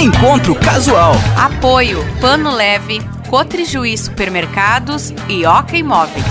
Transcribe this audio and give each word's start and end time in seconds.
Encontro 0.00 0.54
Casual. 0.54 1.12
Apoio 1.36 2.02
Pano 2.22 2.50
Leve, 2.50 3.02
Cotrijuí 3.28 3.98
Supermercados 3.98 5.12
e 5.28 5.44
Oca 5.44 5.76
Imóveis. 5.76 6.24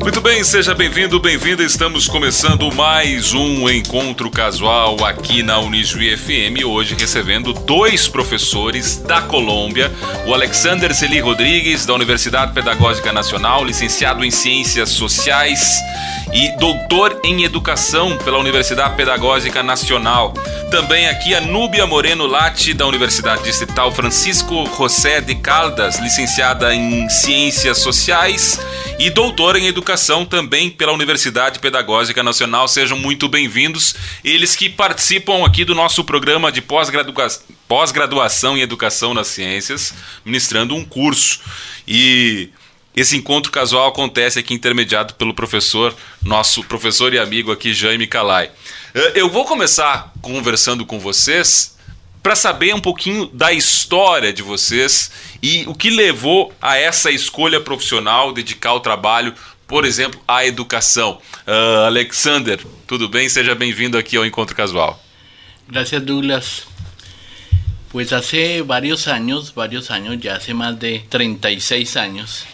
Muito 0.00 0.20
bem, 0.20 0.44
seja 0.44 0.74
bem-vindo, 0.76 1.18
bem-vinda. 1.18 1.64
Estamos 1.64 2.06
começando 2.06 2.72
mais 2.72 3.34
um 3.34 3.68
encontro 3.68 4.30
casual 4.30 5.04
aqui 5.04 5.42
na 5.42 5.58
Unijuí 5.58 6.16
FM. 6.16 6.64
Hoje 6.64 6.94
recebendo 6.94 7.52
dois 7.52 8.06
professores 8.06 8.98
da 8.98 9.22
Colômbia, 9.22 9.90
o 10.26 10.32
Alexander 10.32 10.94
Celi 10.94 11.18
Rodrigues, 11.18 11.84
da 11.84 11.94
Universidade 11.94 12.52
Pedagógica 12.52 13.12
Nacional, 13.12 13.64
licenciado 13.64 14.24
em 14.24 14.30
Ciências 14.30 14.90
Sociais 14.90 15.80
e 16.32 16.56
doutor 16.58 17.11
em 17.24 17.44
Educação 17.44 18.18
pela 18.18 18.38
Universidade 18.38 18.96
Pedagógica 18.96 19.62
Nacional. 19.62 20.34
Também 20.70 21.08
aqui 21.08 21.34
a 21.34 21.40
Núbia 21.40 21.86
Moreno 21.86 22.26
Latti, 22.26 22.74
da 22.74 22.86
Universidade 22.86 23.44
Distrital 23.44 23.92
Francisco 23.92 24.66
José 24.76 25.20
de 25.20 25.34
Caldas, 25.36 25.98
licenciada 25.98 26.74
em 26.74 27.08
Ciências 27.08 27.78
Sociais 27.78 28.58
e 28.98 29.08
doutora 29.10 29.58
em 29.58 29.66
Educação 29.66 30.24
também 30.24 30.70
pela 30.70 30.92
Universidade 30.92 31.58
Pedagógica 31.58 32.22
Nacional. 32.22 32.66
Sejam 32.66 32.98
muito 32.98 33.28
bem-vindos. 33.28 33.94
Eles 34.24 34.56
que 34.56 34.68
participam 34.68 35.46
aqui 35.46 35.64
do 35.64 35.74
nosso 35.74 36.02
programa 36.04 36.50
de 36.50 36.60
pós-graduação 36.60 37.42
pós 37.68 37.92
em 38.58 38.60
Educação 38.60 39.14
nas 39.14 39.28
Ciências, 39.28 39.94
ministrando 40.24 40.74
um 40.74 40.84
curso. 40.84 41.40
E 41.86 42.50
esse 42.94 43.16
encontro 43.16 43.50
casual 43.50 43.88
acontece 43.88 44.38
aqui 44.38 44.52
intermediado 44.52 45.14
pelo 45.14 45.32
professor, 45.32 45.94
nosso 46.22 46.62
professor 46.64 47.14
e 47.14 47.18
amigo 47.18 47.50
aqui, 47.50 47.72
Jaime 47.72 48.06
Calai. 48.06 48.50
Eh, 48.94 49.12
eu 49.16 49.30
vou 49.30 49.44
começar 49.44 50.12
conversando 50.20 50.84
com 50.84 50.98
vocês 50.98 51.76
para 52.22 52.36
saber 52.36 52.74
um 52.74 52.80
pouquinho 52.80 53.26
da 53.26 53.52
história 53.52 54.32
de 54.32 54.42
vocês 54.42 55.10
e 55.42 55.64
o 55.66 55.74
que 55.74 55.90
levou 55.90 56.52
a 56.60 56.76
essa 56.76 57.10
escolha 57.10 57.60
profissional, 57.60 58.32
dedicar 58.32 58.74
o 58.74 58.80
trabalho, 58.80 59.34
por 59.66 59.84
exemplo, 59.84 60.20
à 60.28 60.46
educação. 60.46 61.18
Uh, 61.46 61.86
Alexander, 61.86 62.60
tudo 62.86 63.08
bem? 63.08 63.28
Seja 63.28 63.54
bem-vindo 63.54 63.98
aqui 63.98 64.16
ao 64.16 64.24
Encontro 64.24 64.54
Casual. 64.54 65.02
Gracias, 65.68 66.02
Douglas. 66.02 66.66
Pues 67.90 68.12
hace 68.12 68.62
varios 68.62 69.08
años, 69.08 69.52
varios 69.54 69.90
años, 69.90 70.18
ya 70.20 70.36
hace 70.36 70.54
más 70.54 70.78
de 70.78 71.00
36 71.10 71.96
años, 71.96 72.46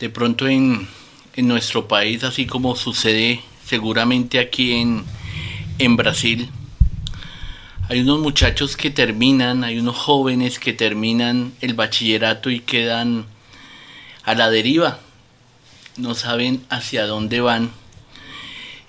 de 0.00 0.08
pronto 0.08 0.48
en, 0.48 0.88
en 1.36 1.46
nuestro 1.46 1.86
país, 1.86 2.24
así 2.24 2.46
como 2.46 2.74
sucede 2.74 3.42
seguramente 3.66 4.40
aquí 4.40 4.72
en, 4.72 5.04
en 5.78 5.96
Brasil, 5.96 6.48
hay 7.88 8.00
unos 8.00 8.20
muchachos 8.20 8.76
que 8.76 8.90
terminan, 8.90 9.62
hay 9.62 9.78
unos 9.78 9.96
jóvenes 9.96 10.58
que 10.58 10.72
terminan 10.72 11.52
el 11.60 11.74
bachillerato 11.74 12.48
y 12.48 12.60
quedan 12.60 13.26
a 14.22 14.34
la 14.34 14.50
deriva, 14.50 15.00
no 15.96 16.14
saben 16.14 16.64
hacia 16.70 17.06
dónde 17.06 17.40
van. 17.40 17.70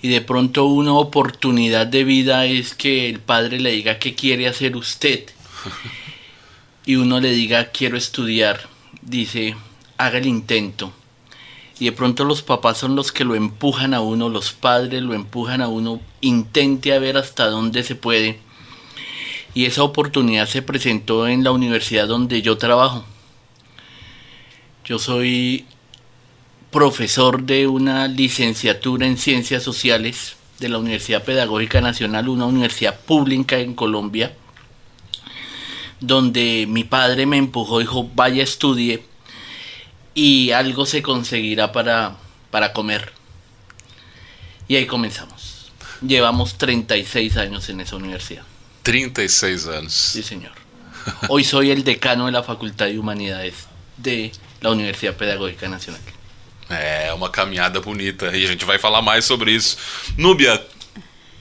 Y 0.02 0.08
de 0.08 0.22
pronto 0.22 0.66
una 0.66 0.94
oportunidad 0.94 1.88
de 1.88 2.04
vida 2.06 2.46
es 2.46 2.74
que 2.74 3.10
el 3.10 3.20
padre 3.20 3.60
le 3.60 3.72
diga 3.72 4.00
qué 4.00 4.16
quiere 4.16 4.48
hacer 4.48 4.76
usted. 4.76 5.26
Y 6.84 6.96
uno 6.96 7.20
le 7.20 7.32
diga 7.32 7.66
quiero 7.66 7.96
estudiar. 7.96 8.68
Dice, 9.04 9.56
haga 10.00 10.18
el 10.18 10.26
intento 10.26 10.92
y 11.82 11.86
de 11.86 11.94
pronto 11.94 12.26
los 12.26 12.44
papás 12.44 12.78
son 12.78 12.96
los 12.96 13.12
que 13.12 13.24
lo 13.26 13.34
empujan 13.34 13.96
a 13.96 14.02
uno, 14.02 14.30
los 14.30 14.52
padres 14.52 15.02
lo 15.02 15.16
empujan 15.16 15.64
a 15.64 15.68
uno, 15.68 16.00
intente 16.22 16.94
a 16.94 17.00
ver 17.00 17.18
hasta 17.18 17.48
dónde 17.50 17.82
se 17.82 17.96
puede. 17.96 18.38
Y 19.56 19.66
esa 19.66 19.82
oportunidad 19.82 20.48
se 20.48 20.62
presentó 20.62 21.28
en 21.28 21.44
la 21.44 21.50
universidad 21.52 22.08
donde 22.08 22.44
yo 22.44 22.60
trabajo. 22.60 23.04
Yo 24.86 25.00
soy 25.00 25.66
profesor 26.70 27.42
de 27.42 27.66
una 27.66 28.08
licenciatura 28.08 29.08
en 29.08 29.18
ciencias 29.18 29.64
sociales 29.64 30.36
de 30.60 30.70
la 30.70 30.78
Universidad 30.78 31.24
Pedagógica 31.24 31.82
Nacional, 31.82 32.30
una 32.30 32.46
universidad 32.46 33.00
pública 33.00 33.58
en 33.58 33.74
Colombia, 33.74 34.36
donde 36.00 36.68
mi 36.70 36.84
padre 36.84 37.26
me 37.26 37.38
empujó, 37.38 37.80
dijo, 37.80 38.08
vaya, 38.14 38.44
estudie, 38.44 39.04
y 40.14 40.52
algo 40.52 40.86
se 40.86 41.02
conseguirá 41.02 41.72
para, 41.72 42.16
para 42.50 42.74
comer. 42.74 43.14
Y 44.68 44.76
ahí 44.76 44.86
comenzamos. 44.86 45.72
Llevamos 46.06 46.58
36 46.58 47.38
años 47.38 47.70
en 47.70 47.82
esa 47.82 47.96
universidad. 47.96 48.44
36 48.84 49.68
anos. 49.68 49.94
Sí, 49.94 50.24
señor. 50.24 50.52
Hoy 51.30 51.44
soy 51.44 51.72
el 51.72 51.84
decano 51.84 52.26
de 52.28 52.32
la 52.32 52.44
Facultad 52.44 52.88
de 52.88 52.98
Humanidades 53.00 53.68
de 53.98 54.32
la 54.62 54.70
Universidade 54.72 55.18
Pedagógica 55.18 55.68
Nacional. 55.68 56.02
É 56.70 57.12
uma 57.14 57.30
caminhada 57.30 57.82
bonita 57.82 58.28
e 58.36 58.46
a 58.46 58.48
gente 58.48 58.64
vai 58.64 58.80
falar 58.80 59.02
mais 59.02 59.26
sobre 59.26 59.52
isso. 59.52 59.78
Núbia, 60.18 60.66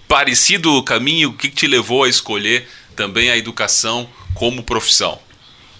parecido 0.08 0.72
o 0.74 0.82
caminho, 0.82 1.30
o 1.30 1.36
que 1.36 1.48
te 1.48 1.68
levou 1.68 2.02
a 2.02 2.08
escolher 2.08 2.68
também 2.96 3.30
a 3.30 3.36
educação 3.36 4.08
como 4.34 4.62
profissão? 4.64 5.20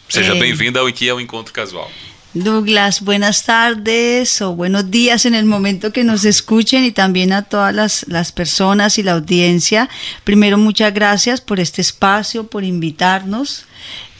Seja 0.09 0.37
É. 0.37 0.39
bem-vinda 0.39 0.79
ao 0.81 0.87
aqui 0.87 1.09
ao 1.11 1.21
Encontro 1.21 1.53
Casual. 1.53 1.91
Douglas, 2.33 3.01
buenas 3.01 3.45
tardes 3.45 4.41
o 4.41 4.55
buenos 4.55 4.89
días 4.93 5.27
en 5.27 5.35
el 5.35 5.47
momento 5.47 5.93
que 5.93 6.05
nos 6.05 6.25
escuchen 6.25 6.85
y 6.85 6.93
también 6.93 7.33
a 7.33 7.43
todas 7.43 7.75
las, 7.75 8.07
las 8.07 8.31
personas 8.31 8.99
y 8.99 9.03
la 9.03 9.13
audiencia. 9.13 9.89
Primero, 10.23 10.57
muchas 10.57 10.95
gracias 10.95 11.41
por 11.41 11.59
este 11.59 11.81
espacio, 11.83 12.47
por 12.47 12.63
invitarnos, 12.63 13.65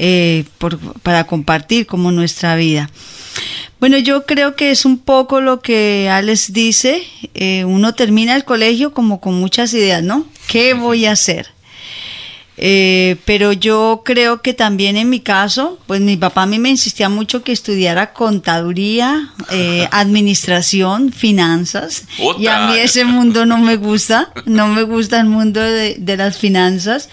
eh, 0.01 0.45
por- 0.59 0.79
para 1.03 1.23
compartir 1.25 1.87
como 1.87 2.11
nuestra 2.11 2.57
vida. 2.57 2.91
Bueno, 3.79 3.97
yo 3.97 4.27
creo 4.27 4.57
que 4.57 4.73
es 4.73 4.85
un 4.85 4.99
poco 4.99 5.41
lo 5.41 5.61
que 5.61 6.09
Alex 6.11 6.53
dice. 6.53 7.05
eh, 7.35 7.65
uno 7.65 7.95
termina 7.95 8.35
el 8.35 8.45
colegio 8.45 8.93
como 8.93 9.21
con 9.21 9.35
muchas 9.35 9.73
ideas, 9.73 10.03
¿no? 10.03 10.27
¿Qué 10.49 10.75
voy 10.75 11.07
a 11.07 11.13
hacer? 11.13 11.47
Eh, 12.63 13.17
pero 13.25 13.55
yo 13.55 14.03
creo 14.05 14.43
que 14.43 14.53
también 14.53 14.99
en 14.99 15.09
mi 15.09 15.21
caso, 15.21 15.79
pues 15.87 16.03
mi 16.03 16.19
papá 16.19 16.43
a 16.43 16.47
mí 16.47 16.59
me 16.59 16.69
insistía 16.69 17.09
mucho 17.09 17.43
que 17.43 17.53
estudiara 17.53 18.13
contaduría, 18.13 19.31
eh, 19.51 19.89
administración, 19.93 21.11
finanzas. 21.11 22.05
Y 22.39 22.49
a 22.49 22.67
mí 22.67 22.77
ese 22.77 23.07
mundo 23.07 23.47
no 23.47 23.57
me 23.57 23.77
gusta, 23.77 24.31
no 24.45 24.67
me 24.69 24.83
gusta 24.83 25.21
el 25.21 25.27
mundo 25.27 25.59
de, 25.59 25.97
de 25.99 26.17
las 26.19 26.37
finanzas. 26.37 27.09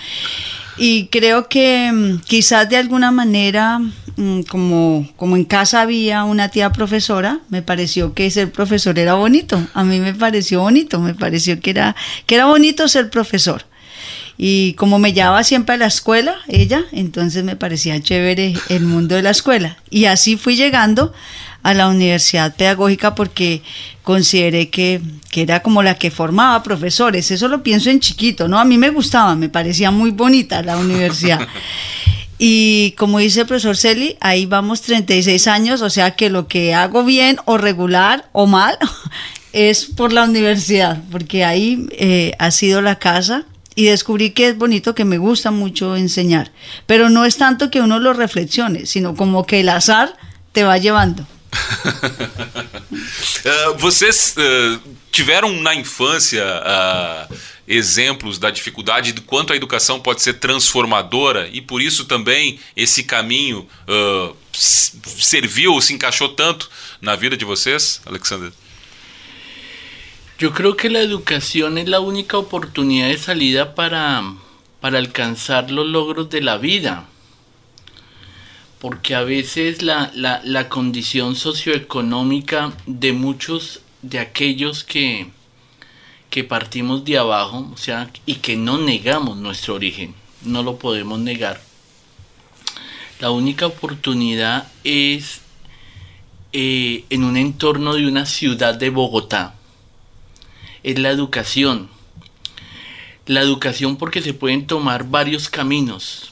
Y 0.78 1.08
creo 1.08 1.48
que 1.48 1.92
mm, 1.94 2.20
quizás 2.26 2.68
de 2.70 2.76
alguna 2.76 3.12
manera, 3.12 3.80
mm, 4.18 4.42
como, 4.50 5.08
como 5.16 5.38
en 5.38 5.46
casa 5.46 5.80
había 5.80 6.26
una 6.26 6.50
tía 6.50 6.74
profesora, 6.74 7.40
me 7.48 7.62
pareció 7.62 8.14
que 8.14 8.30
ser 8.30 8.52
profesor 8.52 9.00
era 9.00 9.14
bonito. 9.14 9.66
A 9.74 9.86
mí 9.86 10.02
me 10.02 10.14
pareció 10.14 10.60
bonito, 10.60 11.00
me 11.00 11.14
pareció 11.14 11.58
que 11.62 11.70
era, 11.70 11.96
que 12.26 12.36
era 12.36 12.48
bonito 12.48 12.90
ser 12.90 13.10
profesor. 13.10 13.66
Y 14.38 14.74
como 14.74 15.00
me 15.00 15.14
llevaba 15.14 15.44
siempre 15.44 15.76
a 15.76 15.78
la 15.80 15.88
escuela, 15.88 16.36
ella, 16.48 16.86
entonces 16.92 17.44
me 17.44 17.56
parecía 17.56 18.00
chévere 18.00 18.54
el 18.70 18.84
mundo 18.84 19.16
de 19.16 19.24
la 19.24 19.32
escuela. 19.32 19.78
Y 19.90 20.06
así 20.06 20.38
fui 20.38 20.56
llegando 20.56 21.12
a 21.64 21.74
la 21.74 21.88
universidad 21.88 22.56
pedagógica 22.56 23.16
porque 23.16 23.64
consideré 24.04 24.70
que, 24.70 25.02
que 25.32 25.42
era 25.42 25.62
como 25.62 25.82
la 25.82 25.96
que 25.96 26.12
formaba 26.12 26.62
profesores. 26.62 27.32
Eso 27.32 27.48
lo 27.48 27.64
pienso 27.64 27.90
en 27.90 28.00
chiquito, 28.00 28.48
¿no? 28.48 28.60
A 28.60 28.66
mí 28.66 28.78
me 28.78 28.92
gustaba, 28.92 29.36
me 29.36 29.50
parecía 29.50 29.90
muy 29.90 30.12
bonita 30.12 30.62
la 30.62 30.78
universidad. 30.78 31.48
Y 32.40 32.92
como 32.98 33.18
dice 33.18 33.42
el 33.42 33.48
profesor 33.48 33.76
Celi, 33.76 34.16
ahí 34.20 34.46
vamos 34.46 34.82
36 34.82 35.48
años, 35.48 35.82
o 35.82 35.90
sea 35.90 36.12
que 36.16 36.30
lo 36.30 36.48
que 36.48 36.76
hago 36.76 37.04
bien 37.04 37.38
o 37.46 37.58
regular 37.58 38.30
o 38.32 38.46
mal 38.46 38.78
es 39.54 39.86
por 39.86 40.14
la 40.14 40.24
universidad, 40.24 41.02
porque 41.12 41.44
ahí 41.44 41.88
eh, 41.94 42.34
ha 42.38 42.52
sido 42.52 42.84
la 42.84 43.00
casa 43.00 43.46
y 43.78 43.86
descubrí 43.86 44.32
que 44.32 44.48
es 44.48 44.58
bonito, 44.58 44.96
que 44.96 45.06
me 45.06 45.20
gusta 45.20 45.52
mucho 45.52 45.96
enseñar, 45.96 46.52
pero 46.88 47.12
no 47.12 47.26
es 47.26 47.38
tanto 47.38 47.70
que 47.70 47.80
uno 47.80 48.00
lo 48.00 48.12
reflexione, 48.12 48.88
sino 48.88 49.16
como 49.16 49.46
que 49.46 49.60
el 49.60 49.70
azar 49.70 50.18
te 50.52 50.64
va 50.64 50.80
llevando. 50.80 51.28
Ah, 53.46 53.74
vocês 53.78 54.34
ah, 54.36 54.80
tiveram 55.12 55.54
na 55.62 55.76
infância 55.76 56.44
ah, 56.44 57.28
exemplos 57.68 58.40
da 58.40 58.50
dificuldade 58.50 59.12
de 59.12 59.22
quanto 59.22 59.54
a 59.54 59.56
educação 59.56 60.00
pode 60.00 60.24
ser 60.24 60.34
transformadora 60.40 61.48
e 61.54 61.62
por 61.62 61.80
isso 61.80 62.06
também 62.06 62.60
esse 62.76 63.04
caminho 63.04 63.68
ah, 63.88 64.34
serviu, 64.52 65.80
se 65.82 65.94
encaixou 65.94 66.30
tanto 66.30 66.68
na 67.00 67.16
vida 67.16 67.38
de 67.38 67.46
vocês, 67.46 68.02
Alexander? 68.08 68.52
Yo 70.38 70.54
creo 70.54 70.78
que 70.78 70.92
la 70.92 71.00
educación 71.00 71.80
es 71.80 71.90
la 71.90 72.00
única 72.00 72.38
oportunidad 72.38 73.08
de 73.08 73.18
salida 73.18 73.74
para, 73.74 74.36
para 74.80 75.00
alcanzar 75.00 75.72
los 75.72 75.88
logros 75.88 76.30
de 76.30 76.42
la 76.42 76.60
vida. 76.60 77.06
Porque 78.78 79.16
a 79.16 79.24
veces 79.24 79.82
la, 79.82 80.12
la, 80.14 80.70
condición 80.70 81.36
socioeconómica 81.36 82.72
de 82.86 83.14
muchos 83.14 83.82
de 84.04 84.20
aquellos 84.20 84.84
que, 84.84 85.32
que 86.30 86.44
partimos 86.44 87.04
de 87.04 87.18
abajo, 87.18 87.68
o 87.74 87.78
sea, 87.78 88.12
y 88.28 88.36
que 88.36 88.56
no 88.56 88.78
negamos 88.78 89.38
nuestro 89.38 89.74
origen, 89.74 90.14
no 90.44 90.62
lo 90.62 90.78
podemos 90.78 91.18
negar. 91.18 91.60
La 93.20 93.32
única 93.32 93.66
oportunidad 93.66 94.72
es 94.84 95.42
eh, 96.54 97.06
en 97.10 97.24
un 97.24 97.38
entorno 97.38 97.96
de 97.96 98.06
una 98.06 98.28
ciudad 98.28 98.76
de 98.76 98.92
Bogotá. 98.92 99.57
Es 100.88 100.98
la 100.98 101.10
educación. 101.10 101.90
La 103.26 103.42
educación 103.42 103.98
porque 103.98 104.22
se 104.22 104.34
pueden 104.34 104.68
tomar 104.68 105.10
varios 105.10 105.50
caminos. 105.50 106.32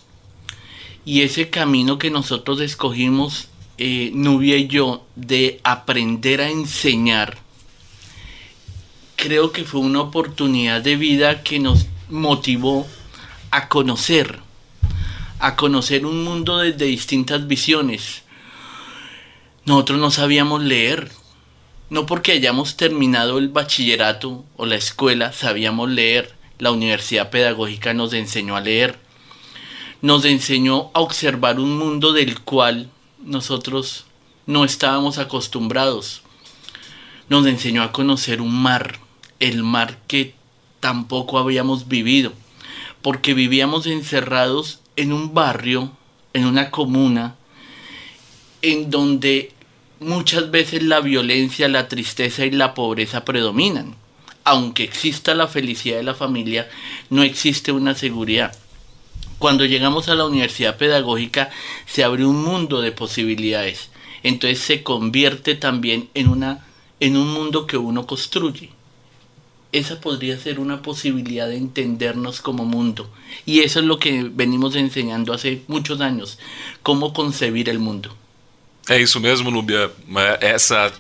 Y 1.03 1.23
ese 1.23 1.49
camino 1.49 1.97
que 1.97 2.09
nosotros 2.09 2.61
escogimos, 2.61 3.49
eh, 3.77 4.11
Nubia 4.13 4.55
y 4.55 4.67
yo, 4.67 5.05
de 5.17 5.59
aprender 5.65 6.39
a 6.39 6.49
enseñar, 6.49 7.37
creo 9.17 9.51
que 9.51 9.65
fue 9.65 9.81
una 9.81 9.99
oportunidad 9.99 10.81
de 10.81 10.95
vida 10.95 11.43
que 11.43 11.59
nos 11.59 11.87
motivó 12.09 12.87
a 13.51 13.67
conocer, 13.67 14.39
a 15.39 15.57
conocer 15.57 16.05
un 16.05 16.23
mundo 16.23 16.59
desde 16.59 16.85
distintas 16.85 17.45
visiones. 17.45 18.23
Nosotros 19.65 19.99
no 19.99 20.11
sabíamos 20.11 20.63
leer, 20.63 21.11
no 21.89 22.05
porque 22.05 22.31
hayamos 22.33 22.77
terminado 22.77 23.37
el 23.37 23.49
bachillerato 23.49 24.43
o 24.57 24.65
la 24.65 24.75
escuela 24.75 25.33
sabíamos 25.33 25.89
leer, 25.89 26.33
la 26.57 26.71
universidad 26.71 27.29
pedagógica 27.29 27.93
nos 27.93 28.13
enseñó 28.13 28.55
a 28.55 28.61
leer, 28.61 28.97
nos 30.01 30.25
enseñó 30.25 30.89
a 30.93 31.01
observar 31.01 31.59
un 31.59 31.77
mundo 31.77 32.13
del 32.13 32.39
cual 32.41 32.89
nosotros 33.23 34.05
no 34.45 34.65
estábamos 34.65 35.17
acostumbrados, 35.17 36.21
nos 37.29 37.45
enseñó 37.47 37.83
a 37.83 37.91
conocer 37.91 38.41
un 38.41 38.53
mar, 38.53 38.99
el 39.39 39.63
mar 39.63 39.97
que 40.07 40.35
tampoco 40.79 41.39
habíamos 41.39 41.88
vivido, 41.88 42.33
porque 43.01 43.33
vivíamos 43.33 43.85
encerrados 43.85 44.79
en 44.95 45.11
un 45.11 45.33
barrio, 45.33 45.91
en 46.33 46.45
una 46.45 46.71
comuna, 46.71 47.35
en 48.61 48.89
donde 48.89 49.54
muchas 50.00 50.51
veces 50.51 50.83
la 50.83 51.00
violencia, 51.00 51.68
la 51.68 51.88
tristeza 51.88 52.45
y 52.45 52.51
la 52.51 52.74
pobreza 52.74 53.25
predominan. 53.25 53.95
Aunque 54.44 54.83
exista 54.83 55.33
la 55.33 55.47
felicidad 55.47 55.97
de 55.97 56.03
la 56.03 56.13
familia, 56.13 56.69
no 57.09 57.24
existe 57.24 57.71
una 57.71 57.95
seguridad. 57.95 58.56
Cuando 59.39 59.65
llegamos 59.65 60.07
a 60.07 60.15
la 60.15 60.25
universidad 60.25 60.77
pedagógica 60.77 61.50
se 61.86 62.03
abre 62.03 62.25
un 62.25 62.44
mundo 62.44 62.81
de 62.81 62.92
posibilidades. 62.92 63.89
Entonces 64.24 64.59
se 64.59 64.83
convierte 64.83 65.56
también 65.56 66.09
en, 66.13 66.30
una, 66.30 66.65
en 67.00 67.18
un 67.18 67.33
mundo 67.33 67.68
que 67.68 67.77
uno 67.77 68.07
construye 68.07 68.71
esa 69.77 70.00
podría 70.00 70.38
ser 70.38 70.59
una 70.59 70.81
posibilidad 70.81 71.50
de 71.50 71.57
entendernos 71.57 72.39
como 72.39 72.63
mundo. 72.63 73.09
Y 73.45 73.59
eso 73.59 73.80
es 73.81 73.86
lo 73.86 74.00
que 74.00 74.24
venimos 74.24 74.75
enseñando 74.75 75.33
hace 75.33 75.63
muchos 75.68 76.00
años, 76.00 76.39
cómo 76.81 77.13
concebir 77.13 77.68
el 77.69 77.80
mundo. 77.80 78.15
É 78.89 78.99
isso 78.99 79.19
mesmo, 79.19 79.49
Nubia. 79.49 79.91
Essa 80.39 80.91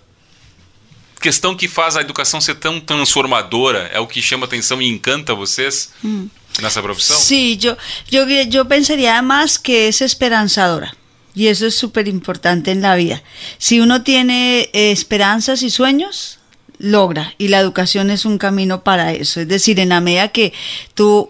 questão 1.21 1.55
que 1.55 1.67
faz 1.67 1.95
a 1.95 2.01
educação 2.01 2.39
ser 2.39 2.55
tão 2.55 2.79
transformadora 2.79 3.89
é 3.93 3.99
o 3.99 4.07
que 4.07 4.21
chama 4.21 4.45
atenção 4.45 4.81
e 4.81 4.87
encanta 4.87 5.33
vocês 5.33 5.91
mm. 6.03 6.27
nessa 6.61 6.81
profissão? 6.81 7.17
Sí, 7.17 7.57
yo, 7.59 7.75
yo, 8.09 8.25
yo 8.49 8.65
pensaría 8.65 9.13
además 9.13 9.57
que 9.57 9.87
es 9.87 10.01
esperanzadora. 10.01 10.95
Y 11.33 11.47
eso 11.47 11.65
es 11.65 11.77
súper 11.77 12.07
importante 12.07 12.71
en 12.71 12.81
la 12.81 12.95
vida. 12.95 13.21
Si 13.57 13.81
uno 13.81 14.03
tiene 14.03 14.69
eh, 14.71 14.91
esperanzas 14.91 15.63
y 15.63 15.69
sueños, 15.69 16.39
logra 16.77 17.33
y 17.37 17.49
la 17.49 17.59
educación 17.59 18.09
es 18.09 18.23
un 18.23 18.37
camino 18.37 18.83
para 18.83 19.11
eso. 19.11 19.41
Es 19.41 19.47
decir, 19.47 19.79
en 19.79 19.89
la 19.89 19.99
medida 19.99 20.29
que 20.29 20.53
tú 20.93 21.29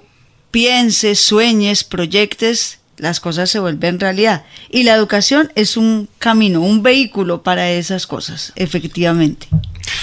pienses, 0.51 1.19
sueñes, 1.19 1.83
proyectes, 1.83 2.79
las 2.97 3.19
cosas 3.19 3.49
se 3.49 3.59
vuelven 3.59 3.99
realidad. 3.99 4.45
Y 4.69 4.83
la 4.83 4.93
educación 4.93 5.51
es 5.55 5.77
un 5.77 6.07
camino, 6.19 6.61
un 6.61 6.83
vehículo 6.83 7.43
para 7.43 7.71
esas 7.71 8.05
cosas, 8.05 8.51
efectivamente. 8.55 9.47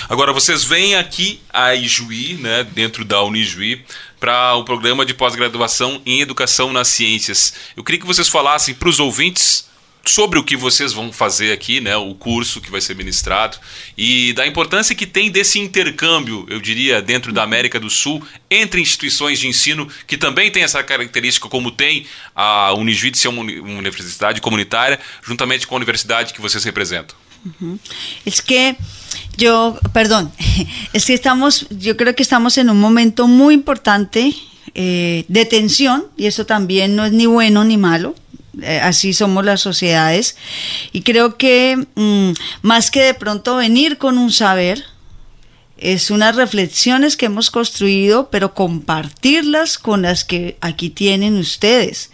Agora, 0.09 0.33
vocês 0.33 0.65
vêm 0.65 0.97
aqui 0.97 1.41
a 1.53 1.75
Ijuí, 1.75 2.35
né, 2.35 2.65
dentro 2.65 3.05
da 3.05 3.23
Unijuí, 3.23 3.85
para 4.21 4.55
o 4.55 4.65
programa 4.65 5.05
de 5.05 5.15
pós-graduação 5.15 6.01
em 6.07 6.21
Educação 6.21 6.73
nas 6.73 6.89
Ciências. 6.89 7.55
Eu 7.77 7.83
queria 7.83 8.01
que 8.01 8.07
vocês 8.07 8.29
falassem 8.29 8.75
para 8.75 8.89
os 8.89 9.01
ouvintes 9.01 9.67
sobre 10.05 10.39
o 10.39 10.45
que 10.45 10.57
vocês 10.57 10.93
vão 10.93 11.13
fazer 11.13 11.53
aqui, 11.53 11.81
né, 11.81 11.97
o 11.97 12.15
curso 12.15 12.61
que 12.61 12.71
vai 12.71 12.81
ser 12.81 12.97
ministrado 12.97 13.57
e 13.97 14.33
da 14.33 14.47
importância 14.47 14.95
que 14.95 15.07
tem 15.07 15.31
desse 15.31 15.59
intercâmbio, 15.59 16.45
eu 16.49 16.61
diria, 16.61 17.01
dentro 17.01 17.33
da 17.33 17.43
América 17.43 17.79
do 17.79 17.89
Sul, 17.89 18.23
entre 18.51 18.81
instituições 18.81 19.39
de 19.39 19.47
ensino 19.47 19.89
que 20.07 20.17
também 20.17 20.51
tem 20.51 20.63
essa 20.63 20.83
característica, 20.83 21.49
como 21.49 21.71
tem 21.71 22.07
a 22.35 22.73
Unijuí 22.75 23.11
de 23.11 23.19
ser 23.19 23.29
uma 23.29 23.43
universidade 23.43 24.41
comunitária, 24.41 24.99
juntamente 25.23 25.67
com 25.67 25.75
a 25.75 25.77
universidade 25.77 26.33
que 26.33 26.41
vocês 26.41 26.65
representam. 26.65 27.17
Uh 27.61 27.77
Es 28.25 28.41
que 28.41 28.77
yo, 29.37 29.77
perdón, 29.93 30.33
es 30.93 31.05
que 31.05 31.15
estamos, 31.15 31.67
yo 31.71 31.97
creo 31.97 32.15
que 32.15 32.23
estamos 32.23 32.57
en 32.57 32.71
un 32.71 32.79
momento 32.79 33.27
muy 33.27 33.55
importante 33.55 34.33
eh, 34.75 35.25
de 35.29 35.45
tensión 35.45 36.07
y 36.17 36.27
eso 36.27 36.47
también 36.47 36.95
no 36.95 37.05
es 37.05 37.13
ni 37.13 37.27
bueno 37.27 37.65
ni 37.65 37.77
malo 37.77 38.15
así 38.83 39.13
somos 39.13 39.45
las 39.45 39.61
sociedades. 39.61 40.37
Y 40.93 41.03
creo 41.03 41.37
que 41.37 41.87
mm, 41.95 42.33
más 42.63 42.91
que 42.91 43.03
de 43.03 43.15
pronto 43.15 43.57
venir 43.57 43.99
con 43.99 44.19
un 44.19 44.31
saber, 44.31 44.85
es 45.83 46.13
unas 46.13 46.37
reflexiones 46.37 47.17
que 47.17 47.27
hemos 47.27 47.51
construido, 47.51 48.31
pero 48.31 48.55
compartirlas 48.55 49.79
con 49.79 50.03
las 50.03 50.25
que 50.25 50.57
aquí 50.61 50.91
tienen 50.91 51.37
ustedes, 51.37 52.13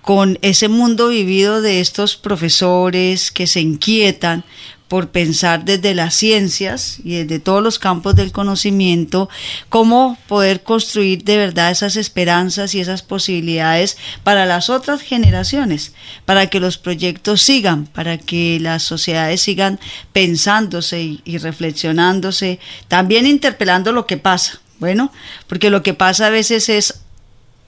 con 0.00 0.38
ese 0.40 0.68
mundo 0.68 1.08
vivido 1.08 1.60
de 1.60 1.80
estos 1.80 2.16
profesores 2.16 3.30
que 3.30 3.46
se 3.46 3.60
inquietan 3.60 4.44
por 4.90 5.10
pensar 5.10 5.64
desde 5.64 5.94
las 5.94 6.16
ciencias 6.16 6.98
y 7.04 7.14
desde 7.14 7.38
todos 7.38 7.62
los 7.62 7.78
campos 7.78 8.16
del 8.16 8.32
conocimiento, 8.32 9.28
cómo 9.68 10.18
poder 10.26 10.64
construir 10.64 11.22
de 11.22 11.36
verdad 11.36 11.70
esas 11.70 11.94
esperanzas 11.94 12.74
y 12.74 12.80
esas 12.80 13.02
posibilidades 13.02 13.96
para 14.24 14.46
las 14.46 14.68
otras 14.68 15.00
generaciones, 15.00 15.94
para 16.24 16.48
que 16.48 16.58
los 16.58 16.76
proyectos 16.76 17.40
sigan, 17.40 17.86
para 17.86 18.18
que 18.18 18.58
las 18.60 18.82
sociedades 18.82 19.40
sigan 19.40 19.78
pensándose 20.12 21.00
y, 21.00 21.20
y 21.24 21.38
reflexionándose, 21.38 22.58
también 22.88 23.28
interpelando 23.28 23.92
lo 23.92 24.06
que 24.06 24.16
pasa. 24.16 24.60
Bueno, 24.80 25.12
porque 25.46 25.70
lo 25.70 25.84
que 25.84 25.94
pasa 25.94 26.26
a 26.26 26.30
veces 26.30 26.68
es 26.68 27.02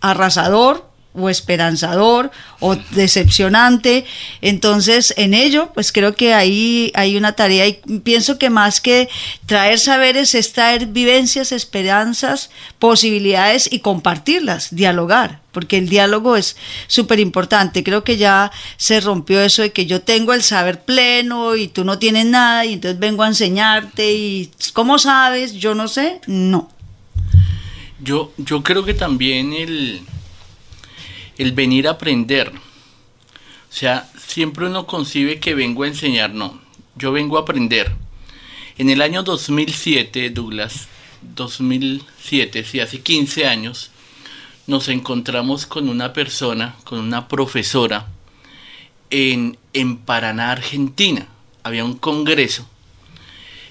arrasador, 0.00 0.90
o 1.14 1.28
esperanzador 1.28 2.30
o 2.60 2.76
decepcionante. 2.90 4.04
Entonces, 4.40 5.12
en 5.16 5.34
ello, 5.34 5.70
pues 5.74 5.92
creo 5.92 6.14
que 6.14 6.34
ahí 6.34 6.90
hay 6.94 7.16
una 7.16 7.32
tarea 7.32 7.66
y 7.66 7.74
pienso 8.02 8.38
que 8.38 8.50
más 8.50 8.80
que 8.80 9.08
traer 9.46 9.78
saberes 9.78 10.34
es 10.34 10.52
traer 10.52 10.86
vivencias, 10.86 11.52
esperanzas, 11.52 12.50
posibilidades 12.78 13.70
y 13.70 13.80
compartirlas, 13.80 14.74
dialogar, 14.74 15.40
porque 15.52 15.78
el 15.78 15.88
diálogo 15.88 16.36
es 16.36 16.56
súper 16.86 17.20
importante. 17.20 17.84
Creo 17.84 18.04
que 18.04 18.16
ya 18.16 18.50
se 18.76 19.00
rompió 19.00 19.40
eso 19.42 19.62
de 19.62 19.72
que 19.72 19.86
yo 19.86 20.00
tengo 20.02 20.32
el 20.32 20.42
saber 20.42 20.82
pleno 20.82 21.56
y 21.56 21.68
tú 21.68 21.84
no 21.84 21.98
tienes 21.98 22.26
nada 22.26 22.64
y 22.64 22.74
entonces 22.74 22.98
vengo 22.98 23.22
a 23.22 23.28
enseñarte 23.28 24.12
y 24.12 24.50
¿cómo 24.72 24.98
sabes? 24.98 25.52
Yo 25.54 25.74
no 25.74 25.88
sé. 25.88 26.20
No. 26.26 26.70
Yo, 28.00 28.32
yo 28.36 28.64
creo 28.64 28.84
que 28.84 28.94
también 28.94 29.52
el, 29.52 30.02
el 31.42 31.52
venir 31.52 31.88
a 31.88 31.92
aprender. 31.92 32.50
O 32.54 33.74
sea, 33.74 34.08
siempre 34.18 34.66
uno 34.66 34.86
concibe 34.86 35.40
que 35.40 35.54
vengo 35.54 35.82
a 35.82 35.88
enseñar, 35.88 36.34
no, 36.34 36.60
yo 36.94 37.12
vengo 37.12 37.36
a 37.36 37.42
aprender. 37.42 37.92
En 38.78 38.90
el 38.90 39.02
año 39.02 39.22
2007, 39.22 40.30
Douglas, 40.30 40.88
2007, 41.34 42.64
sí, 42.64 42.80
hace 42.80 43.00
15 43.00 43.46
años, 43.46 43.90
nos 44.66 44.88
encontramos 44.88 45.66
con 45.66 45.88
una 45.88 46.12
persona, 46.12 46.76
con 46.84 46.98
una 46.98 47.28
profesora, 47.28 48.06
en, 49.10 49.58
en 49.72 49.98
Paraná, 49.98 50.52
Argentina. 50.52 51.26
Había 51.62 51.84
un 51.84 51.96
congreso 51.96 52.66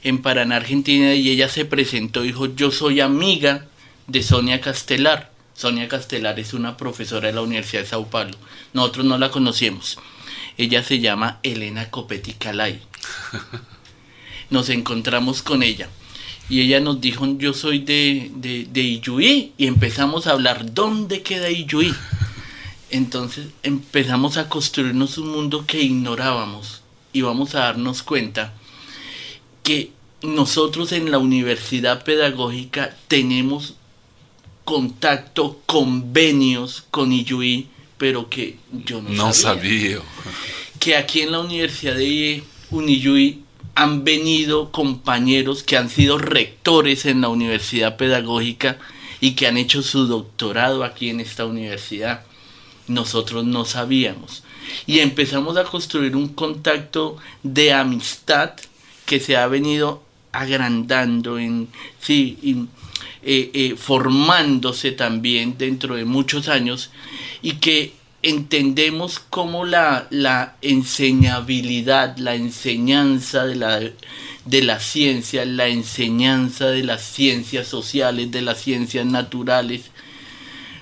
en 0.04 0.22
Paraná, 0.22 0.58
Argentina, 0.58 1.14
y 1.14 1.30
ella 1.30 1.50
se 1.50 1.66
presentó 1.66 2.24
y 2.24 2.28
dijo, 2.28 2.48
yo 2.56 2.72
soy 2.72 3.02
amiga 3.02 3.66
de 4.08 4.24
Sonia 4.24 4.62
Castelar. 4.62 5.31
Sonia 5.62 5.88
Castelar 5.88 6.40
es 6.40 6.56
una 6.56 6.76
profesora 6.76 7.28
de 7.28 7.34
la 7.34 7.42
Universidad 7.42 7.84
de 7.84 7.88
Sao 7.88 8.10
Paulo. 8.10 8.36
Nosotros 8.74 9.06
no 9.06 9.20
la 9.20 9.30
conocíamos. 9.30 10.00
Ella 10.58 10.84
se 10.84 11.00
llama 11.00 11.38
Elena 11.44 11.92
Copetti 11.92 12.34
Calay. 12.34 12.82
Nos 14.50 14.70
encontramos 14.70 15.44
con 15.44 15.62
ella 15.62 15.88
y 16.50 16.62
ella 16.62 16.80
nos 16.82 17.00
dijo, 17.00 17.26
yo 17.38 17.54
soy 17.54 17.80
de, 17.80 18.32
de, 18.36 18.68
de 18.70 18.82
Iyuí 18.82 19.54
y 19.56 19.68
empezamos 19.68 20.26
a 20.26 20.32
hablar, 20.32 20.74
¿dónde 20.74 21.22
queda 21.22 21.50
Iyuí? 21.50 21.94
Entonces 22.90 23.48
empezamos 23.62 24.38
a 24.38 24.50
construirnos 24.50 25.20
un 25.20 25.30
mundo 25.30 25.66
que 25.68 25.82
ignorábamos 25.82 26.82
y 27.14 27.22
vamos 27.22 27.54
a 27.54 27.60
darnos 27.60 28.02
cuenta 28.02 28.52
que 29.64 29.92
nosotros 30.24 30.92
en 30.92 31.12
la 31.12 31.20
universidad 31.20 32.04
pedagógica 32.04 32.98
tenemos 33.08 33.76
contacto, 34.72 35.60
convenios 35.66 36.86
con 36.92 37.12
IUI, 37.12 37.68
pero 37.98 38.30
que 38.30 38.56
yo 38.72 39.02
no, 39.02 39.10
no 39.10 39.34
sabía. 39.34 40.00
Que 40.80 40.96
aquí 40.96 41.20
en 41.20 41.34
la 41.34 41.42
Universidad 41.42 41.96
de 41.96 42.42
Uniyui 42.70 43.42
han 43.76 44.06
venido 44.06 44.72
compañeros 44.72 45.64
que 45.64 45.76
han 45.76 45.90
sido 45.90 46.18
rectores 46.18 47.06
en 47.06 47.20
la 47.20 47.28
universidad 47.28 47.98
pedagógica 47.98 48.80
y 49.20 49.32
que 49.34 49.46
han 49.46 49.58
hecho 49.58 49.84
su 49.84 50.08
doctorado 50.08 50.86
aquí 50.86 51.10
en 51.10 51.20
esta 51.20 51.46
universidad. 51.46 52.24
Nosotros 52.88 53.44
no 53.44 53.66
sabíamos. 53.66 54.44
Y 54.88 55.00
empezamos 55.00 55.58
a 55.58 55.66
construir 55.66 56.16
un 56.16 56.30
contacto 56.30 57.18
de 57.44 57.74
amistad 57.74 58.54
que 59.06 59.20
se 59.20 59.36
ha 59.36 59.48
venido 59.48 60.02
agrandando 60.32 61.38
en 61.38 61.68
sí 62.00 62.38
eh, 63.24 63.52
eh, 63.54 63.76
formándose 63.78 64.92
también 64.92 65.58
dentro 65.58 65.96
de 65.96 66.06
muchos 66.06 66.48
años 66.48 66.90
y 67.42 67.54
que 67.54 67.94
entendemos 68.24 69.20
cómo 69.20 69.66
la, 69.66 70.08
enseñabilidad, 70.62 72.18
la 72.18 72.36
enseñanza 72.36 73.46
de 73.46 73.56
la, 73.56 73.80
de 74.46 74.62
la 74.64 74.80
ciencia, 74.80 75.46
la 75.46 75.68
enseñanza 75.68 76.68
de 76.68 76.84
las 76.84 77.04
ciencias 77.04 77.68
sociales, 77.68 78.32
de 78.32 78.42
las 78.42 78.62
ciencias 78.62 79.06
naturales, 79.06 79.92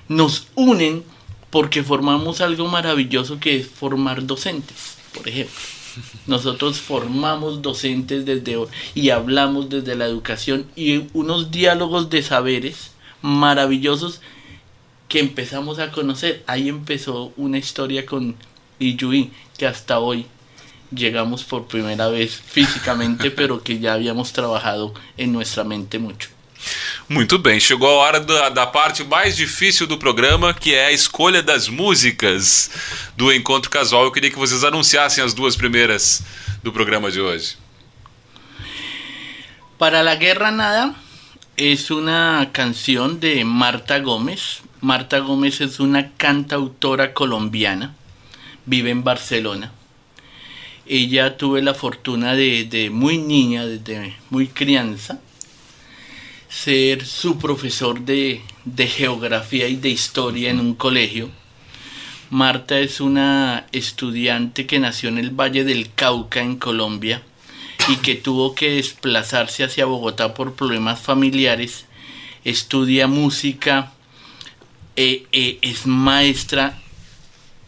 nos 0.08 0.48
unen 0.54 1.02
porque 1.50 1.82
formamos 1.82 2.40
algo 2.40 2.68
maravilloso 2.68 3.40
que 3.40 3.56
es 3.56 3.66
formar 3.66 4.26
docentes, 4.26 4.96
por 5.14 5.28
ejemplo. 5.28 5.79
Nosotros 6.26 6.80
formamos 6.80 7.62
docentes 7.62 8.24
desde 8.24 8.58
y 8.94 9.10
hablamos 9.10 9.68
desde 9.68 9.96
la 9.96 10.06
educación 10.06 10.66
y 10.76 11.04
unos 11.12 11.50
diálogos 11.50 12.10
de 12.10 12.22
saberes 12.22 12.92
maravillosos 13.22 14.20
que 15.08 15.20
empezamos 15.20 15.78
a 15.78 15.90
conocer. 15.90 16.42
Ahí 16.46 16.68
empezó 16.68 17.32
una 17.36 17.58
historia 17.58 18.06
con 18.06 18.36
Iyui 18.78 19.30
que 19.58 19.66
hasta 19.66 19.98
hoy 19.98 20.26
llegamos 20.94 21.44
por 21.44 21.66
primera 21.66 22.08
vez 22.08 22.36
físicamente, 22.36 23.30
pero 23.36 23.62
que 23.62 23.78
ya 23.78 23.94
habíamos 23.94 24.32
trabajado 24.32 24.94
en 25.16 25.32
nuestra 25.32 25.64
mente 25.64 25.98
mucho. 25.98 26.30
Muito 27.08 27.38
bem, 27.38 27.58
chegou 27.58 27.88
a 27.88 27.94
hora 27.94 28.20
da, 28.20 28.48
da, 28.48 28.66
parte 28.66 29.02
mais 29.02 29.36
difícil 29.36 29.86
do 29.86 29.98
programa, 29.98 30.54
que 30.54 30.74
é 30.74 30.86
a 30.86 30.92
escolha 30.92 31.42
das 31.42 31.68
músicas 31.68 32.70
do 33.16 33.32
Encontro 33.32 33.70
Casual. 33.70 34.04
Eu 34.04 34.12
queria 34.12 34.30
que 34.30 34.38
vocês 34.38 34.62
anunciassem 34.62 35.24
as 35.24 35.34
duas 35.34 35.56
primeiras 35.56 36.22
do 36.62 36.72
programa 36.72 37.10
de 37.10 37.20
hoje. 37.20 37.56
Para 39.78 40.02
la 40.02 40.14
Guerra 40.14 40.50
Nada 40.50 40.94
es 41.56 41.90
una 41.90 42.50
canción 42.52 43.18
de 43.18 43.44
Marta 43.44 43.98
Gómez, 43.98 44.62
Marta 44.80 45.18
Gómez 45.18 45.60
es 45.60 45.80
una 45.80 46.10
cantautora 46.12 47.12
colombiana, 47.12 47.94
vive 48.66 48.90
en 48.90 49.04
Barcelona. 49.04 49.72
Ella 50.86 51.36
tuve 51.36 51.62
la 51.62 51.74
fortuna 51.74 52.34
de, 52.34 52.88
muy 52.90 53.18
niña, 53.18 53.66
desde 53.66 54.16
muy 54.30 54.48
crianza, 54.48 55.20
ser 56.50 57.06
su 57.06 57.38
profesor 57.38 58.00
de, 58.00 58.42
de 58.64 58.86
geografía 58.88 59.68
y 59.68 59.76
de 59.76 59.88
historia 59.88 60.50
en 60.50 60.60
un 60.60 60.74
colegio. 60.74 61.30
Marta 62.28 62.78
es 62.78 63.00
una 63.00 63.66
estudiante 63.72 64.66
que 64.66 64.80
nació 64.80 65.08
en 65.08 65.18
el 65.18 65.30
Valle 65.30 65.64
del 65.64 65.92
Cauca, 65.94 66.42
en 66.42 66.56
Colombia, 66.56 67.22
y 67.88 67.96
que 67.96 68.16
tuvo 68.16 68.54
que 68.54 68.72
desplazarse 68.72 69.64
hacia 69.64 69.86
Bogotá 69.86 70.34
por 70.34 70.54
problemas 70.54 71.00
familiares. 71.00 71.86
Estudia 72.44 73.06
música 73.06 73.92
eh, 74.96 75.26
eh, 75.32 75.58
es 75.62 75.86
maestra 75.86 76.78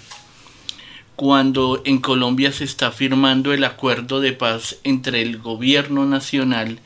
cuando 1.18 1.82
en 1.84 1.98
Colombia 1.98 2.52
se 2.52 2.64
está 2.64 2.92
firmando 2.92 3.52
el 3.52 3.64
acuerdo 3.64 4.20
de 4.20 4.34
paz 4.34 4.78
entre 4.84 5.24
el 5.24 5.40
gobierno 5.40 6.06
nacional 6.06 6.80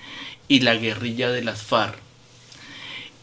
y 0.48 0.62
la 0.62 0.76
guerrilla 0.76 1.30
de 1.32 1.44
las 1.44 1.62
FARC. 1.64 1.98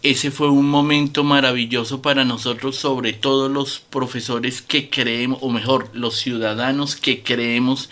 Ese 0.03 0.31
fue 0.31 0.51
un 0.51 0.69
momento 0.69 1.25
maravilloso 1.25 2.03
para 2.03 2.27
nosotros, 2.27 2.77
sobre 2.77 3.15
todo 3.15 3.49
los 3.49 3.79
profesores 3.79 4.61
que 4.61 4.91
creemos, 4.91 5.39
o 5.41 5.49
mejor, 5.49 5.89
los 5.95 6.15
ciudadanos 6.15 6.95
que 6.95 7.23
creemos 7.23 7.89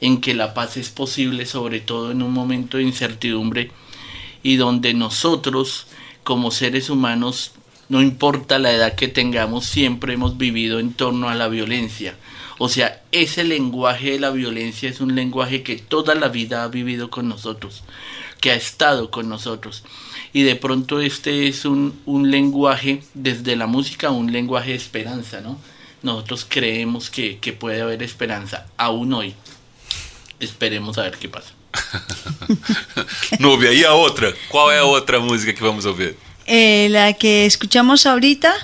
en 0.00 0.20
que 0.20 0.32
la 0.32 0.54
paz 0.54 0.76
es 0.76 0.88
posible, 0.88 1.46
sobre 1.46 1.80
todo 1.80 2.12
en 2.12 2.22
un 2.22 2.32
momento 2.32 2.76
de 2.76 2.84
incertidumbre 2.84 3.72
y 4.44 4.54
donde 4.54 4.94
nosotros 4.94 5.88
como 6.22 6.52
seres 6.52 6.90
humanos, 6.90 7.50
no 7.88 8.00
importa 8.00 8.60
la 8.60 8.70
edad 8.70 8.94
que 8.94 9.08
tengamos, 9.08 9.66
siempre 9.66 10.14
hemos 10.14 10.38
vivido 10.38 10.78
en 10.78 10.92
torno 10.92 11.28
a 11.28 11.34
la 11.34 11.48
violencia. 11.48 12.14
O 12.64 12.68
sea, 12.68 13.02
ese 13.10 13.42
lenguaje 13.42 14.12
de 14.12 14.20
la 14.20 14.30
violencia 14.30 14.88
es 14.88 15.00
un 15.00 15.16
lenguaje 15.16 15.64
que 15.64 15.74
toda 15.78 16.14
la 16.14 16.28
vida 16.28 16.62
ha 16.62 16.68
vivido 16.68 17.10
con 17.10 17.28
nosotros, 17.28 17.82
que 18.40 18.52
ha 18.52 18.54
estado 18.54 19.10
con 19.10 19.28
nosotros. 19.28 19.82
Y 20.32 20.44
de 20.44 20.54
pronto 20.54 21.00
este 21.00 21.48
es 21.48 21.64
un, 21.64 22.00
un 22.06 22.30
lenguaje, 22.30 23.02
desde 23.14 23.56
la 23.56 23.66
música, 23.66 24.12
un 24.12 24.30
lenguaje 24.30 24.70
de 24.70 24.76
esperanza, 24.76 25.40
¿no? 25.40 25.58
Nosotros 26.04 26.46
creemos 26.48 27.10
que, 27.10 27.38
que 27.38 27.52
puede 27.52 27.82
haber 27.82 28.00
esperanza, 28.04 28.68
aún 28.76 29.12
hoy. 29.12 29.34
Esperemos 30.38 30.98
a 30.98 31.02
ver 31.02 31.18
qué 31.18 31.28
pasa. 31.28 31.50
Nubia, 33.40 33.72
¿y 33.72 33.82
a 33.82 33.92
otra? 33.94 34.32
¿Cuál 34.48 34.76
es 34.76 34.82
la 34.82 34.86
otra 34.86 35.18
música 35.18 35.52
que 35.52 35.64
vamos 35.64 35.84
a 35.84 35.90
oír? 35.90 36.16
Eh, 36.46 36.86
la 36.90 37.12
que 37.14 37.44
escuchamos 37.44 38.06
ahorita, 38.06 38.54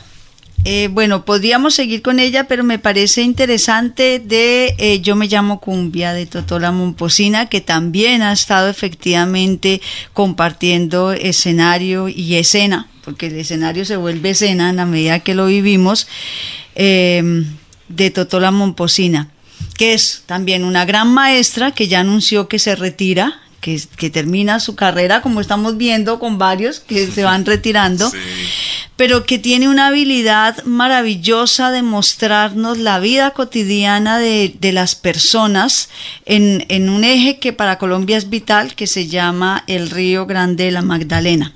eh, 0.70 0.88
bueno, 0.88 1.24
podríamos 1.24 1.72
seguir 1.72 2.02
con 2.02 2.18
ella, 2.18 2.44
pero 2.44 2.62
me 2.62 2.78
parece 2.78 3.22
interesante 3.22 4.18
de 4.18 4.74
eh, 4.76 5.00
Yo 5.00 5.16
me 5.16 5.26
llamo 5.26 5.60
Cumbia 5.60 6.12
de 6.12 6.26
Totola 6.26 6.72
Momposina, 6.72 7.48
que 7.48 7.62
también 7.62 8.20
ha 8.20 8.32
estado 8.32 8.68
efectivamente 8.68 9.80
compartiendo 10.12 11.12
escenario 11.12 12.10
y 12.10 12.34
escena, 12.34 12.86
porque 13.02 13.28
el 13.28 13.36
escenario 13.36 13.86
se 13.86 13.96
vuelve 13.96 14.28
escena 14.28 14.68
en 14.68 14.76
la 14.76 14.84
medida 14.84 15.20
que 15.20 15.34
lo 15.34 15.46
vivimos, 15.46 16.06
de 16.74 18.10
Totola 18.12 18.50
Momposina 18.50 19.30
que 19.78 19.94
es 19.94 20.24
también 20.26 20.64
una 20.64 20.84
gran 20.84 21.08
maestra 21.08 21.70
que 21.70 21.88
ya 21.88 22.00
anunció 22.00 22.48
que 22.48 22.58
se 22.58 22.76
retira, 22.76 23.40
que, 23.60 23.80
que 23.96 24.10
termina 24.10 24.60
su 24.60 24.74
carrera, 24.74 25.20
como 25.20 25.40
estamos 25.40 25.76
viendo 25.76 26.18
con 26.18 26.38
varios 26.38 26.80
que 26.80 27.06
se 27.10 27.24
van 27.24 27.44
retirando, 27.44 28.10
pero 28.96 29.24
que 29.24 29.38
tiene 29.38 29.68
una 29.68 29.88
habilidad 29.88 30.62
maravillosa 30.64 31.70
de 31.70 31.82
mostrarnos 31.82 32.78
la 32.78 32.98
vida 32.98 33.30
cotidiana 33.32 34.18
de, 34.18 34.54
de 34.58 34.72
las 34.72 34.94
personas 34.94 35.88
en, 36.24 36.64
en 36.68 36.88
un 36.88 37.04
eje 37.04 37.38
que 37.38 37.52
para 37.52 37.78
Colombia 37.78 38.16
es 38.16 38.30
vital, 38.30 38.74
que 38.74 38.86
se 38.86 39.06
llama 39.06 39.64
el 39.66 39.90
Río 39.90 40.26
Grande 40.26 40.64
de 40.64 40.70
la 40.72 40.82
Magdalena. 40.82 41.54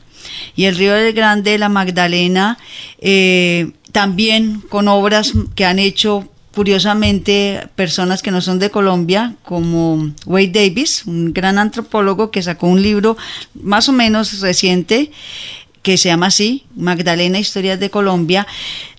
Y 0.57 0.65
el 0.65 0.77
Río 0.77 0.95
Grande 1.15 1.53
de 1.53 1.59
la 1.59 1.69
Magdalena, 1.69 2.59
eh, 2.99 3.73
también 3.93 4.61
con 4.69 4.89
obras 4.89 5.33
que 5.55 5.65
han 5.65 5.79
hecho 5.79 6.29
curiosamente 6.55 7.69
personas 7.77 8.23
que 8.23 8.31
no 8.31 8.41
son 8.41 8.59
de 8.59 8.71
Colombia, 8.71 9.35
como 9.43 10.13
Wade 10.27 10.53
Davis, 10.53 11.05
un 11.07 11.33
gran 11.33 11.59
antropólogo 11.59 12.31
que 12.31 12.43
sacó 12.43 12.67
un 12.67 12.83
libro 12.83 13.17
más 13.55 13.89
o 13.89 13.93
menos 13.93 14.41
reciente 14.41 15.11
que 15.83 15.99
se 15.99 16.09
llama 16.09 16.27
así, 16.27 16.65
Magdalena 16.77 17.41
Historias 17.41 17.81
de 17.81 17.91
Colombia, 17.91 18.47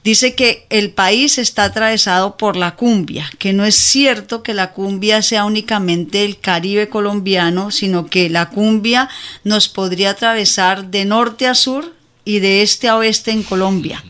dice 0.04 0.36
que 0.36 0.68
el 0.70 0.92
país 0.92 1.38
está 1.38 1.64
atravesado 1.64 2.36
por 2.36 2.58
la 2.58 2.76
cumbia, 2.76 3.30
que 3.40 3.54
no 3.54 3.64
es 3.64 3.76
cierto 3.76 4.44
que 4.44 4.54
la 4.54 4.72
cumbia 4.72 5.22
sea 5.22 5.46
únicamente 5.46 6.26
el 6.26 6.40
Caribe 6.40 6.90
colombiano, 6.90 7.72
sino 7.72 8.08
que 8.08 8.30
la 8.30 8.50
cumbia 8.50 9.10
nos 9.46 9.70
podría 9.70 10.12
atravesar 10.12 10.88
de 10.92 11.06
norte 11.06 11.48
a 11.48 11.56
sur 11.56 11.94
y 12.26 12.40
de 12.40 12.62
este 12.62 12.90
a 12.90 12.98
oeste 12.98 13.32
en 13.32 13.44
Colombia. 13.44 14.04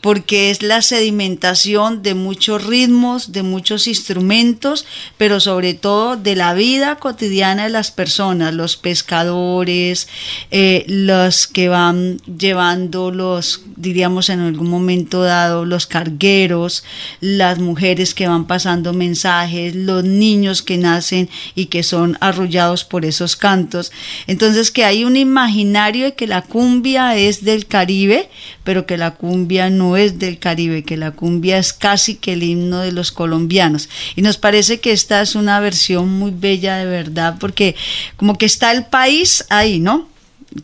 Porque 0.00 0.50
es 0.50 0.62
la 0.62 0.82
sedimentación 0.82 2.02
de 2.02 2.14
muchos 2.14 2.64
ritmos, 2.64 3.32
de 3.32 3.42
muchos 3.42 3.86
instrumentos, 3.86 4.86
pero 5.16 5.40
sobre 5.40 5.74
todo 5.74 6.16
de 6.16 6.36
la 6.36 6.54
vida 6.54 6.96
cotidiana 6.96 7.64
de 7.64 7.70
las 7.70 7.90
personas, 7.90 8.54
los 8.54 8.76
pescadores, 8.76 10.08
eh, 10.50 10.84
los 10.88 11.46
que 11.46 11.68
van 11.68 12.18
llevando 12.38 13.10
los, 13.10 13.62
diríamos 13.76 14.30
en 14.30 14.40
algún 14.40 14.70
momento 14.70 15.22
dado, 15.22 15.64
los 15.64 15.86
cargueros, 15.86 16.84
las 17.20 17.58
mujeres 17.58 18.14
que 18.14 18.28
van 18.28 18.46
pasando 18.46 18.92
mensajes, 18.92 19.74
los 19.74 20.04
niños 20.04 20.62
que 20.62 20.76
nacen 20.76 21.28
y 21.54 21.66
que 21.66 21.82
son 21.82 22.16
arrullados 22.20 22.84
por 22.84 23.04
esos 23.04 23.36
cantos. 23.36 23.92
Entonces 24.26 24.70
que 24.70 24.84
hay 24.84 25.04
un 25.04 25.16
imaginario 25.16 26.04
de 26.06 26.14
que 26.14 26.26
la 26.26 26.42
cumbia 26.42 27.16
es 27.16 27.44
del 27.44 27.66
Caribe, 27.66 28.28
pero 28.64 28.86
que 28.86 28.96
la 28.96 29.12
cumbia 29.12 29.65
no 29.70 29.96
es 29.96 30.18
del 30.18 30.38
Caribe, 30.38 30.84
que 30.84 30.96
la 30.96 31.12
cumbia 31.12 31.58
es 31.58 31.72
casi 31.72 32.16
que 32.16 32.34
el 32.34 32.42
himno 32.42 32.80
de 32.80 32.92
los 32.92 33.12
colombianos. 33.12 33.88
Y 34.14 34.22
nos 34.22 34.36
parece 34.36 34.80
que 34.80 34.92
esta 34.92 35.20
es 35.20 35.34
una 35.34 35.60
versión 35.60 36.08
muy 36.08 36.30
bella 36.30 36.76
de 36.76 36.86
verdad, 36.86 37.36
porque 37.38 37.76
como 38.16 38.38
que 38.38 38.46
está 38.46 38.72
el 38.72 38.86
país 38.86 39.44
ahí, 39.50 39.78
¿no? 39.78 40.08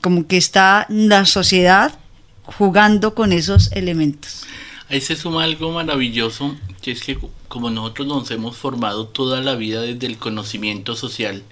Como 0.00 0.26
que 0.26 0.36
está 0.36 0.86
la 0.88 1.26
sociedad 1.26 1.98
jugando 2.44 3.14
con 3.14 3.32
esos 3.32 3.72
elementos. 3.72 4.44
Ahí 4.88 5.00
se 5.00 5.16
suma 5.16 5.44
algo 5.44 5.72
maravilloso, 5.72 6.56
que 6.82 6.92
es 6.92 7.02
que 7.02 7.18
como 7.48 7.70
nosotros 7.70 8.06
nos 8.06 8.30
hemos 8.30 8.56
formado 8.56 9.06
toda 9.06 9.40
la 9.40 9.54
vida 9.54 9.82
desde 9.82 10.06
el 10.06 10.18
conocimiento 10.18 10.96
social, 10.96 11.42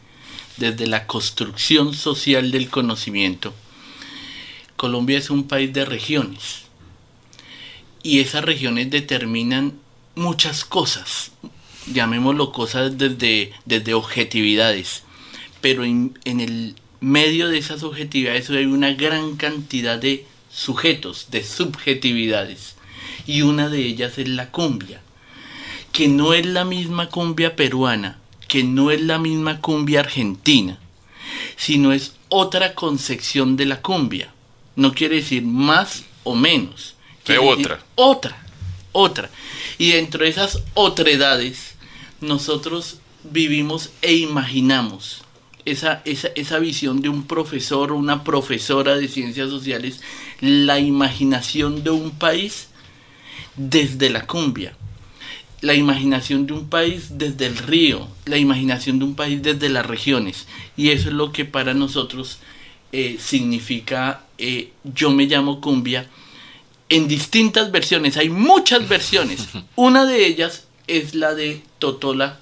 desde 0.57 0.87
la 0.87 1.07
construcción 1.07 1.95
social 1.95 2.50
del 2.50 2.69
conocimiento, 2.69 3.54
Colombia 4.76 5.19
es 5.19 5.28
un 5.28 5.45
país 5.45 5.73
de 5.75 5.85
regiones. 5.85 6.69
Y 8.02 8.21
esas 8.21 8.45
regiones 8.45 8.90
determinan 8.90 9.75
muchas 10.14 10.64
cosas, 10.64 11.33
llamémoslo 11.92 12.52
cosas 12.52 12.97
desde, 12.99 13.52
desde 13.64 13.95
objetividades, 13.95 15.02
pero 15.61 15.85
en, 15.85 16.14
el 16.25 16.76
medio 17.00 17.49
de 17.49 17.59
esas 17.59 17.83
objetividades 17.83 18.50
hay 18.50 18.66
una 18.66 18.92
gran 18.92 19.37
cantidad 19.37 19.99
de 19.99 20.26
sujetos, 20.50 21.28
de 21.30 21.45
subjetividades 21.45 22.75
y 23.26 23.42
una 23.42 23.69
de 23.69 23.85
ellas 23.85 24.19
es 24.19 24.28
la 24.28 24.50
cumbia, 24.50 25.00
que 25.92 26.09
no 26.09 26.35
es 26.35 26.47
la 26.47 26.64
misma 26.64 27.09
cumbia 27.09 27.57
peruana, 27.57 28.19
que 28.49 28.64
no 28.64 28.90
es 28.90 29.00
la 29.00 29.19
misma 29.19 29.61
cumbia 29.61 30.00
argentina, 30.00 30.78
sino 31.57 31.92
es 31.92 32.14
otra 32.28 32.75
concepción 32.75 33.57
de 33.57 33.66
la 33.66 33.80
cumbia. 33.80 34.33
No 34.76 34.95
quiere 34.95 35.16
decir 35.16 35.42
más 35.42 36.04
o 36.25 36.35
menos. 36.35 36.95
Es 37.34 37.40
otra. 37.42 37.80
Otra, 37.94 38.42
otra. 38.92 39.30
Y 39.78 39.92
dentro 39.92 40.25
de 40.25 40.30
esas 40.30 40.62
otredades, 40.75 41.75
nosotros 42.20 42.99
vivimos 43.25 43.90
e 44.02 44.14
imaginamos 44.14 45.22
esa, 45.64 46.02
esa, 46.04 46.28
esa 46.34 46.58
visión 46.58 47.00
de 47.02 47.08
un 47.08 47.26
profesor 47.26 47.92
o 47.92 47.96
una 47.96 48.25
profesora 48.25 48.96
de 48.96 49.08
ciencias 49.08 49.50
sociales, 49.50 50.00
la 50.40 50.78
imaginación 50.78 51.82
de 51.84 51.90
un 51.90 52.10
país 52.10 52.68
desde 53.56 54.10
la 54.10 54.26
cumbia, 54.26 54.75
la 55.60 55.75
imaginación 55.75 56.46
de 56.46 56.54
un 56.54 56.68
país 56.68 57.18
desde 57.18 57.46
el 57.46 57.56
río, 57.56 58.08
la 58.25 58.38
imaginación 58.38 58.99
de 58.99 59.04
un 59.04 59.14
país 59.14 59.42
desde 59.42 59.68
las 59.68 59.84
regiones. 59.87 60.46
Y 60.76 60.90
eso 60.90 61.08
es 61.08 61.14
lo 61.14 61.32
que 61.32 61.44
para 61.44 61.75
nosotros 61.75 62.38
eh, 62.92 63.18
significa 63.20 64.25
eh, 64.38 64.72
yo 64.84 65.10
me 65.10 65.26
llamo 65.26 65.60
cumbia 65.60 66.08
en 66.90 67.09
distintas 67.09 67.73
versiones. 67.73 68.16
Hay 68.18 68.28
muchas 68.28 68.87
versiones. 68.87 69.49
Una 69.76 70.04
de 70.04 70.26
ellas 70.26 70.64
es 70.87 71.14
la 71.14 71.35
de 71.35 71.62
Totola 71.78 72.38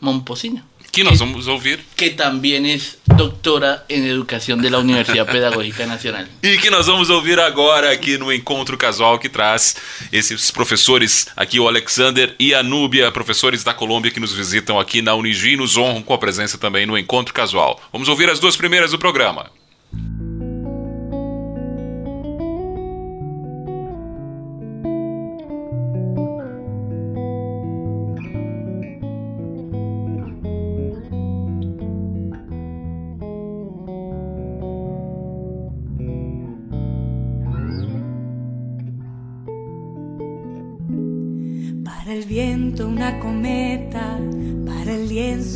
Momposina. 0.00 0.66
Que 0.92 1.02
nós 1.02 1.18
vamos 1.18 1.48
ouvir. 1.48 1.80
Que 1.96 2.10
também 2.10 2.72
é 2.72 2.78
doutora 3.16 3.84
em 3.88 4.06
Educação 4.06 4.56
da 4.56 4.78
Universidade 4.78 5.28
Pedagógica 5.28 5.86
Nacional. 5.86 6.24
E 6.40 6.56
que 6.58 6.70
nós 6.70 6.86
vamos 6.86 7.10
ouvir 7.10 7.40
agora 7.40 7.90
aqui 7.90 8.16
no 8.16 8.32
Encontro 8.32 8.76
Casual, 8.76 9.18
que 9.18 9.28
traz 9.28 9.74
esses 10.12 10.52
professores 10.52 11.26
aqui, 11.34 11.58
o 11.58 11.66
Alexander 11.66 12.36
e 12.38 12.54
a 12.54 12.62
Núbia, 12.62 13.10
professores 13.10 13.64
da 13.64 13.74
Colômbia 13.74 14.12
que 14.12 14.20
nos 14.20 14.32
visitam 14.32 14.78
aqui 14.78 15.02
na 15.02 15.16
Unigi 15.16 15.54
e 15.54 15.56
nos 15.56 15.76
honram 15.76 16.00
com 16.00 16.14
a 16.14 16.18
presença 16.18 16.58
também 16.58 16.86
no 16.86 16.96
Encontro 16.96 17.34
Casual. 17.34 17.82
Vamos 17.92 18.08
ouvir 18.08 18.30
as 18.30 18.38
duas 18.38 18.56
primeiras 18.56 18.92
do 18.92 18.98
programa. 18.98 19.50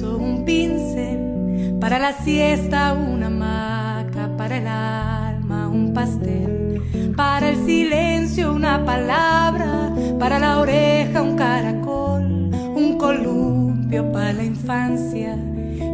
Un 0.03 0.45
pincel, 0.45 1.77
para 1.81 1.99
la 1.99 2.13
siesta 2.13 2.93
una 2.93 3.27
hamaca, 3.27 4.37
para 4.37 4.59
el 4.59 4.67
alma 4.67 5.69
un 5.69 5.93
pastel, 5.93 7.15
para 7.17 7.51
el 7.51 7.67
silencio 7.67 8.53
una 8.53 8.85
palabra, 8.85 9.93
para 10.19 10.39
la 10.39 10.59
oreja 10.59 11.23
un 11.23 11.37
caracol, 11.37 12.51
un 12.77 12.97
columpio 12.99 14.13
para 14.13 14.33
la 14.33 14.45
infancia 14.45 15.37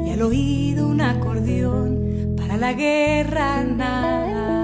y 0.07 0.11
al 0.11 0.23
oído 0.23 0.89
un 0.89 1.01
acordeón, 1.01 2.35
para 2.37 2.57
la 2.57 2.73
guerra 2.75 3.63
nada 3.65 4.64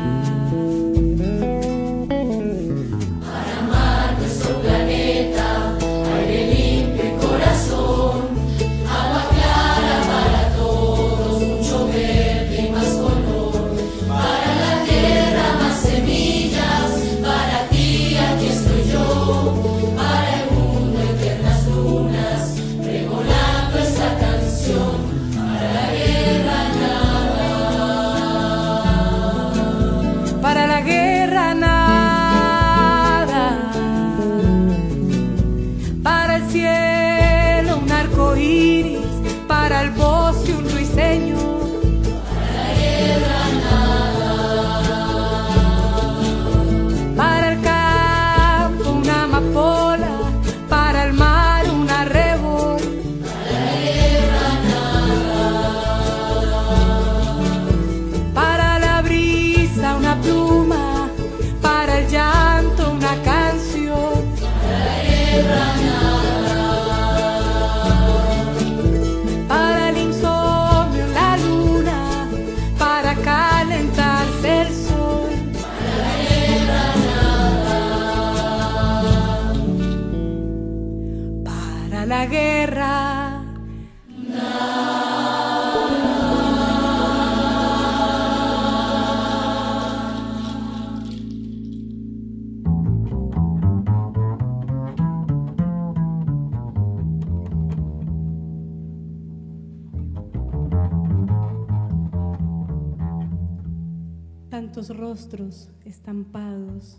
Rostros 105.21 105.69
estampados 105.85 106.97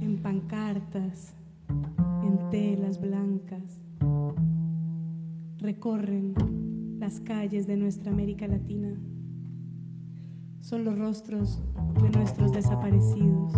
en 0.00 0.20
pancartas, 0.22 1.34
en 2.22 2.48
telas 2.48 3.00
blancas, 3.00 3.80
recorren 5.58 6.32
las 7.00 7.18
calles 7.18 7.66
de 7.66 7.76
nuestra 7.76 8.12
América 8.12 8.46
Latina. 8.46 8.96
Son 10.60 10.84
los 10.84 10.96
rostros 10.96 11.60
de 12.00 12.10
nuestros 12.10 12.52
desaparecidos, 12.52 13.52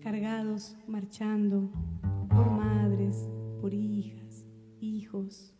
cargados, 0.00 0.74
marchando 0.86 1.70
por 2.30 2.50
madres, 2.50 3.28
por 3.60 3.74
hijas, 3.74 4.46
hijos, 4.80 5.52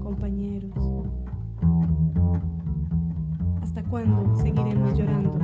compañeros. 0.00 0.72
¿Hasta 3.74 3.88
cuándo 3.88 4.36
seguiremos 4.36 4.98
llorando 4.98 5.38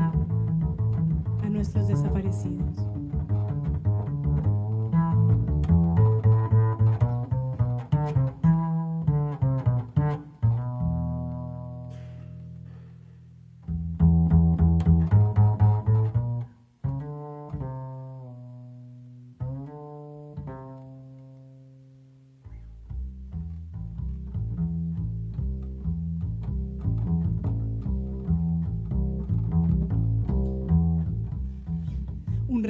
a 1.42 1.48
nuestros 1.48 1.88
desaparecidos? 1.88 2.76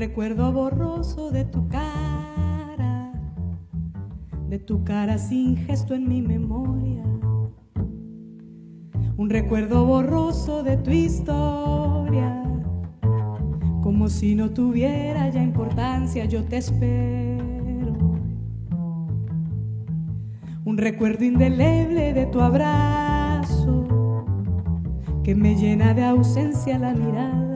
Recuerdo 0.08 0.50
borroso 0.52 1.30
de 1.30 1.44
tu 1.44 1.68
cara, 1.68 3.12
de 4.48 4.58
tu 4.58 4.82
cara 4.82 5.18
sin 5.18 5.54
gesto 5.58 5.94
en 5.94 6.08
mi 6.08 6.22
memoria. 6.22 7.04
Un 9.18 9.28
recuerdo 9.28 9.84
borroso 9.84 10.62
de 10.62 10.78
tu 10.78 10.90
historia, 10.90 12.42
como 13.82 14.08
si 14.08 14.34
no 14.34 14.48
tuviera 14.48 15.28
ya 15.28 15.42
importancia, 15.42 16.24
yo 16.24 16.42
te 16.44 16.56
espero. 16.56 18.16
Un 20.64 20.78
recuerdo 20.78 21.26
indeleble 21.26 22.14
de 22.14 22.24
tu 22.26 22.40
abrazo, 22.40 23.84
que 25.22 25.34
me 25.34 25.54
llena 25.54 25.92
de 25.92 26.04
ausencia 26.04 26.78
la 26.78 26.94
mirada 26.94 27.47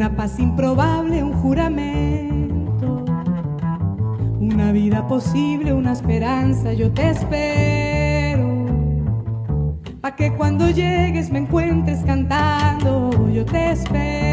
una 0.00 0.16
paz 0.16 0.38
improbable, 0.38 1.22
un 1.22 1.34
juramento, 1.42 3.04
una 4.40 4.72
vida 4.72 5.06
posible, 5.06 5.74
una 5.74 5.92
esperanza, 5.92 6.72
yo 6.72 6.90
te 6.90 7.10
espero. 7.10 8.64
Pa' 10.00 10.16
que 10.16 10.32
cuando 10.32 10.70
llegues 10.70 11.30
me 11.30 11.40
encuentres 11.40 12.02
cantando, 12.02 13.10
yo 13.30 13.44
te 13.44 13.72
espero. 13.72 14.29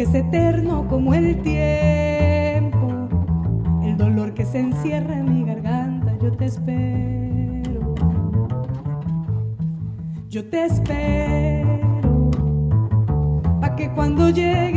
Que 0.00 0.04
es 0.04 0.14
eterno 0.14 0.88
como 0.88 1.12
el 1.12 1.42
tiempo, 1.42 2.88
el 3.82 3.98
dolor 3.98 4.32
que 4.32 4.46
se 4.46 4.60
encierra 4.60 5.18
en 5.18 5.30
mi 5.30 5.44
garganta, 5.44 6.16
yo 6.22 6.32
te 6.32 6.46
espero. 6.46 7.94
Yo 10.30 10.48
te 10.48 10.64
espero, 10.64 12.30
pa' 13.60 13.76
que 13.76 13.92
cuando 13.92 14.30
llegues 14.30 14.69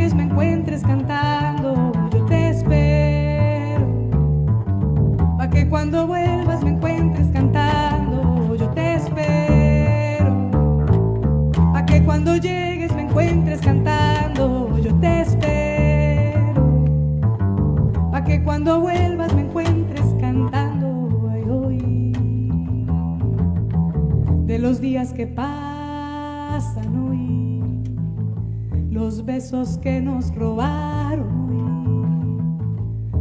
besos 29.44 29.76
que 29.76 30.00
nos 30.00 30.34
robaron 30.34 31.28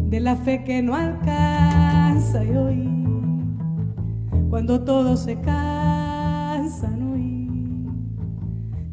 de 0.10 0.22
la 0.22 0.38
fe 0.38 0.64
que 0.64 0.82
no 0.82 0.96
alcanza 0.96 2.46
y 2.46 2.52
hoy, 2.52 2.90
cuando 4.50 4.82
todos 4.86 5.20
se 5.20 5.38
cansan 5.42 7.12
hoy, 7.12 7.50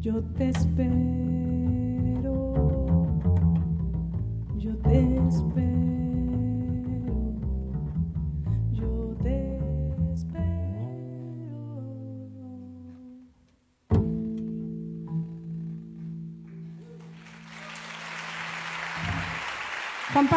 yo 0.01 0.21
te 0.35 0.49
espero, 0.49 1.10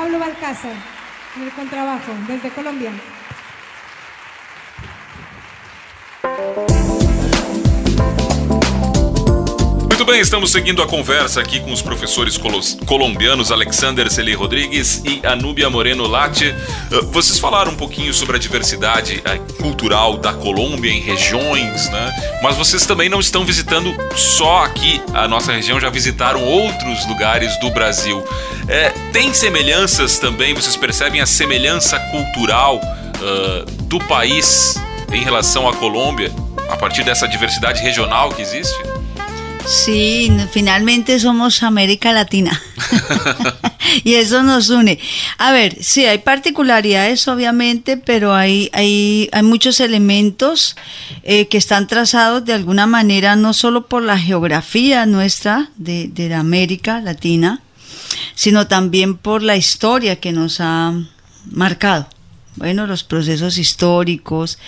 Pablo 0.04 0.18
Balcázar, 0.18 0.74
en 1.34 1.42
el 1.44 1.50
contrabajo, 1.52 2.12
desde 2.28 2.50
Colombia. 2.50 2.92
Muito 10.04 10.12
bem, 10.12 10.20
estamos 10.20 10.52
seguindo 10.52 10.82
a 10.82 10.86
conversa 10.86 11.40
aqui 11.40 11.60
com 11.60 11.72
os 11.72 11.80
professores 11.80 12.38
colombianos 12.84 13.50
Alexander 13.50 14.12
Celi 14.12 14.34
Rodrigues 14.34 15.02
e 15.02 15.26
Anúbia 15.26 15.70
Moreno 15.70 16.06
Late. 16.06 16.54
Uh, 16.92 17.06
Vocês 17.06 17.38
falaram 17.38 17.72
um 17.72 17.74
pouquinho 17.74 18.12
sobre 18.12 18.36
a 18.36 18.38
diversidade 18.38 19.22
eh, 19.24 19.38
cultural 19.62 20.18
da 20.18 20.34
Colômbia 20.34 20.90
em 20.90 21.00
regiões, 21.00 21.88
né? 21.88 22.38
Mas 22.42 22.54
vocês 22.54 22.84
também 22.84 23.08
não 23.08 23.18
estão 23.18 23.46
visitando 23.46 23.96
só 24.14 24.64
aqui 24.64 25.00
a 25.14 25.26
nossa 25.26 25.52
região, 25.52 25.80
já 25.80 25.88
visitaram 25.88 26.44
outros 26.44 27.06
lugares 27.06 27.58
do 27.58 27.70
Brasil. 27.70 28.22
Eh, 28.68 28.92
tem 29.10 29.32
semelhanças 29.32 30.18
também? 30.18 30.52
Vocês 30.52 30.76
percebem 30.76 31.22
a 31.22 31.26
semelhança 31.26 31.98
cultural 31.98 32.76
uh, 32.76 33.70
do 33.84 33.98
país 34.00 34.78
em 35.10 35.24
relação 35.24 35.66
à 35.66 35.74
Colômbia, 35.74 36.30
a 36.68 36.76
partir 36.76 37.04
dessa 37.04 37.26
diversidade 37.26 37.80
regional 37.80 38.28
que 38.28 38.42
existe? 38.42 38.93
Sí, 39.66 40.30
finalmente 40.50 41.18
somos 41.18 41.62
América 41.62 42.12
Latina. 42.12 42.60
y 44.04 44.14
eso 44.14 44.42
nos 44.42 44.70
une. 44.70 44.98
A 45.38 45.52
ver, 45.52 45.76
sí, 45.80 46.06
hay 46.06 46.18
particularidades, 46.18 47.26
obviamente, 47.28 47.96
pero 47.96 48.34
hay, 48.34 48.70
hay, 48.72 49.28
hay 49.32 49.42
muchos 49.42 49.80
elementos 49.80 50.76
eh, 51.22 51.46
que 51.48 51.58
están 51.58 51.86
trazados 51.86 52.44
de 52.44 52.52
alguna 52.52 52.86
manera, 52.86 53.36
no 53.36 53.52
solo 53.52 53.86
por 53.86 54.02
la 54.02 54.18
geografía 54.18 55.06
nuestra 55.06 55.70
de, 55.76 56.08
de 56.08 56.28
la 56.28 56.40
América 56.40 57.00
Latina, 57.00 57.62
sino 58.34 58.66
también 58.66 59.16
por 59.16 59.42
la 59.42 59.56
historia 59.56 60.20
que 60.20 60.32
nos 60.32 60.60
ha 60.60 60.92
marcado. 61.50 62.08
Bueno, 62.56 62.86
los 62.86 63.02
procesos 63.02 63.58
históricos, 63.58 64.58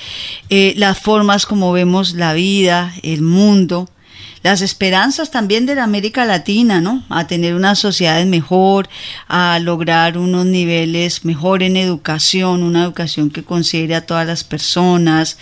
eh, 0.51 0.75
las 0.77 0.99
formas 0.99 1.47
como 1.47 1.71
vemos 1.71 2.15
la 2.15 2.33
vida, 2.33 2.93
el 3.03 3.23
mundo 3.23 3.89
las 4.47 4.61
esperanzas 4.61 5.33
también 5.33 5.67
de 5.67 5.75
la 5.75 5.83
América 5.83 6.25
Latina, 6.25 6.81
¿no? 6.81 7.03
A 7.09 7.27
tener 7.27 7.57
una 7.57 7.75
sociedad 7.75 8.25
mejor, 8.27 8.89
a 9.27 9.59
lograr 9.59 10.17
unos 10.19 10.47
niveles 10.47 11.25
mejor 11.25 11.65
en 11.65 11.77
educación, 11.77 12.63
una 12.63 12.85
educación 12.85 13.31
que 13.31 13.43
considere 13.43 13.97
a 13.97 14.07
todas 14.07 14.25
las 14.25 14.45
personas, 14.45 15.37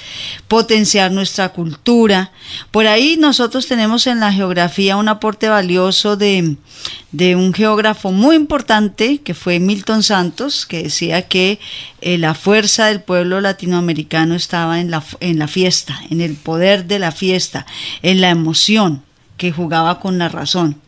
potenciar 0.49 1.13
nuestra 1.13 1.51
cultura. 1.51 2.33
Por 2.71 2.87
ahí 2.87 3.19
nosotros 3.19 3.67
tenemos 3.67 4.07
en 4.07 4.21
la 4.21 4.33
geografía 4.33 4.97
un 4.97 5.11
aporte 5.11 5.51
valioso 5.51 6.17
de, 6.17 6.57
de 7.13 7.37
un 7.37 7.53
geógrafo 7.53 8.11
muy 8.11 8.37
importante 8.37 9.19
que 9.19 9.35
fue 9.35 9.61
Milton 9.61 10.03
Santos, 10.03 10.65
que 10.65 10.85
decía 10.85 11.29
que 11.29 11.61
eh, 12.01 12.17
la 12.17 12.33
fuerza 12.33 12.87
del 12.87 13.03
pueblo 13.03 13.43
latinoamericano 13.43 14.35
estaba 14.35 14.81
en 14.81 14.91
la, 14.91 15.05
en 15.21 15.39
la 15.39 15.47
fiesta, 15.47 16.01
en 16.09 16.23
el 16.23 16.37
poder 16.37 16.87
de 16.87 16.99
la 16.99 17.13
fiesta, 17.13 17.67
en 18.01 18.23
la 18.23 18.31
emoción 18.31 18.94
que 19.37 19.53
jugaba 19.53 20.01
con 20.01 20.19
la 20.19 20.29
razón. 20.29 20.81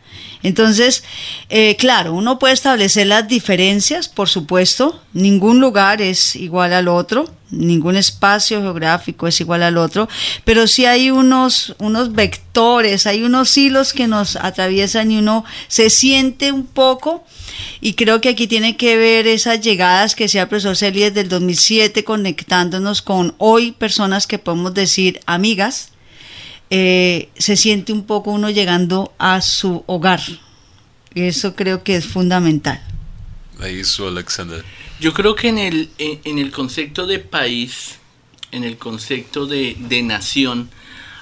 Entonces, 0.43 1.03
eh, 1.49 1.77
claro, 1.77 2.15
uno 2.15 2.39
puede 2.39 2.55
establecer 2.55 3.07
las 3.07 3.27
diferencias, 3.27 4.09
por 4.09 4.29
supuesto, 4.29 5.03
ningún 5.13 5.61
lugar 5.61 6.01
es 6.01 6.37
igual 6.37 6.73
al 6.73 6.89
otro, 6.89 7.29
ningún 7.51 7.97
espacio 7.97 8.61
geográfico 8.61 9.27
es 9.27 9.41
igual 9.41 9.63
al 9.63 9.77
otro, 9.77 10.09
pero 10.45 10.67
sí 10.67 10.85
hay 10.85 11.11
unos, 11.11 11.75
unos 11.79 12.13
vectores, 12.13 13.07
hay 13.07 13.23
unos 13.23 13.57
hilos 13.57 13.93
que 13.93 14.07
nos 14.07 14.37
atraviesan 14.37 15.11
y 15.11 15.19
uno 15.19 15.45
se 15.69 15.91
siente 15.91 16.53
un 16.53 16.67
poco, 16.67 17.25
y 17.81 17.95
creo 17.95 18.21
que 18.21 18.29
aquí 18.29 18.47
tiene 18.47 18.77
que 18.77 18.97
ver 18.97 19.27
esas 19.27 19.61
llegadas 19.61 20.15
que 20.15 20.29
sea 20.29 20.43
el 20.43 20.49
profesor 20.49 20.77
Celi 20.77 21.01
desde 21.01 21.23
el 21.23 21.29
2007, 21.29 22.05
conectándonos 22.05 23.03
con 23.03 23.35
hoy 23.39 23.73
personas 23.73 24.27
que 24.27 24.39
podemos 24.39 24.75
decir 24.75 25.21
amigas, 25.27 25.91
eh, 26.71 27.29
se 27.37 27.57
siente 27.57 27.93
un 27.93 28.05
poco 28.05 28.31
uno 28.31 28.51
llegando 28.51 29.15
a 29.19 29.41
su 29.41 29.85
hogar. 29.87 30.21
Eso 31.15 31.55
creo 31.55 31.83
que 31.83 31.97
es 31.97 32.07
fundamental. 32.07 32.83
Eso, 33.63 34.09
Alexander. 34.09 34.65
Yo 35.01 35.13
creo 35.13 35.35
que 35.35 35.49
en 35.49 35.59
el, 35.59 35.91
en, 35.99 36.39
el 36.39 36.51
concepto 36.51 37.07
de 37.07 37.19
país, 37.19 37.99
en 38.53 38.65
el 38.65 38.77
concepto 38.77 39.47
de, 39.47 39.77
de 39.79 40.03
nación, 40.03 40.71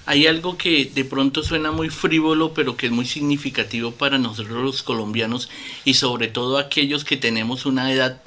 hay 0.06 0.26
algo 0.26 0.58
que 0.58 0.90
de 0.92 1.04
pronto 1.04 1.42
suena 1.42 1.70
muy 1.70 1.88
frívolo, 1.88 2.52
pero 2.54 2.76
que 2.76 2.86
es 2.86 2.92
muy 2.92 3.06
significativo 3.06 3.92
para 3.92 4.18
nosotros 4.18 4.62
los 4.62 4.82
colombianos 4.82 5.48
y 5.84 5.94
sobre 5.94 6.28
todo 6.28 6.58
aquellos 6.58 7.04
que 7.04 7.16
tenemos 7.16 7.64
una 7.66 7.90
edad 7.92 8.22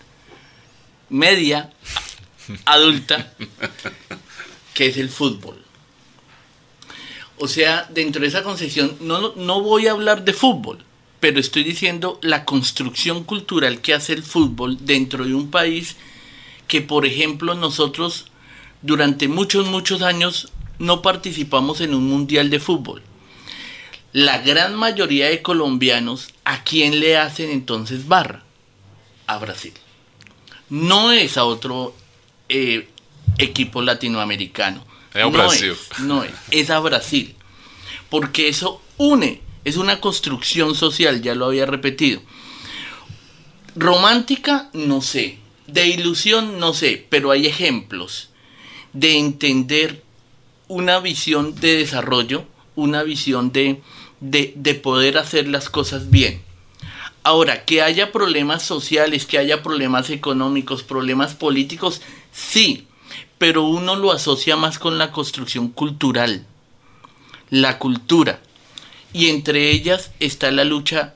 media, 1.10 1.72
adulta, 2.66 3.34
que 4.74 4.88
es 4.88 4.98
el 4.98 5.10
fútbol. 5.10 5.67
O 7.40 7.48
sea, 7.48 7.88
dentro 7.94 8.22
de 8.22 8.28
esa 8.28 8.44
concepción, 8.44 8.98
no, 9.00 9.34
no 9.36 9.62
voy 9.62 9.88
a 9.88 9.92
hablar 9.92 10.26
de 10.26 10.34
fútbol, 10.34 10.84
pero 11.20 11.40
estoy 11.40 11.64
diciendo 11.64 12.20
la 12.24 12.46
construcción 12.46 13.24
cultural 13.24 13.80
que 13.82 13.94
hace 13.94 14.14
el 14.14 14.24
fútbol 14.24 14.78
dentro 14.86 15.24
de 15.24 15.36
un 15.36 15.52
país 15.52 15.98
que, 16.68 16.82
por 16.82 17.06
ejemplo, 17.06 17.54
nosotros 17.54 18.26
durante 18.82 19.28
muchos, 19.28 19.68
muchos 19.68 20.02
años 20.02 20.52
no 20.80 21.02
participamos 21.02 21.82
en 21.82 21.94
un 21.94 22.08
mundial 22.08 22.50
de 22.50 22.60
fútbol. 22.60 23.04
La 24.14 24.40
gran 24.40 24.76
mayoría 24.76 25.28
de 25.28 25.44
colombianos, 25.44 26.30
¿a 26.44 26.64
quién 26.64 27.00
le 27.00 27.18
hacen 27.18 27.52
entonces 27.52 28.08
barra? 28.08 28.44
A 29.28 29.38
Brasil. 29.38 29.74
No 30.70 31.12
es 31.12 31.38
a 31.38 31.46
otro 31.46 31.94
eh, 32.50 32.90
equipo 33.38 33.82
latinoamericano 33.82 34.84
es 35.18 35.32
Brasil. 35.32 35.76
no 36.00 36.24
es, 36.24 36.32
es 36.52 36.70
a 36.70 36.80
Brasil. 36.80 37.36
Porque 38.10 38.48
eso 38.48 38.82
une, 38.98 39.42
es 39.66 39.78
una 39.78 40.00
construcción 40.00 40.76
social, 40.76 41.22
ya 41.22 41.36
lo 41.36 41.46
había 41.46 41.66
repetido. 41.66 42.22
Romántica, 43.76 44.70
no 44.74 45.02
sé. 45.02 45.40
De 45.68 45.88
ilusión, 45.88 46.60
no 46.60 46.74
sé, 46.74 47.06
pero 47.10 47.32
hay 47.32 47.46
ejemplos 47.46 48.30
de 48.94 49.18
entender 49.18 50.04
una 50.68 51.00
visión 51.00 51.56
de 51.56 51.76
desarrollo, 51.76 52.46
una 52.76 53.04
visión 53.04 53.52
de, 53.52 53.82
de, 54.22 54.54
de, 54.56 54.76
poder 54.76 55.18
hacer 55.18 55.48
las 55.48 55.70
cosas 55.70 56.10
bien. 56.10 56.42
Ahora, 57.24 57.66
que 57.66 57.82
haya 57.82 58.14
problemas 58.14 58.64
sociales, 58.64 59.26
que 59.26 59.38
haya 59.38 59.62
problemas 59.62 60.10
económicos, 60.10 60.84
problemas 60.84 61.36
políticos, 61.36 62.02
sí, 62.32 62.87
pero 63.38 63.64
uno 63.64 63.96
lo 63.96 64.12
asocia 64.12 64.56
más 64.56 64.80
con 64.80 64.98
la 64.98 65.12
construcción 65.12 65.70
cultural, 65.70 66.46
la 67.50 67.80
cultura. 67.80 68.40
Y 69.14 69.30
entre 69.30 69.72
ellas 69.72 70.12
está 70.20 70.52
la 70.52 70.64
lucha 70.64 71.16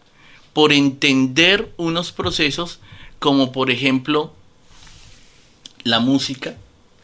por 0.54 0.74
entender 0.74 1.72
unos 1.78 2.12
procesos 2.12 2.80
como 3.20 3.52
por 3.52 3.70
ejemplo 3.70 4.34
la 5.84 6.00
música, 6.00 6.58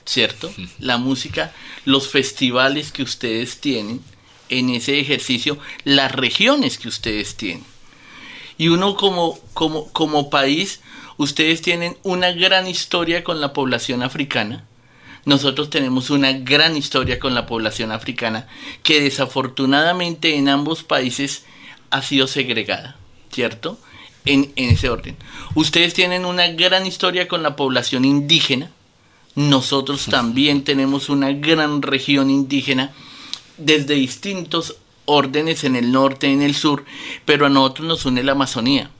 ¿cierto? 0.05 0.51
La 0.79 0.97
música, 0.97 1.53
los 1.85 2.09
festivales 2.09 2.91
que 2.91 3.03
ustedes 3.03 3.59
tienen 3.59 4.01
en 4.49 4.69
ese 4.69 4.99
ejercicio, 4.99 5.57
las 5.83 6.11
regiones 6.11 6.77
que 6.77 6.87
ustedes 6.87 7.35
tienen. 7.35 7.63
Y 8.57 8.69
uno 8.69 8.95
como, 8.95 9.39
como, 9.53 9.91
como 9.91 10.29
país, 10.29 10.81
ustedes 11.17 11.61
tienen 11.61 11.97
una 12.03 12.31
gran 12.31 12.67
historia 12.67 13.23
con 13.23 13.41
la 13.41 13.53
población 13.53 14.01
africana, 14.01 14.65
nosotros 15.27 15.69
tenemos 15.69 16.09
una 16.09 16.31
gran 16.31 16.77
historia 16.77 17.19
con 17.19 17.35
la 17.35 17.45
población 17.45 17.91
africana 17.91 18.47
que 18.81 19.01
desafortunadamente 19.01 20.37
en 20.37 20.47
ambos 20.47 20.83
países 20.83 21.43
ha 21.89 22.01
sido 22.01 22.27
segregada, 22.27 22.95
¿cierto? 23.29 23.77
En, 24.23 24.53
ese 24.55 24.89
orden. 24.89 25.17
Ustedes 25.53 25.93
tienen 25.93 26.23
una 26.23 26.47
gran 26.47 26.85
historia 26.85 27.27
con 27.27 27.43
la 27.43 27.57
población 27.57 28.05
indígena. 28.05 28.71
Nosotros 29.35 30.05
también 30.05 30.63
tenemos 30.63 31.09
una 31.09 31.33
gran 31.33 31.81
región 31.81 32.29
indígena 32.29 32.93
desde 33.57 33.95
distintos 33.95 34.77
órdenes 35.03 35.65
en 35.65 35.75
el 35.75 35.91
norte, 35.91 36.31
en 36.31 36.41
el 36.41 36.55
sur, 36.55 36.85
pero 37.25 37.47
a 37.47 37.49
nosotros 37.49 37.85
nos 37.85 38.05
une 38.05 38.23
la 38.23 38.31
Amazonía. 38.31 38.91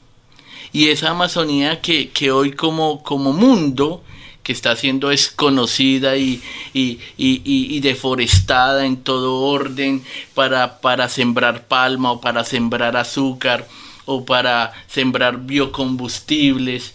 Y 0.74 0.90
esa 0.90 1.12
Amazonía 1.12 1.80
que, 1.80 2.10
que 2.10 2.32
hoy 2.32 2.52
como, 2.52 3.02
como 3.02 3.32
mundo 3.32 4.04
que 4.48 4.54
está 4.54 4.78
siendo 4.78 5.10
desconocida 5.10 6.16
y, 6.16 6.42
y, 6.74 7.80
deforestada 7.82 8.86
en 8.86 8.96
todo 8.96 9.42
orden 9.42 10.06
para, 10.34 10.80
para 10.80 11.10
sembrar 11.10 11.68
palma 11.68 12.14
o 12.14 12.22
para 12.22 12.46
sembrar 12.46 12.96
azúcar 12.96 13.68
o 14.06 14.24
para 14.24 14.72
sembrar 14.88 15.40
biocombustibles. 15.46 16.94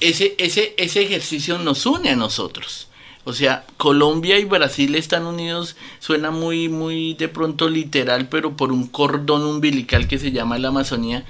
Ese, 0.00 0.34
ese, 0.38 0.74
ese 0.78 1.02
ejercicio 1.02 1.58
nos 1.58 1.84
une 1.84 2.08
a 2.08 2.16
nosotros. 2.16 2.88
O 3.24 3.34
sea, 3.34 3.66
Colombia 3.76 4.38
y 4.38 4.44
Brasil 4.44 4.94
están 4.94 5.26
unidos, 5.26 5.76
suena 6.00 6.30
muy, 6.30 6.70
muy 6.70 7.12
de 7.12 7.28
pronto 7.28 7.68
literal, 7.68 8.30
pero 8.30 8.56
por 8.56 8.72
un 8.72 8.86
cordón 8.86 9.44
umbilical 9.44 10.08
que 10.08 10.18
se 10.18 10.32
llama 10.32 10.58
la 10.58 10.68
Amazonía. 10.68 11.26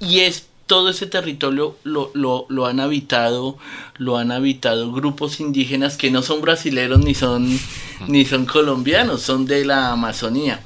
Y 0.00 0.20
es 0.20 0.49
todo 0.70 0.88
ese 0.88 1.08
territorio 1.08 1.76
lo, 1.82 2.12
lo, 2.14 2.66
han 2.66 2.78
habitado, 2.78 3.58
lo 3.98 4.18
han 4.18 4.30
habitado 4.30 4.92
grupos 4.92 5.40
indígenas 5.40 5.96
que 5.96 6.12
no 6.12 6.22
son 6.22 6.42
brasileros 6.42 7.00
ni 7.00 7.12
son, 7.12 7.58
ni 8.06 8.24
son 8.24 8.46
colombianos, 8.46 9.20
son 9.20 9.46
de 9.46 9.64
la 9.64 9.90
Amazonía. 9.90 10.62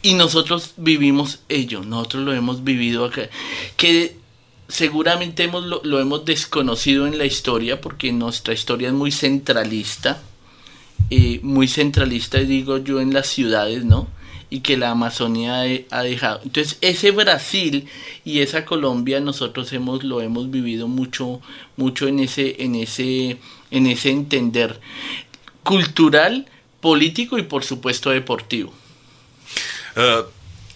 Y 0.00 0.14
nosotros 0.14 0.74
vivimos 0.76 1.40
ello, 1.48 1.82
nosotros 1.82 2.22
lo 2.22 2.32
hemos 2.32 2.62
vivido 2.62 3.04
acá. 3.04 3.30
Que 3.76 4.16
seguramente 4.68 5.42
hemos, 5.42 5.64
lo, 5.64 5.80
lo 5.82 5.98
hemos 5.98 6.24
desconocido 6.24 7.08
en 7.08 7.18
la 7.18 7.24
historia 7.24 7.80
porque 7.80 8.12
nuestra 8.12 8.54
historia 8.54 8.90
es 8.90 8.94
muy 8.94 9.10
centralista, 9.10 10.22
eh, 11.10 11.40
muy 11.42 11.66
centralista, 11.66 12.38
digo 12.38 12.78
yo, 12.78 13.00
en 13.00 13.12
las 13.12 13.26
ciudades, 13.26 13.84
¿no? 13.84 14.06
Y 14.52 14.60
que 14.60 14.76
la 14.76 14.90
Amazonía 14.90 15.62
ha 15.90 16.02
dejado. 16.02 16.40
Entonces, 16.44 16.76
ese 16.82 17.10
Brasil 17.10 17.88
y 18.22 18.40
esa 18.40 18.66
Colombia 18.66 19.18
nosotros 19.20 19.72
hemos 19.72 20.04
lo 20.04 20.20
hemos 20.20 20.50
vivido 20.50 20.88
mucho 20.88 21.40
mucho 21.76 22.06
en 22.06 22.18
ese 22.18 22.56
en 22.58 22.74
ese 22.74 23.38
en 23.70 23.86
ese 23.86 24.10
entender. 24.10 24.80
cultural, 25.62 26.46
político 26.80 27.38
y 27.38 27.42
por 27.42 27.64
supuesto 27.64 28.10
deportivo. 28.10 28.72
Uh, 29.96 30.28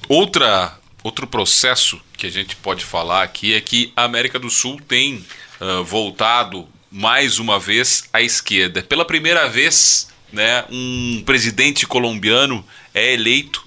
outra, 0.08 0.78
outro 1.02 1.26
processo 1.26 2.00
que 2.16 2.26
a 2.26 2.30
gente 2.30 2.56
pode 2.56 2.84
falar 2.84 3.22
aqui 3.22 3.54
é 3.54 3.60
que 3.60 3.92
a 3.96 4.04
América 4.04 4.38
do 4.38 4.50
Sul 4.50 4.80
tem 4.86 5.24
uh, 5.60 5.82
voltado 5.84 6.68
mais 6.90 7.38
uma 7.38 7.58
vez 7.58 8.08
à 8.12 8.22
esquerda. 8.22 8.82
Pela 8.82 9.04
primeira 9.04 9.48
vez, 9.48 10.08
né, 10.32 10.64
um 10.70 11.22
presidente 11.26 11.86
colombiano 11.86 12.64
é 12.94 13.12
eleito 13.14 13.65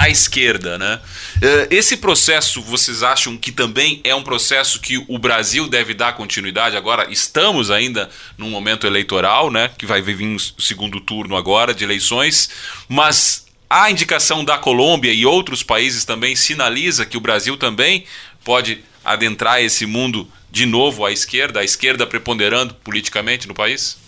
à 0.00 0.08
esquerda, 0.08 0.78
né? 0.78 0.98
Uh, 1.36 1.68
esse 1.70 1.98
processo, 1.98 2.62
vocês 2.62 3.02
acham 3.02 3.36
que 3.36 3.52
também 3.52 4.00
é 4.02 4.14
um 4.14 4.22
processo 4.22 4.80
que 4.80 4.96
o 5.06 5.18
Brasil 5.18 5.68
deve 5.68 5.92
dar 5.92 6.14
continuidade? 6.14 6.74
Agora 6.74 7.06
estamos 7.10 7.70
ainda 7.70 8.08
num 8.38 8.48
momento 8.48 8.86
eleitoral, 8.86 9.50
né? 9.50 9.70
Que 9.76 9.84
vai 9.84 10.00
vir 10.00 10.16
o 10.24 10.38
segundo 10.38 11.00
turno 11.00 11.36
agora 11.36 11.74
de 11.74 11.84
eleições, 11.84 12.48
mas 12.88 13.46
a 13.68 13.90
indicação 13.90 14.42
da 14.42 14.56
Colômbia 14.56 15.12
e 15.12 15.26
outros 15.26 15.62
países 15.62 16.02
também 16.02 16.34
sinaliza 16.34 17.04
que 17.04 17.18
o 17.18 17.20
Brasil 17.20 17.58
também 17.58 18.06
pode 18.42 18.82
adentrar 19.04 19.60
esse 19.60 19.84
mundo 19.84 20.26
de 20.50 20.64
novo 20.64 21.04
à 21.04 21.12
esquerda, 21.12 21.60
a 21.60 21.64
esquerda 21.64 22.06
preponderando 22.06 22.72
politicamente 22.76 23.46
no 23.46 23.52
país? 23.52 23.98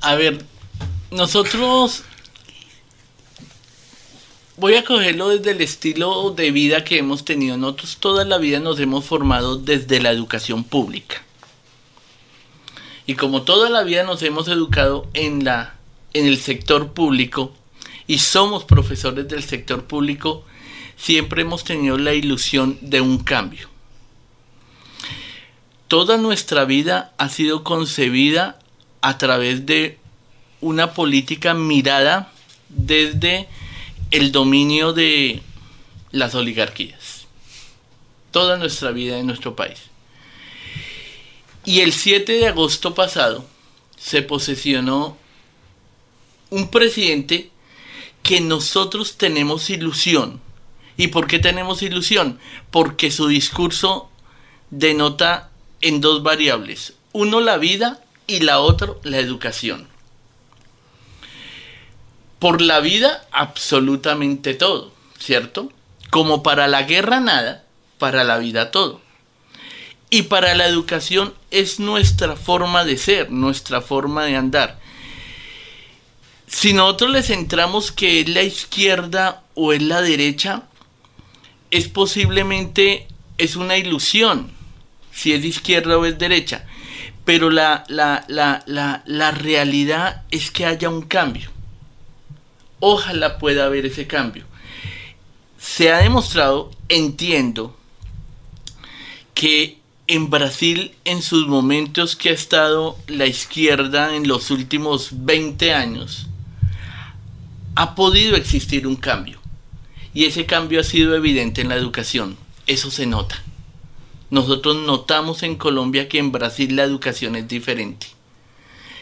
A 0.00 0.14
ver, 0.14 0.42
nosotros 1.10 2.04
voy 4.56 4.74
a 4.74 4.84
cogerlo 4.84 5.28
desde 5.30 5.52
el 5.52 5.60
estilo 5.60 6.30
de 6.30 6.50
vida 6.50 6.84
que 6.84 6.98
hemos 6.98 7.24
tenido. 7.24 7.56
Nosotros 7.56 7.96
toda 7.98 8.24
la 8.24 8.38
vida 8.38 8.60
nos 8.60 8.78
hemos 8.78 9.04
formado 9.04 9.56
desde 9.56 10.00
la 10.00 10.10
educación 10.10 10.64
pública. 10.64 11.22
Y 13.06 13.14
como 13.14 13.42
toda 13.42 13.70
la 13.70 13.82
vida 13.82 14.04
nos 14.04 14.22
hemos 14.22 14.46
educado 14.48 15.08
en, 15.14 15.44
la, 15.44 15.74
en 16.12 16.26
el 16.26 16.38
sector 16.38 16.92
público 16.92 17.52
y 18.06 18.18
somos 18.18 18.64
profesores 18.64 19.26
del 19.28 19.42
sector 19.42 19.84
público, 19.84 20.44
siempre 20.96 21.42
hemos 21.42 21.64
tenido 21.64 21.98
la 21.98 22.14
ilusión 22.14 22.78
de 22.82 23.00
un 23.00 23.18
cambio. 23.18 23.68
Toda 25.88 26.18
nuestra 26.18 26.64
vida 26.66 27.12
ha 27.18 27.28
sido 27.28 27.64
concebida 27.64 28.60
a 29.00 29.18
través 29.18 29.66
de 29.66 29.99
una 30.60 30.92
política 30.94 31.54
mirada 31.54 32.32
desde 32.68 33.48
el 34.10 34.32
dominio 34.32 34.92
de 34.92 35.42
las 36.10 36.34
oligarquías. 36.34 37.26
Toda 38.30 38.56
nuestra 38.56 38.90
vida 38.90 39.18
en 39.18 39.26
nuestro 39.26 39.56
país. 39.56 39.78
Y 41.64 41.80
el 41.80 41.92
7 41.92 42.32
de 42.32 42.48
agosto 42.48 42.94
pasado 42.94 43.44
se 43.98 44.22
posesionó 44.22 45.16
un 46.50 46.70
presidente 46.70 47.50
que 48.22 48.40
nosotros 48.40 49.16
tenemos 49.16 49.70
ilusión. 49.70 50.40
¿Y 50.96 51.08
por 51.08 51.26
qué 51.26 51.38
tenemos 51.38 51.82
ilusión? 51.82 52.38
Porque 52.70 53.10
su 53.10 53.26
discurso 53.28 54.10
denota 54.70 55.50
en 55.80 56.00
dos 56.00 56.22
variables. 56.22 56.94
Uno 57.12 57.40
la 57.40 57.56
vida 57.56 58.02
y 58.26 58.40
la 58.40 58.60
otra 58.60 58.92
la 59.02 59.18
educación. 59.18 59.88
Por 62.40 62.62
la 62.62 62.80
vida 62.80 63.24
absolutamente 63.30 64.54
todo, 64.54 64.92
¿cierto? 65.18 65.70
Como 66.10 66.42
para 66.42 66.66
la 66.66 66.82
guerra 66.82 67.20
nada, 67.20 67.64
para 67.98 68.24
la 68.24 68.38
vida 68.38 68.72
todo. 68.72 69.00
Y 70.08 70.22
para 70.22 70.54
la 70.54 70.66
educación 70.66 71.34
es 71.52 71.78
nuestra 71.78 72.34
forma 72.34 72.84
de 72.84 72.96
ser, 72.96 73.30
nuestra 73.30 73.82
forma 73.82 74.24
de 74.24 74.36
andar. 74.36 74.80
Si 76.48 76.72
nosotros 76.72 77.10
le 77.10 77.22
centramos 77.22 77.92
que 77.92 78.20
es 78.20 78.28
la 78.28 78.42
izquierda 78.42 79.44
o 79.54 79.72
es 79.72 79.82
la 79.82 80.00
derecha, 80.00 80.64
es 81.70 81.88
posiblemente, 81.88 83.06
es 83.38 83.54
una 83.54 83.76
ilusión, 83.76 84.50
si 85.12 85.32
es 85.32 85.44
izquierda 85.44 85.98
o 85.98 86.06
es 86.06 86.18
derecha. 86.18 86.66
Pero 87.24 87.50
la, 87.50 87.84
la, 87.88 88.24
la, 88.28 89.02
la 89.04 89.30
realidad 89.30 90.22
es 90.30 90.50
que 90.50 90.64
haya 90.64 90.88
un 90.88 91.02
cambio. 91.02 91.50
Ojalá 92.80 93.38
pueda 93.38 93.66
haber 93.66 93.86
ese 93.86 94.06
cambio. 94.06 94.44
Se 95.58 95.92
ha 95.92 95.98
demostrado, 95.98 96.70
entiendo, 96.88 97.76
que 99.34 99.78
en 100.06 100.28
Brasil 100.28 100.92
en 101.04 101.22
sus 101.22 101.46
momentos 101.46 102.16
que 102.16 102.30
ha 102.30 102.32
estado 102.32 102.98
la 103.06 103.26
izquierda 103.26 104.16
en 104.16 104.26
los 104.26 104.50
últimos 104.50 105.10
20 105.12 105.72
años, 105.72 106.26
ha 107.76 107.94
podido 107.94 108.36
existir 108.36 108.86
un 108.86 108.96
cambio. 108.96 109.38
Y 110.12 110.24
ese 110.24 110.46
cambio 110.46 110.80
ha 110.80 110.84
sido 110.84 111.14
evidente 111.14 111.60
en 111.60 111.68
la 111.68 111.76
educación. 111.76 112.36
Eso 112.66 112.90
se 112.90 113.06
nota. 113.06 113.42
Nosotros 114.30 114.76
notamos 114.76 115.42
en 115.42 115.56
Colombia 115.56 116.08
que 116.08 116.18
en 116.18 116.32
Brasil 116.32 116.74
la 116.74 116.82
educación 116.82 117.36
es 117.36 117.46
diferente. 117.46 118.08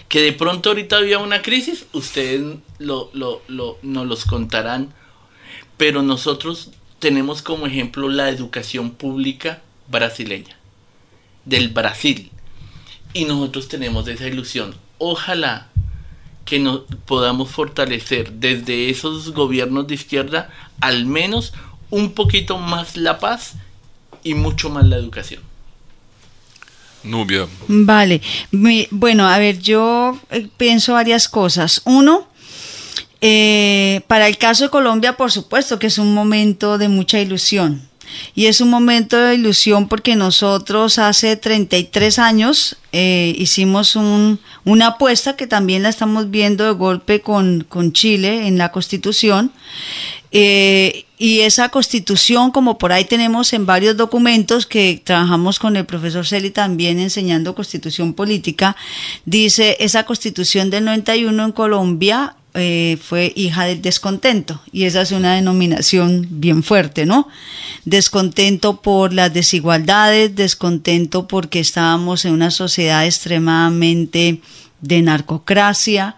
Que 0.08 0.22
de 0.22 0.32
pronto 0.32 0.70
ahorita 0.70 0.96
había 0.96 1.18
una 1.18 1.42
crisis, 1.42 1.86
ustedes 1.92 2.56
lo, 2.78 3.10
lo, 3.12 3.42
lo, 3.48 3.78
nos 3.82 4.06
los 4.06 4.24
contarán. 4.24 4.94
Pero 5.76 6.02
nosotros 6.02 6.70
tenemos 6.98 7.42
como 7.42 7.66
ejemplo 7.66 8.08
la 8.08 8.30
educación 8.30 8.90
pública 8.90 9.62
brasileña 9.88 10.56
del 11.44 11.68
Brasil. 11.68 12.30
Y 13.12 13.24
nosotros 13.24 13.68
tenemos 13.68 14.08
esa 14.08 14.26
ilusión. 14.26 14.74
Ojalá 14.98 15.68
que 16.44 16.58
nos 16.58 16.82
podamos 17.04 17.50
fortalecer 17.50 18.32
desde 18.32 18.88
esos 18.88 19.32
gobiernos 19.32 19.86
de 19.86 19.94
izquierda 19.94 20.50
al 20.80 21.04
menos 21.04 21.52
un 21.90 22.12
poquito 22.12 22.56
más 22.56 22.96
la 22.96 23.18
paz 23.18 23.54
y 24.24 24.34
mucho 24.34 24.70
más 24.70 24.86
la 24.86 24.96
educación. 24.96 25.47
Nubia. 27.04 27.46
Vale, 27.68 28.20
bueno, 28.90 29.28
a 29.28 29.38
ver, 29.38 29.58
yo 29.58 30.18
eh, 30.30 30.48
pienso 30.56 30.94
varias 30.94 31.28
cosas. 31.28 31.82
Uno, 31.84 32.28
eh, 33.20 34.02
para 34.06 34.28
el 34.28 34.38
caso 34.38 34.64
de 34.64 34.70
Colombia, 34.70 35.16
por 35.16 35.32
supuesto 35.32 35.78
que 35.78 35.88
es 35.88 35.98
un 35.98 36.14
momento 36.14 36.78
de 36.78 36.88
mucha 36.88 37.18
ilusión. 37.18 37.88
Y 38.34 38.46
es 38.46 38.60
un 38.60 38.70
momento 38.70 39.18
de 39.18 39.34
ilusión 39.34 39.88
porque 39.88 40.16
nosotros 40.16 40.98
hace 40.98 41.36
33 41.36 42.18
años 42.18 42.76
eh, 42.92 43.34
hicimos 43.36 43.96
un, 43.96 44.40
una 44.64 44.88
apuesta 44.88 45.36
que 45.36 45.46
también 45.46 45.82
la 45.82 45.90
estamos 45.90 46.30
viendo 46.30 46.64
de 46.64 46.70
golpe 46.70 47.20
con, 47.20 47.66
con 47.68 47.92
Chile 47.92 48.46
en 48.46 48.56
la 48.56 48.72
constitución. 48.72 49.52
Eh, 50.30 51.06
y 51.18 51.40
esa 51.40 51.70
constitución, 51.70 52.50
como 52.50 52.78
por 52.78 52.92
ahí 52.92 53.04
tenemos 53.04 53.52
en 53.52 53.66
varios 53.66 53.96
documentos 53.96 54.66
que 54.66 55.00
trabajamos 55.02 55.58
con 55.58 55.76
el 55.76 55.84
profesor 55.84 56.26
Celi 56.26 56.50
también 56.50 56.98
enseñando 57.00 57.54
constitución 57.54 58.14
política, 58.14 58.76
dice 59.24 59.76
esa 59.80 60.04
constitución 60.04 60.70
del 60.70 60.84
91 60.84 61.44
en 61.44 61.52
Colombia 61.52 62.36
eh, 62.54 62.98
fue 63.02 63.32
hija 63.36 63.64
del 63.64 63.82
descontento 63.82 64.60
y 64.72 64.84
esa 64.84 65.02
es 65.02 65.12
una 65.12 65.34
denominación 65.34 66.26
bien 66.30 66.62
fuerte, 66.62 67.04
¿no? 67.04 67.28
Descontento 67.84 68.80
por 68.80 69.12
las 69.12 69.32
desigualdades, 69.34 70.34
descontento 70.34 71.28
porque 71.28 71.60
estábamos 71.60 72.24
en 72.24 72.32
una 72.32 72.50
sociedad 72.50 73.04
extremadamente 73.04 74.40
de 74.80 75.02
narcocracia, 75.02 76.16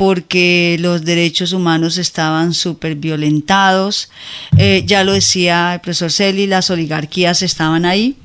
porque 0.00 0.78
los 0.80 1.04
derechos 1.04 1.52
humanos 1.52 1.98
estaban 1.98 2.54
súper 2.54 2.94
violentados, 2.94 4.08
eh, 4.56 4.82
ya 4.86 5.04
lo 5.04 5.12
decía 5.12 5.74
el 5.74 5.80
profesor 5.80 6.10
Celi, 6.10 6.46
las 6.46 6.70
oligarquías 6.70 7.42
estaban 7.42 7.84
ahí. 7.84 8.16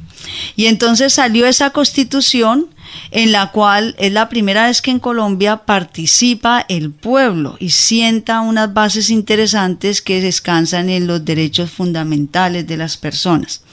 Y 0.56 0.68
entonces 0.68 1.12
salió 1.12 1.46
esa 1.46 1.72
constitución 1.72 2.68
en 3.12 3.34
la 3.34 3.52
cual 3.52 3.94
es 4.00 4.14
la 4.14 4.30
primera 4.30 4.68
vez 4.68 4.82
que 4.82 4.92
en 4.92 5.00
Colombia 5.00 5.66
participa 5.66 6.66
el 6.70 6.92
pueblo 6.92 7.58
y 7.60 7.72
sienta 7.72 8.40
unas 8.40 8.74
bases 8.74 9.10
interesantes 9.10 10.02
que 10.02 10.22
descansan 10.22 10.90
en 10.90 11.08
los 11.08 11.26
derechos 11.26 11.72
fundamentales 11.72 12.66
de 12.66 12.78
las 12.78 12.96
personas. 12.96 13.64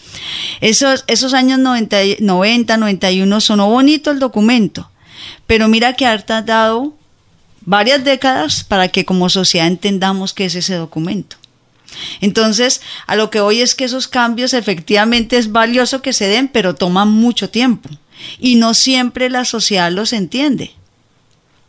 Esos, 0.61 1.05
esos 1.07 1.35
años 1.35 1.61
90, 1.61 1.97
90, 2.19 2.77
91 2.79 3.41
sonó 3.41 3.71
bonito 3.71 4.11
el 4.11 4.19
documento, 4.19 4.91
pero 5.47 5.69
mira 5.69 5.93
que 5.93 6.05
ha 6.05 6.19
dado 6.19 6.97
varias 7.65 8.05
décadas 8.05 8.65
para 8.65 8.89
que 8.89 9.05
como 9.05 9.29
sociedad 9.29 9.67
entendamos 9.67 10.33
qué 10.33 10.47
es 10.47 10.55
ese 10.55 10.75
documento. 10.75 11.37
Entonces, 12.21 12.81
a 13.07 13.17
lo 13.17 13.31
que 13.31 13.41
hoy 13.41 13.61
es 13.61 13.75
que 13.75 13.85
esos 13.85 14.09
cambios 14.09 14.55
efectivamente 14.55 15.37
es 15.37 15.53
valioso 15.53 16.03
que 16.03 16.13
se 16.13 16.27
den, 16.27 16.49
pero 16.49 16.75
toman 16.75 17.09
mucho 17.09 17.51
tiempo 17.51 17.89
y 18.39 18.57
no 18.57 18.75
siempre 18.75 19.31
la 19.31 19.45
sociedad 19.45 19.91
los 19.91 20.13
entiende. 20.13 20.73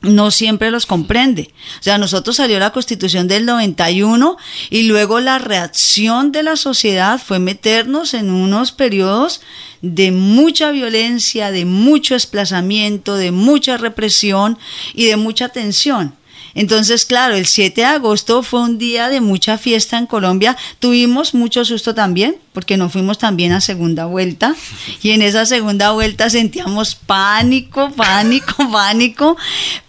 No 0.03 0.31
siempre 0.31 0.69
los 0.69 0.85
comprende. 0.85 1.53
O 1.79 1.83
sea, 1.83 1.97
nosotros 1.97 2.35
salió 2.35 2.59
la 2.59 2.71
constitución 2.71 3.27
del 3.27 3.45
91 3.45 4.37
y 4.69 4.83
luego 4.83 5.19
la 5.19 5.39
reacción 5.39 6.31
de 6.31 6.43
la 6.43 6.55
sociedad 6.55 7.19
fue 7.19 7.39
meternos 7.39 8.13
en 8.13 8.29
unos 8.29 8.71
periodos 8.71 9.41
de 9.81 10.11
mucha 10.11 10.71
violencia, 10.71 11.51
de 11.51 11.65
mucho 11.65 12.13
desplazamiento, 12.13 13.15
de 13.15 13.31
mucha 13.31 13.77
represión 13.77 14.57
y 14.93 15.05
de 15.05 15.17
mucha 15.17 15.49
tensión. 15.49 16.15
Entonces, 16.55 17.05
claro, 17.05 17.35
el 17.35 17.45
7 17.45 17.81
de 17.81 17.85
agosto 17.85 18.43
fue 18.43 18.61
un 18.61 18.77
día 18.77 19.09
de 19.09 19.21
mucha 19.21 19.57
fiesta 19.57 19.97
en 19.97 20.05
Colombia. 20.05 20.55
Tuvimos 20.79 21.33
mucho 21.33 21.65
susto 21.65 21.95
también, 21.95 22.37
porque 22.53 22.77
nos 22.77 22.91
fuimos 22.91 23.17
también 23.17 23.51
a 23.51 23.61
segunda 23.61 24.05
vuelta. 24.05 24.55
Y 25.01 25.11
en 25.11 25.21
esa 25.21 25.45
segunda 25.45 25.91
vuelta 25.91 26.29
sentíamos 26.29 26.95
pánico, 26.95 27.91
pánico, 27.95 28.69
pánico. 28.71 29.37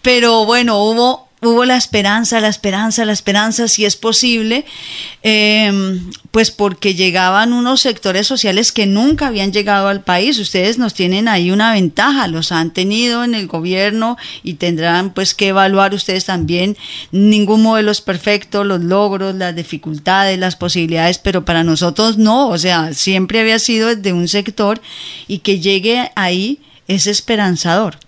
Pero 0.03 0.45
bueno, 0.47 0.83
hubo 0.83 1.24
hubo 1.47 1.65
la 1.65 1.77
esperanza, 1.77 2.41
la 2.41 2.49
esperanza, 2.49 3.05
la 3.05 3.13
esperanza, 3.13 3.69
si 3.69 3.85
es 3.85 3.97
posible, 3.97 4.65
em, 5.23 6.11
pues 6.31 6.51
porque 6.51 6.95
llegaban 6.95 7.53
unos 7.53 7.81
sectores 7.81 8.27
sociales 8.27 8.73
que 8.73 8.87
nunca 8.87 9.29
habían 9.29 9.53
llegado 9.53 9.89
al 9.89 10.03
país. 10.03 10.39
Ustedes 10.39 10.79
nos 10.79 10.95
tienen 10.95 11.29
ahí 11.29 11.51
una 11.51 11.73
ventaja, 11.73 12.29
los 12.29 12.53
han 12.53 12.73
tenido 12.73 13.25
en 13.25 13.35
el 13.35 13.47
gobierno 13.47 14.17
y 14.43 14.55
tendrán 14.55 15.13
pues 15.15 15.35
que 15.35 15.49
evaluar 15.49 15.95
ustedes 15.95 16.25
también. 16.25 16.77
Ningún 17.13 17.63
modelo 17.63 17.91
es 17.91 18.01
perfecto, 18.01 18.65
los 18.65 18.83
logros, 18.83 19.35
las 19.35 19.55
dificultades, 19.55 20.39
las 20.39 20.57
posibilidades, 20.57 21.19
pero 21.19 21.45
para 21.45 21.65
nosotros 21.65 22.19
no, 22.19 22.49
o 22.49 22.59
sea, 22.59 22.95
siempre 22.95 23.41
había 23.41 23.59
sido 23.59 23.95
desde 23.95 24.13
un 24.13 24.29
sector 24.29 24.81
y 25.29 25.39
que 25.39 25.61
llegue 25.61 26.11
ahí 26.15 26.61
es 26.89 27.07
esperanzador. 27.07 27.99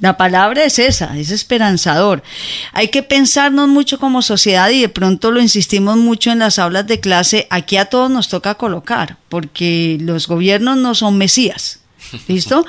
La 0.00 0.18
palabra 0.18 0.64
es 0.64 0.78
esa, 0.78 1.16
es 1.16 1.30
esperanzador. 1.30 2.22
Hay 2.72 2.88
que 2.88 3.02
pensarnos 3.02 3.68
mucho 3.68 3.98
como 3.98 4.20
sociedad 4.20 4.68
y 4.68 4.82
de 4.82 4.90
pronto 4.90 5.30
lo 5.30 5.40
insistimos 5.40 5.96
mucho 5.96 6.30
en 6.30 6.40
las 6.40 6.58
aulas 6.58 6.86
de 6.86 7.00
clase. 7.00 7.46
Aquí 7.48 7.78
a 7.78 7.86
todos 7.86 8.10
nos 8.10 8.28
toca 8.28 8.56
colocar, 8.56 9.16
porque 9.30 9.96
los 10.00 10.28
gobiernos 10.28 10.76
no 10.76 10.94
son 10.94 11.16
mesías. 11.16 11.80
¿Listo? 12.28 12.64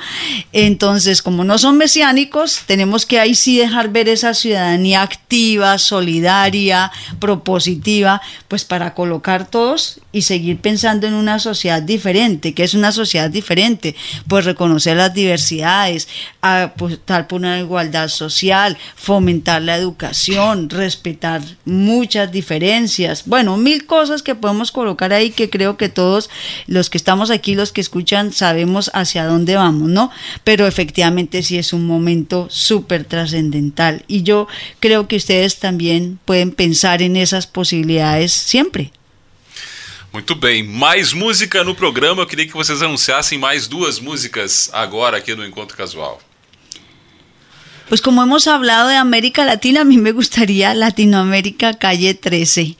Entonces, 0.52 1.22
como 1.22 1.44
no 1.44 1.58
son 1.58 1.76
mesiánicos, 1.76 2.62
tenemos 2.66 3.06
que 3.06 3.18
ahí 3.20 3.34
sí 3.34 3.58
dejar 3.58 3.90
ver 3.90 4.08
esa 4.08 4.34
ciudadanía 4.34 5.02
activa, 5.02 5.78
solidaria, 5.78 6.90
propositiva, 7.18 8.20
pues 8.48 8.64
para 8.64 8.94
colocar 8.94 9.48
todos 9.48 10.00
y 10.12 10.22
seguir 10.22 10.58
pensando 10.58 11.06
en 11.06 11.14
una 11.14 11.38
sociedad 11.38 11.82
diferente. 11.82 12.54
que 12.54 12.64
es 12.64 12.74
una 12.74 12.92
sociedad 12.92 13.30
diferente? 13.30 13.94
Pues 14.26 14.44
reconocer 14.44 14.96
las 14.96 15.14
diversidades, 15.14 16.08
apostar 16.40 17.26
por 17.26 17.40
una 17.40 17.58
igualdad 17.58 18.08
social, 18.08 18.76
fomentar 18.96 19.62
la 19.62 19.76
educación, 19.76 20.70
respetar 20.70 21.42
muchas 21.64 22.32
diferencias. 22.32 23.24
Bueno, 23.26 23.56
mil 23.56 23.86
cosas 23.86 24.22
que 24.22 24.34
podemos 24.34 24.72
colocar 24.72 25.12
ahí 25.12 25.30
que 25.30 25.50
creo 25.50 25.76
que 25.76 25.88
todos 25.88 26.30
los 26.66 26.90
que 26.90 26.98
estamos 26.98 27.30
aquí, 27.30 27.54
los 27.54 27.72
que 27.72 27.80
escuchan, 27.80 28.32
sabemos 28.32 28.90
hacia 28.94 29.24
dónde 29.28 29.54
vamos, 29.54 29.88
¿no? 29.88 30.10
Pero 30.44 30.66
efectivamente 30.66 31.42
sí 31.42 31.58
es 31.58 31.72
un 31.72 31.86
momento 31.86 32.48
súper 32.50 33.04
trascendental 33.04 34.04
y 34.08 34.22
yo 34.22 34.48
creo 34.80 35.06
que 35.06 35.16
ustedes 35.16 35.58
también 35.58 36.18
pueden 36.24 36.50
pensar 36.50 37.02
en 37.02 37.16
esas 37.16 37.46
posibilidades 37.46 38.32
siempre. 38.32 38.90
Muito 40.12 40.34
bem, 40.34 40.62
mais 40.64 41.12
música 41.12 41.62
no 41.62 41.74
programa. 41.74 42.22
Eu 42.22 42.26
queria 42.26 42.46
que 42.46 42.54
vocês 42.54 42.80
anunciassem 42.82 43.38
mais 43.38 43.68
duas 43.68 44.00
músicas 44.00 44.70
agora 44.72 45.18
aqui 45.18 45.34
no 45.34 45.44
Encontro 45.44 45.76
Casual. 45.76 46.18
Pues 47.88 48.00
como 48.02 48.22
hemos 48.22 48.46
hablado 48.46 48.88
de 48.88 48.96
América 48.96 49.44
Latina, 49.44 49.80
a 49.80 49.84
mí 49.84 49.96
me 49.96 50.12
gustaría 50.12 50.74
Latinoamérica 50.74 51.74
Calle 51.74 52.14
13, 52.14 52.76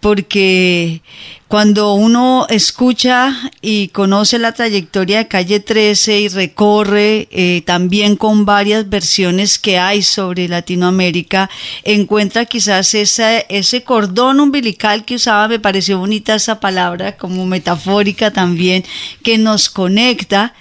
porque 0.00 1.00
cuando 1.48 1.94
uno 1.94 2.46
escucha 2.50 3.50
y 3.62 3.88
conoce 3.88 4.38
la 4.38 4.52
trayectoria 4.52 5.16
de 5.16 5.28
Calle 5.28 5.60
13 5.60 6.20
y 6.20 6.28
recorre 6.28 7.26
eh, 7.30 7.62
también 7.64 8.16
con 8.16 8.44
varias 8.44 8.90
versiones 8.90 9.58
que 9.58 9.78
hay 9.78 10.02
sobre 10.02 10.46
Latinoamérica, 10.46 11.48
encuentra 11.84 12.44
quizás 12.44 12.94
ese 12.94 13.82
cordón 13.82 14.40
umbilical 14.40 15.06
que 15.06 15.14
usaba, 15.14 15.48
me 15.48 15.58
pareció 15.58 15.98
bonita 15.98 16.34
esa 16.34 16.60
palabra, 16.60 17.16
como 17.16 17.46
metafórica 17.46 18.30
también, 18.30 18.84
que 19.22 19.38
nos 19.38 19.70
conecta 19.70 20.52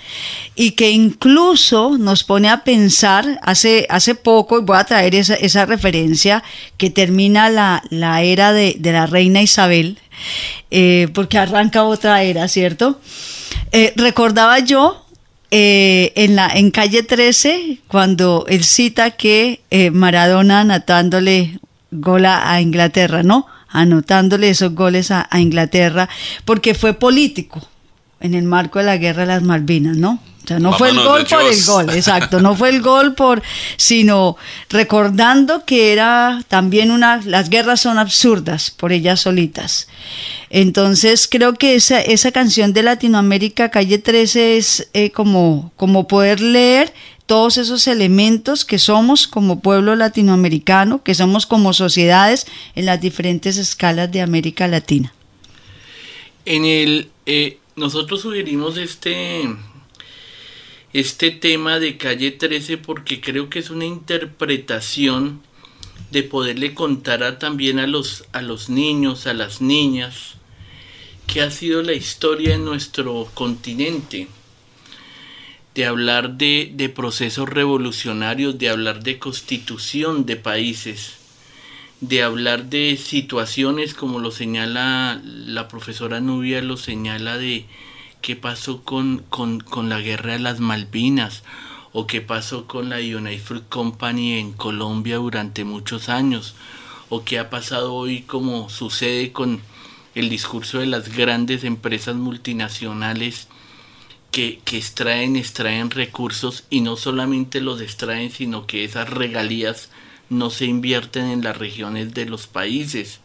y 0.56 0.72
que 0.72 0.92
incluso 0.92 1.98
nos 1.98 2.24
pone 2.24 2.48
a 2.48 2.64
pensar, 2.64 3.42
hace, 3.44 3.88
hace 3.90 4.16
poco, 4.16 4.58
y 4.58 4.62
voy 4.62 4.78
a 4.78 4.86
traer 4.86 5.16
esa, 5.16 5.36
esa 5.36 5.66
referencia, 5.66 6.44
que 6.78 6.90
termina 6.90 7.50
la, 7.50 7.84
la 7.90 8.24
era 8.24 8.54
de, 8.54 8.78
de 8.80 8.94
la 8.94 9.06
reina 9.06 9.42
Isabel, 9.42 10.00
eh, 10.72 11.08
porque 11.14 11.38
arranca 11.38 11.84
otra 11.84 12.24
era, 12.24 12.48
¿cierto? 12.48 13.00
Eh, 13.72 13.94
recordaba 13.96 14.60
yo 14.60 15.06
eh, 15.52 16.14
en, 16.16 16.36
la, 16.36 16.50
en 16.50 16.72
calle 16.72 17.04
13, 17.04 17.80
cuando 17.88 18.46
él 18.48 18.64
cita 18.64 19.12
que 19.12 19.62
Maradona 19.92 20.62
anotándole 20.62 21.60
gol 21.92 22.26
a, 22.26 22.60
Inglaterra, 22.62 23.24
¿no? 23.24 23.48
Anotándole 23.70 24.50
esos 24.50 24.74
goles 24.74 25.12
a, 25.12 25.28
a 25.30 25.40
Inglaterra, 25.40 26.10
porque 26.46 26.74
fue 26.74 26.94
político 26.94 27.68
en 28.20 28.34
el 28.34 28.44
marco 28.44 28.80
de 28.80 28.86
la 28.86 28.98
guerra 28.98 29.22
de 29.22 29.28
las 29.28 29.44
Malvinas, 29.44 29.98
¿no? 29.98 30.20
O 30.48 30.50
sea, 30.50 30.60
no 30.60 30.72
fue 30.78 30.92
el 30.92 31.04
gol 31.04 31.26
por 31.26 31.42
el 31.42 31.64
gol, 31.66 31.90
exacto, 31.90 32.40
no 32.40 32.56
fue 32.56 32.70
el 32.70 32.82
gol 32.82 33.16
por, 33.16 33.44
sino 33.76 34.38
recordando 34.70 35.66
que 35.66 35.92
era 35.92 36.42
también 36.48 36.92
una, 36.92 37.22
las 37.26 37.50
guerras 37.50 37.82
son 37.82 37.98
absurdas 37.98 38.72
por 38.72 38.94
ellas 38.94 39.20
solitas. 39.20 39.90
Entonces 40.50 41.28
creo 41.30 41.56
que 41.56 41.76
esa, 41.76 42.00
esa 42.00 42.32
canción 42.32 42.72
de 42.72 42.84
Latinoamérica, 42.84 43.72
Calle 43.72 43.98
13, 43.98 44.56
es 44.56 44.88
eh, 44.94 45.12
como, 45.12 45.74
como 45.76 46.08
poder 46.08 46.40
leer 46.40 46.94
todos 47.26 47.58
esos 47.58 47.86
elementos 47.88 48.64
que 48.64 48.80
somos 48.80 49.28
como 49.28 49.60
pueblo 49.60 49.98
latinoamericano, 49.98 51.04
que 51.04 51.14
somos 51.14 51.46
como 51.46 51.74
sociedades 51.74 52.48
en 52.74 52.86
las 52.86 53.02
diferentes 53.02 53.58
escalas 53.58 54.10
de 54.14 54.22
América 54.22 54.70
Latina. 54.70 55.14
En 56.46 56.64
el, 56.64 57.10
eh, 57.26 57.60
nosotros 57.76 58.22
sugerimos 58.22 58.78
este 58.78 59.44
este 61.00 61.30
tema 61.30 61.80
de 61.80 61.96
calle 61.96 62.32
13 62.32 62.80
porque 62.80 63.22
creo 63.22 63.52
que 63.52 63.60
es 63.60 63.70
una 63.70 63.86
interpretación 63.86 65.44
de 66.10 66.24
poderle 66.24 66.74
contar 66.74 67.22
a, 67.22 67.38
también 67.38 67.78
a 67.78 67.86
los, 67.86 68.26
a 68.32 68.42
los 68.42 68.70
niños, 68.70 69.28
a 69.28 69.36
las 69.36 69.62
niñas, 69.62 70.38
que 71.28 71.44
ha 71.44 71.52
sido 71.52 71.84
la 71.84 71.94
historia 71.94 72.56
en 72.56 72.66
nuestro 72.66 73.30
continente, 73.36 74.28
de 75.76 75.86
hablar 75.86 76.32
de, 76.32 76.72
de 76.74 76.90
procesos 76.90 77.48
revolucionarios, 77.48 78.58
de 78.58 78.70
hablar 78.70 79.04
de 79.04 79.20
constitución 79.20 80.26
de 80.26 80.38
países, 80.38 81.18
de 82.02 82.24
hablar 82.24 82.72
de 82.72 82.98
situaciones 82.98 83.94
como 83.94 84.18
lo 84.18 84.32
señala 84.32 85.22
la 85.24 85.68
profesora 85.68 86.22
Nubia, 86.22 86.64
lo 86.64 86.76
señala 86.76 87.38
de, 87.38 87.68
qué 88.28 88.36
pasó 88.36 88.84
con, 88.84 89.24
la 89.84 90.02
guerra 90.02 90.34
de 90.34 90.40
las 90.40 90.60
Malvinas 90.60 91.44
o 91.94 92.08
qué 92.08 92.20
pasó 92.20 92.68
con 92.68 92.90
la 92.90 92.98
United 92.98 93.42
Fruit 93.42 93.70
Company 93.70 94.34
en 94.34 94.52
Colombia 94.52 95.16
durante 95.16 95.64
muchos 95.64 96.10
años 96.10 96.54
o 97.08 97.24
qué 97.24 97.40
ha 97.40 97.50
pasado 97.50 97.94
hoy 97.94 98.24
como 98.24 98.70
sucede 98.70 99.32
con 99.32 99.62
el 100.14 100.28
discurso 100.28 100.80
de 100.80 100.88
las 100.88 101.16
grandes 101.16 101.64
empresas 101.64 102.18
multinacionales 102.18 103.48
que, 104.30 104.60
que 104.66 104.76
extraen, 104.76 105.38
extraen 105.38 105.90
recursos 105.90 106.66
y 106.70 106.82
no 106.82 106.98
solamente 106.98 107.62
los 107.62 107.80
extraen, 107.80 108.30
sino 108.30 108.68
que 108.68 108.84
esas 108.84 109.10
regalías 109.10 109.90
no 110.30 110.50
se 110.50 110.66
invierten 110.66 111.28
en 111.28 111.46
las 111.46 111.58
regiones 111.58 112.14
de 112.14 112.26
los 112.26 112.46
países 112.48 113.22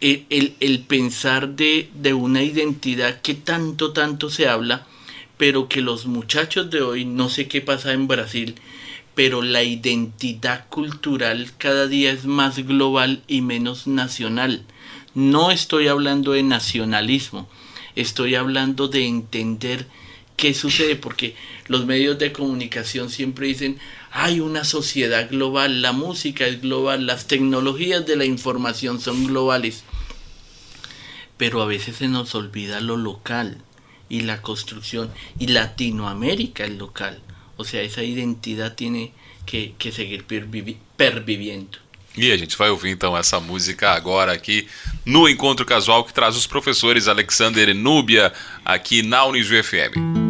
el, 0.00 0.84
pensar 0.88 1.50
de, 1.50 1.90
de, 1.94 2.14
una 2.14 2.42
identidad 2.42 3.20
que 3.20 3.34
tanto, 3.34 3.92
tanto 3.92 4.30
se 4.30 4.48
habla, 4.48 4.86
pero 5.36 5.68
que 5.68 5.82
los 5.82 6.06
muchachos 6.06 6.70
de 6.70 6.80
hoy, 6.80 7.04
no 7.04 7.28
sé 7.28 7.48
qué 7.48 7.60
pasa 7.60 7.92
en 7.92 8.08
Brasil, 8.08 8.54
pero 9.14 9.42
la 9.42 9.62
identidad 9.62 10.66
cultural 10.68 11.50
cada 11.58 11.86
día 11.86 12.12
es 12.12 12.24
más 12.24 12.58
global 12.66 13.22
y 13.28 13.42
menos 13.42 13.86
nacional. 13.86 14.64
No 15.14 15.50
estoy 15.50 15.88
hablando 15.88 16.32
de 16.32 16.42
nacionalismo, 16.42 17.48
estoy 17.94 18.36
hablando 18.36 18.88
de 18.88 19.06
entender 19.06 19.86
qué 20.36 20.54
sucede, 20.54 20.96
porque 20.96 21.34
los 21.66 21.84
medios 21.84 22.18
de 22.18 22.32
comunicación 22.32 23.10
siempre 23.10 23.48
dicen, 23.48 23.78
hay 24.12 24.40
una 24.40 24.64
sociedad 24.64 25.28
global, 25.28 25.82
la 25.82 25.92
música 25.92 26.46
es 26.46 26.62
global, 26.62 27.06
las 27.06 27.26
tecnologías 27.26 28.06
de 28.06 28.16
la 28.16 28.24
información 28.24 29.00
son 29.00 29.26
globales 29.26 29.84
pero 31.40 31.62
a 31.62 31.66
veces 31.66 31.96
se 31.96 32.06
nos 32.06 32.34
olvida 32.34 32.82
lo 32.82 32.98
local 32.98 33.56
y 34.10 34.20
la 34.20 34.42
construcción 34.42 35.10
y 35.38 35.46
Latinoamérica 35.46 36.66
es 36.66 36.72
local. 36.72 37.18
O 37.56 37.64
sea, 37.64 37.80
esa 37.80 38.02
identidad 38.02 38.74
tiene 38.74 39.14
que, 39.46 39.72
que 39.78 39.90
seguir 39.90 40.24
pervivendo. 40.24 41.78
E 42.14 42.30
a 42.30 42.36
gente 42.36 42.58
vai 42.58 42.68
ouvir 42.68 42.90
então 42.90 43.16
essa 43.16 43.40
música 43.40 43.92
agora 43.92 44.32
aqui 44.32 44.68
no 45.06 45.26
Encontro 45.26 45.64
Casual 45.64 46.04
que 46.04 46.12
traz 46.12 46.36
os 46.36 46.46
professores 46.46 47.08
Alexander 47.08 47.70
e 47.70 47.74
Núbia 47.74 48.34
aqui 48.62 49.02
na 49.02 49.24
Unijuí 49.24 49.62
FM. 49.62 50.29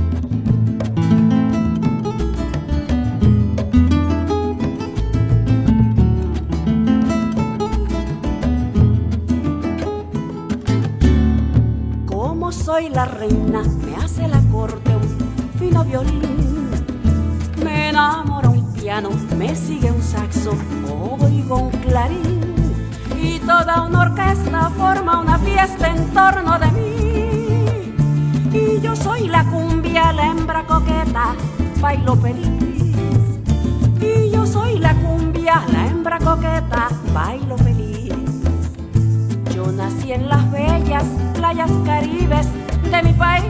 Como 12.51 12.63
soy 12.65 12.89
la 12.89 13.05
reina 13.05 13.63
la 14.29 14.41
corte 14.51 14.91
un 14.93 15.57
fino 15.57 15.85
violín. 15.85 16.69
Me 17.63 17.89
enamora 17.89 18.49
un 18.49 18.73
piano, 18.73 19.09
me 19.37 19.55
sigue 19.55 19.89
un 19.89 20.01
saxo, 20.01 20.51
oigo 21.21 21.55
un 21.55 21.69
clarín. 21.69 22.41
Y 23.15 23.39
toda 23.39 23.83
una 23.83 24.01
orquesta 24.01 24.69
forma 24.71 25.21
una 25.21 25.39
fiesta 25.39 25.95
en 25.95 26.13
torno 26.13 26.59
de 26.59 26.71
mí. 26.71 27.93
Y 28.51 28.81
yo 28.81 28.97
soy 28.97 29.29
la 29.29 29.45
cumbia, 29.45 30.11
la 30.11 30.31
hembra 30.31 30.65
coqueta, 30.65 31.35
bailo 31.79 32.17
feliz. 32.17 32.97
Y 34.01 34.29
yo 34.29 34.45
soy 34.45 34.77
la 34.77 34.93
cumbia, 34.95 35.63
la 35.71 35.87
hembra 35.87 36.19
coqueta, 36.19 36.89
bailo 37.13 37.57
feliz. 37.59 38.13
Yo 39.55 39.71
nací 39.71 40.11
en 40.11 40.27
las 40.27 40.51
bellas 40.51 41.05
playas 41.41 41.71
caribes 41.83 42.47
de 42.91 43.01
mi 43.01 43.13
país 43.13 43.43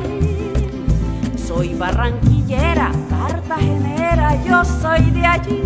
soy 1.46 1.74
barranquillera, 1.74 2.90
cartagenera, 3.10 4.42
yo 4.46 4.64
soy 4.64 5.12
de 5.12 5.26
allí. 5.26 5.62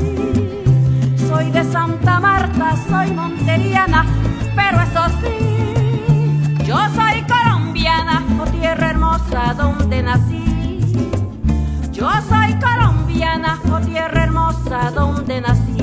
Soy 1.30 1.51
de 1.51 1.63
Santa 1.63 2.19
Marta, 2.19 2.76
soy 2.89 3.11
monteriana, 3.11 4.03
pero 4.55 4.82
eso 4.82 5.03
sí, 5.21 6.57
yo 6.65 6.78
soy 6.95 7.23
colombiana, 7.34 8.23
o 8.41 8.45
tierra 8.49 8.89
hermosa 8.89 9.53
donde 9.55 10.01
nací. 10.01 10.43
Yo 11.91 12.09
soy 12.28 12.55
colombiana, 12.59 13.59
o 13.71 13.80
tierra 13.86 14.23
hermosa 14.23 14.89
donde 14.89 15.41
nací. 15.41 15.74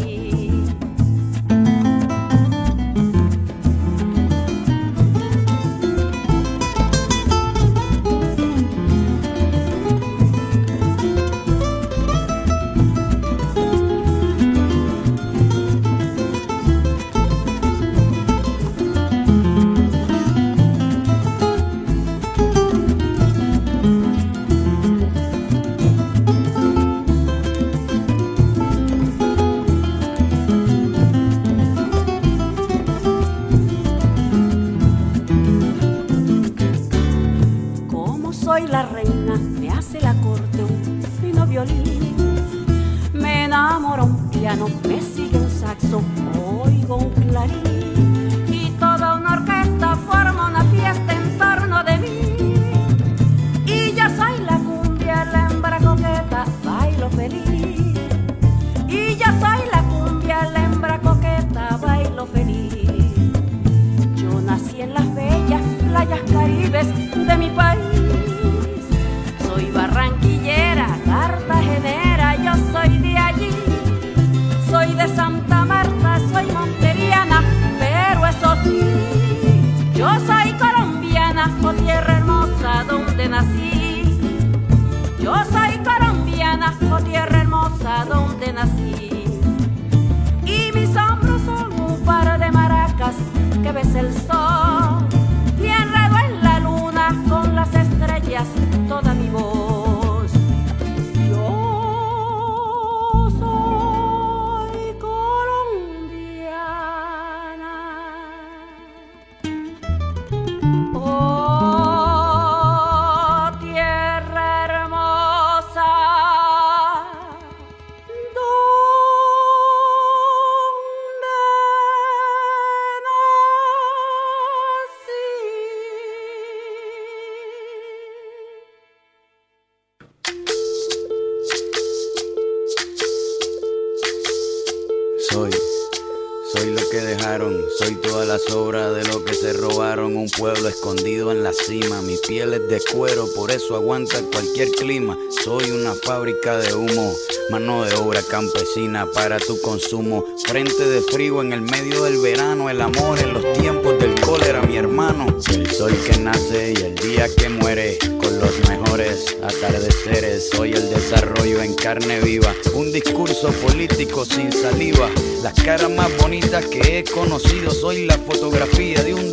De 142.50 142.80
cuero, 142.92 143.28
por 143.36 143.52
eso 143.52 143.76
aguanta 143.76 144.20
cualquier 144.32 144.68
clima. 144.72 145.16
Soy 145.44 145.70
una 145.70 145.94
fábrica 145.94 146.56
de 146.58 146.74
humo, 146.74 147.14
mano 147.50 147.84
de 147.84 147.94
obra 147.94 148.20
campesina 148.22 149.08
para 149.12 149.38
tu 149.38 149.60
consumo. 149.60 150.24
Frente 150.46 150.84
de 150.84 151.02
frío 151.02 151.40
en 151.40 151.52
el 151.52 151.62
medio 151.62 152.02
del 152.02 152.18
verano, 152.18 152.68
el 152.68 152.80
amor 152.80 153.20
en 153.20 153.32
los 153.32 153.52
tiempos 153.52 153.96
del 154.00 154.20
cólera, 154.20 154.60
mi 154.62 154.76
hermano. 154.76 155.26
El 155.54 155.70
sol 155.70 155.96
que 156.04 156.18
nace 156.18 156.74
y 156.76 156.82
el 156.82 156.94
día 156.96 157.28
que 157.36 157.48
muere, 157.48 157.98
con 158.20 158.36
los 158.40 158.68
mejores 158.68 159.36
atardeceres. 159.42 160.50
Soy 160.50 160.72
el 160.72 160.90
desarrollo 160.90 161.62
en 161.62 161.74
carne 161.74 162.20
viva, 162.20 162.52
un 162.74 162.90
discurso 162.90 163.52
político 163.52 164.24
sin 164.24 164.50
saliva. 164.52 165.08
Las 165.44 165.54
caras 165.62 165.90
más 165.90 166.10
bonitas 166.18 166.64
que 166.66 166.98
he 166.98 167.04
conocido, 167.04 167.70
soy 167.70 168.06
la 168.06 168.18
fotografía 168.18 169.02
de 169.02 169.14
un 169.14 169.32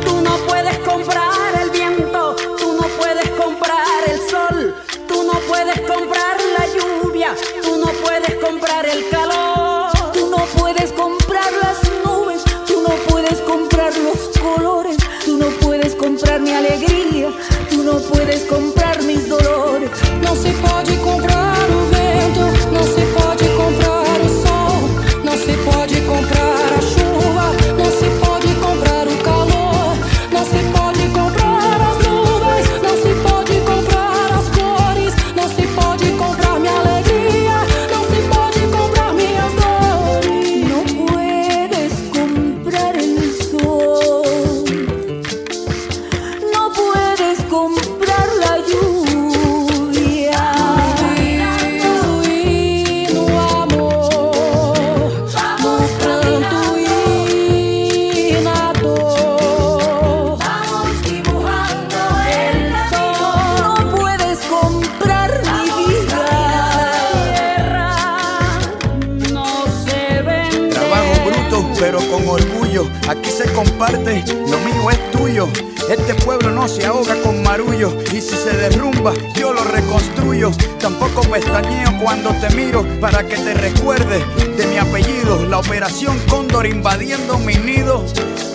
Invadiendo 86.81 87.37
mi 87.37 87.53
nido. 87.57 88.03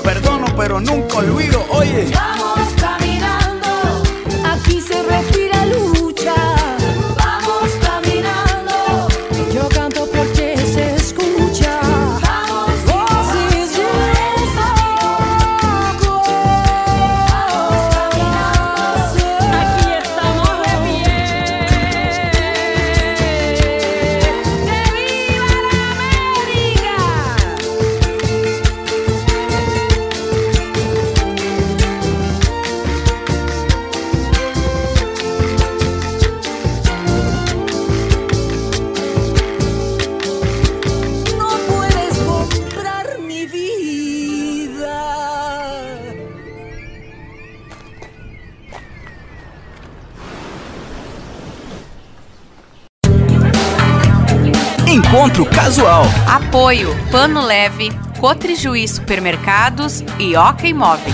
Perdono, 0.02 0.46
pero 0.56 0.80
nunca 0.80 1.18
olvido. 1.18 1.64
Oye. 1.70 2.10
Casual. 55.66 56.04
Apoio 56.28 56.96
Pano 57.10 57.44
Leve, 57.44 57.90
Cotrijuí 58.20 58.86
Supermercados 58.86 60.00
e 60.16 60.36
Oca 60.36 60.64
Imóveis. 60.64 61.12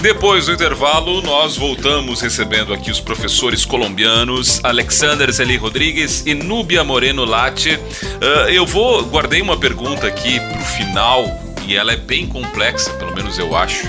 Depois 0.00 0.46
do 0.46 0.54
intervalo, 0.54 1.20
nós 1.20 1.58
voltamos 1.58 2.22
recebendo 2.22 2.72
aqui 2.72 2.90
os 2.90 2.98
professores 2.98 3.66
colombianos 3.66 4.58
Alexander 4.64 5.30
Zeli 5.30 5.58
Rodrigues 5.58 6.24
e 6.24 6.32
Núbia 6.32 6.82
Moreno 6.82 7.26
Latte. 7.26 7.74
Uh, 7.74 8.48
eu 8.48 8.64
vou 8.64 9.04
guardei 9.04 9.42
uma 9.42 9.58
pergunta 9.58 10.06
aqui 10.06 10.40
pro 10.40 10.64
final 10.64 11.26
e 11.66 11.76
ela 11.76 11.92
é 11.92 11.96
bem 11.96 12.26
complexa, 12.26 12.90
pelo 12.94 13.14
menos 13.14 13.38
eu 13.38 13.54
acho. 13.54 13.86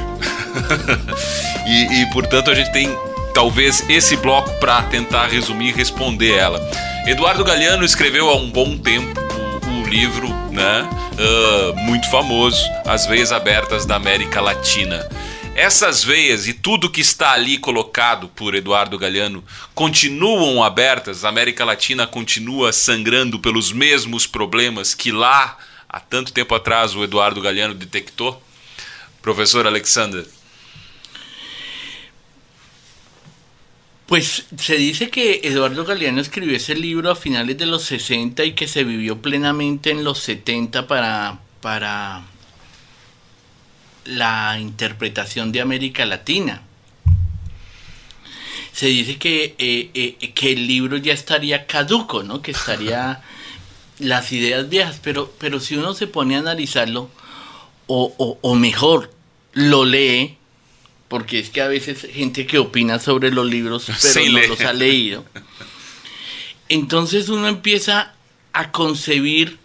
e, 1.66 2.02
e 2.02 2.06
portanto 2.12 2.52
a 2.52 2.54
gente 2.54 2.70
tem 2.74 2.94
talvez 3.34 3.88
esse 3.90 4.16
bloco 4.18 4.50
para 4.60 4.84
tentar 4.84 5.28
resumir 5.28 5.70
e 5.70 5.74
responder 5.74 6.34
ela. 6.34 6.60
Eduardo 7.06 7.44
Galeano 7.44 7.84
escreveu 7.84 8.30
há 8.30 8.36
um 8.36 8.50
bom 8.50 8.78
tempo 8.78 9.20
o, 9.68 9.88
livro, 9.88 10.28
né, 10.52 10.88
uh, 11.14 11.76
muito 11.82 12.10
famoso, 12.10 12.64
As 12.86 13.06
Veias 13.06 13.32
Abertas 13.32 13.86
da 13.86 13.96
América 13.96 14.40
Latina. 14.40 15.08
Essas 15.54 16.02
veias 16.02 16.48
e 16.48 16.54
tudo 16.54 16.90
que 16.90 17.02
está 17.02 17.34
ali 17.34 17.58
colocado 17.58 18.30
por 18.30 18.56
Eduardo 18.56 18.98
Galeano 18.98 19.44
continuam 19.76 20.64
abertas? 20.64 21.26
A 21.26 21.30
América 21.30 21.66
Latina 21.66 22.08
continua 22.08 22.72
sangrando 22.72 23.38
pelos 23.38 23.74
mesmos 23.74 24.26
problemas 24.26 24.94
que 24.94 25.12
lá, 25.12 25.58
há 25.90 26.00
tanto 26.00 26.32
tempo 26.32 26.56
atrás, 26.56 26.96
o 26.96 27.04
Eduardo 27.04 27.42
Galeano 27.42 27.74
detectou? 27.74 28.42
Professor 29.22 29.68
Alexander. 29.68 30.26
Pues 34.12 34.44
se 34.58 34.76
dice 34.76 35.10
que 35.10 35.40
Eduardo 35.42 35.86
Galeano 35.86 36.20
escribió 36.20 36.58
ese 36.58 36.76
libro 36.76 37.12
a 37.12 37.16
finales 37.16 37.58
de 37.58 37.66
los 37.66 37.84
60 37.84 38.44
y 38.44 38.56
que 38.56 38.68
se 38.68 38.84
vivió 38.84 39.22
plenamente 39.22 39.90
en 39.90 40.04
los 40.04 40.20
70 40.20 40.86
para, 40.86 41.40
para 41.62 42.24
la 44.04 44.58
interpretación 44.60 45.54
de 45.54 45.62
América 45.62 46.06
Latina. 46.06 46.62
Se 48.74 48.88
dice 48.88 49.18
que, 49.18 49.56
eh, 49.58 49.92
eh, 49.94 50.32
que 50.34 50.52
el 50.52 50.68
libro 50.68 50.98
ya 50.98 51.14
estaría 51.14 51.66
caduco, 51.66 52.22
¿no? 52.22 52.42
que 52.42 52.52
estaría 52.52 53.22
las 54.00 54.34
ideas 54.34 54.68
viejas, 54.68 55.00
pero, 55.02 55.34
pero 55.40 55.62
si 55.62 55.78
uno 55.78 55.94
se 55.94 56.08
pone 56.08 56.36
a 56.36 56.40
analizarlo, 56.40 57.10
o, 57.88 58.38
o 58.42 58.56
mejor, 58.56 59.14
lo 59.54 59.86
lee, 59.86 60.38
porque 61.12 61.40
es 61.40 61.50
que 61.50 61.60
a 61.60 61.68
veces 61.68 62.08
gente 62.10 62.48
que 62.48 62.58
opina 62.58 62.98
sobre 62.98 63.32
los 63.32 63.46
libros, 63.46 63.88
pero 64.14 64.32
no 64.32 64.48
los 64.48 64.62
ha 64.62 64.72
leído. 64.72 65.26
Entonces 66.70 67.28
uno 67.28 67.50
empieza 67.50 68.14
a 68.54 68.72
concebir 68.72 69.58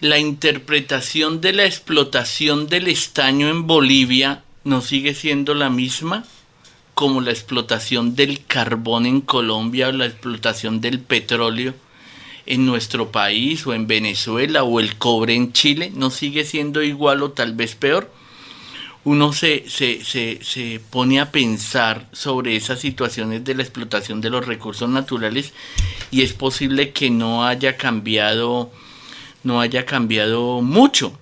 la 0.00 0.18
interpretación 0.18 1.42
de 1.42 1.52
la 1.52 1.66
explotación 1.66 2.68
del 2.68 2.88
estaño 2.88 3.50
en 3.50 3.66
Bolivia 3.66 4.44
no 4.64 4.80
sigue 4.80 5.12
siendo 5.12 5.52
la 5.52 5.68
misma 5.68 6.24
como 6.94 7.20
la 7.20 7.32
explotación 7.32 8.16
del 8.16 8.42
carbón 8.46 9.04
en 9.04 9.20
Colombia 9.20 9.88
o 9.88 9.92
la 9.92 10.06
explotación 10.06 10.80
del 10.80 11.00
petróleo 11.00 11.74
en 12.46 12.64
nuestro 12.64 13.12
país 13.12 13.66
o 13.66 13.74
en 13.74 13.86
Venezuela 13.86 14.64
o 14.64 14.80
el 14.80 14.96
cobre 14.96 15.34
en 15.34 15.52
Chile 15.52 15.92
no 15.94 16.08
sigue 16.08 16.46
siendo 16.46 16.82
igual 16.82 17.22
o 17.22 17.32
tal 17.32 17.52
vez 17.52 17.74
peor 17.74 18.10
uno 19.04 19.32
se, 19.32 19.68
se, 19.68 20.04
se, 20.04 20.80
pone 20.90 21.20
a 21.20 21.32
pensar 21.32 22.06
sobre 22.12 22.54
esas 22.54 22.80
situaciones 22.80 23.44
de 23.44 23.54
la 23.54 23.62
explotación 23.62 24.20
de 24.20 24.30
los 24.30 24.46
recursos 24.46 24.88
naturales 24.88 25.52
y 26.10 26.22
es 26.22 26.32
posible 26.32 26.92
que 26.92 27.10
no 27.10 27.44
haya 27.44 27.76
cambiado, 27.76 28.70
no 29.42 29.60
haya 29.60 29.86
cambiado 29.86 30.62
mucho. 30.62 31.18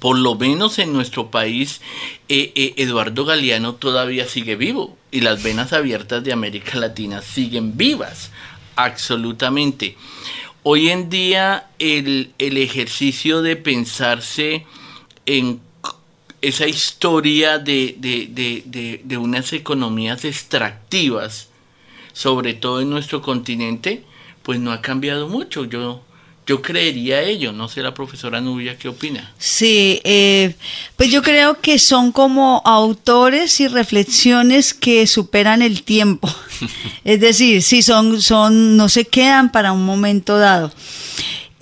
Por 0.00 0.18
lo 0.18 0.34
menos 0.34 0.78
en 0.78 0.92
nuestro 0.92 1.30
país, 1.30 1.80
eh, 2.28 2.52
eh, 2.54 2.74
Eduardo 2.78 3.24
Galeano 3.24 3.74
todavía 3.74 4.26
sigue 4.26 4.56
vivo 4.56 4.96
y 5.12 5.20
las 5.20 5.42
venas 5.42 5.72
abiertas 5.72 6.24
de 6.24 6.32
América 6.32 6.78
Latina 6.78 7.22
siguen 7.22 7.76
vivas, 7.76 8.30
absolutamente. 8.74 9.96
Hoy 10.62 10.88
en 10.88 11.08
día 11.08 11.68
el, 11.78 12.32
el 12.38 12.56
ejercicio 12.56 13.42
de 13.42 13.56
pensarse 13.56 14.66
en 15.26 15.60
esa 16.42 16.66
historia 16.66 17.58
de, 17.58 17.96
de, 17.98 19.16
unas 19.16 19.52
economías 19.52 20.24
extractivas, 20.24 21.48
sobre 22.12 22.54
todo 22.54 22.80
en 22.80 22.90
nuestro 22.90 23.22
continente, 23.22 24.04
pues 24.42 24.58
no 24.58 24.72
ha 24.72 24.80
cambiado 24.80 25.28
mucho. 25.28 25.64
Yo, 25.64 26.02
yo 26.46 26.62
creería 26.62 27.22
ello. 27.22 27.52
No 27.52 27.68
sé 27.68 27.82
la 27.82 27.94
profesora 27.94 28.40
Nubia 28.40 28.78
qué 28.78 28.88
opina. 28.88 29.32
Sí, 29.38 30.00
eh, 30.04 30.54
pues 30.96 31.10
yo 31.10 31.22
creo 31.22 31.60
que 31.60 31.78
son 31.78 32.10
como 32.10 32.62
autores 32.64 33.60
y 33.60 33.68
reflexiones 33.68 34.72
que 34.72 35.06
superan 35.06 35.62
el 35.62 35.82
tiempo. 35.82 36.28
es 37.04 37.20
decir, 37.20 37.62
sí, 37.62 37.82
son, 37.82 38.22
son, 38.22 38.76
no 38.76 38.88
se 38.88 39.04
quedan 39.04 39.52
para 39.52 39.72
un 39.72 39.84
momento 39.84 40.38
dado. 40.38 40.72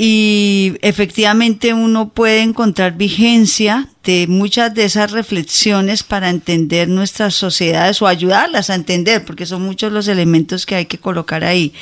Y 0.01 0.75
efectivamente 0.81 1.75
uno 1.75 2.11
puede 2.11 2.43
encontrar 2.43 2.97
vigencia 2.97 3.89
muchas 4.29 4.75
de 4.75 4.85
esas 4.85 5.11
reflexiones 5.11 6.03
para 6.03 6.31
entender 6.31 6.89
nuestras 6.89 7.35
sociedades 7.35 8.01
o 8.01 8.07
ayudarlas 8.07 8.71
a 8.71 8.75
entender, 8.75 9.25
porque 9.25 9.45
son 9.45 9.63
muchos 9.63 9.93
los 9.93 10.09
elementos 10.09 10.65
que 10.65 10.77
hay 10.77 10.87
que 10.87 10.99
colocar 10.99 11.45
ahí. 11.45 11.73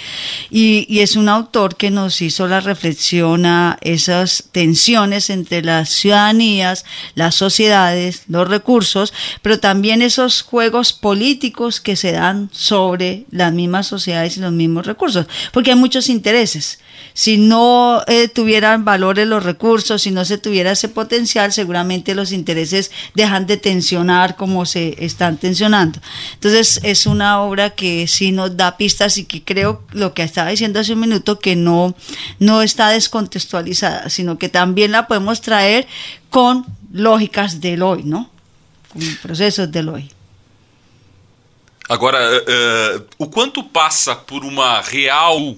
Y, 0.51 0.99
es 1.07 1.15
un 1.15 1.29
autor 1.29 1.77
que 1.77 1.91
nos 1.91 2.21
hizo 2.23 2.49
la 2.49 2.61
reflexión 2.61 3.47
a 3.47 3.79
esas 3.81 4.45
tensiones 4.51 5.31
entre 5.31 5.63
las 5.63 5.91
ciudadanías, 5.91 6.85
las 7.15 7.37
sociedades, 7.37 8.23
los 8.29 8.49
recursos, 8.49 9.13
pero 9.43 9.61
también 9.61 10.03
esos 10.03 10.43
juegos 10.43 10.93
políticos 10.93 11.81
que 11.81 11.95
se 11.95 12.11
dan 12.13 12.51
sobre 12.53 13.25
las 13.31 13.53
mismas 13.53 13.87
sociedades 13.87 14.37
y 14.37 14.41
los 14.41 14.53
mismos 14.53 14.87
recursos, 14.87 15.27
porque 15.53 15.71
hay 15.71 15.77
muchos 15.77 16.09
intereses. 16.09 16.81
Si 17.13 17.37
no 17.37 18.03
eh, 18.09 18.29
tuvieran 18.29 18.85
valores 18.85 19.27
los 19.29 19.45
recursos, 19.45 20.03
si 20.03 20.11
no 20.11 20.25
se 20.25 20.39
tuviera 20.39 20.73
ese 20.73 20.89
potencial, 20.89 21.53
seguramente 21.53 22.16
los 22.17 22.33
intereses 22.33 22.91
dejan 23.15 23.47
de 23.47 23.57
tensionar 23.57 24.35
como 24.35 24.67
se 24.67 24.97
están 25.05 25.37
tensionando. 25.37 26.01
Entonces 26.35 26.81
es 26.83 27.07
una 27.07 27.41
obra 27.43 27.71
que 27.71 28.09
sí 28.09 28.33
nos 28.33 28.57
da 28.57 28.77
pistas 28.77 29.19
y 29.19 29.25
que 29.25 29.45
creo 29.45 29.83
lo 29.93 30.15
que 30.15 30.23
estaba 30.23 30.51
diciendo 30.51 30.81
hace 30.81 30.95
un 30.95 31.01
minuto 31.01 31.39
que 31.39 31.55
no, 31.55 31.95
no 32.41 32.63
está 32.63 32.89
descontextualizada, 32.91 34.11
sino 34.11 34.39
que 34.39 34.49
también 34.49 34.91
la 34.93 35.07
podemos 35.07 35.41
traer 35.41 35.87
con 36.31 36.67
lógicas 36.93 37.61
del 37.61 37.83
hoy, 37.83 38.03
¿no? 38.03 38.31
Con 38.93 39.03
procesos 39.23 39.71
del 39.71 39.89
hoy. 39.91 40.11
Agora, 41.89 42.19
uh, 42.19 43.07
o 43.17 43.31
quanto 43.31 43.63
passa 43.63 44.17
por 44.17 44.45
uma 44.45 44.81
real, 44.81 45.57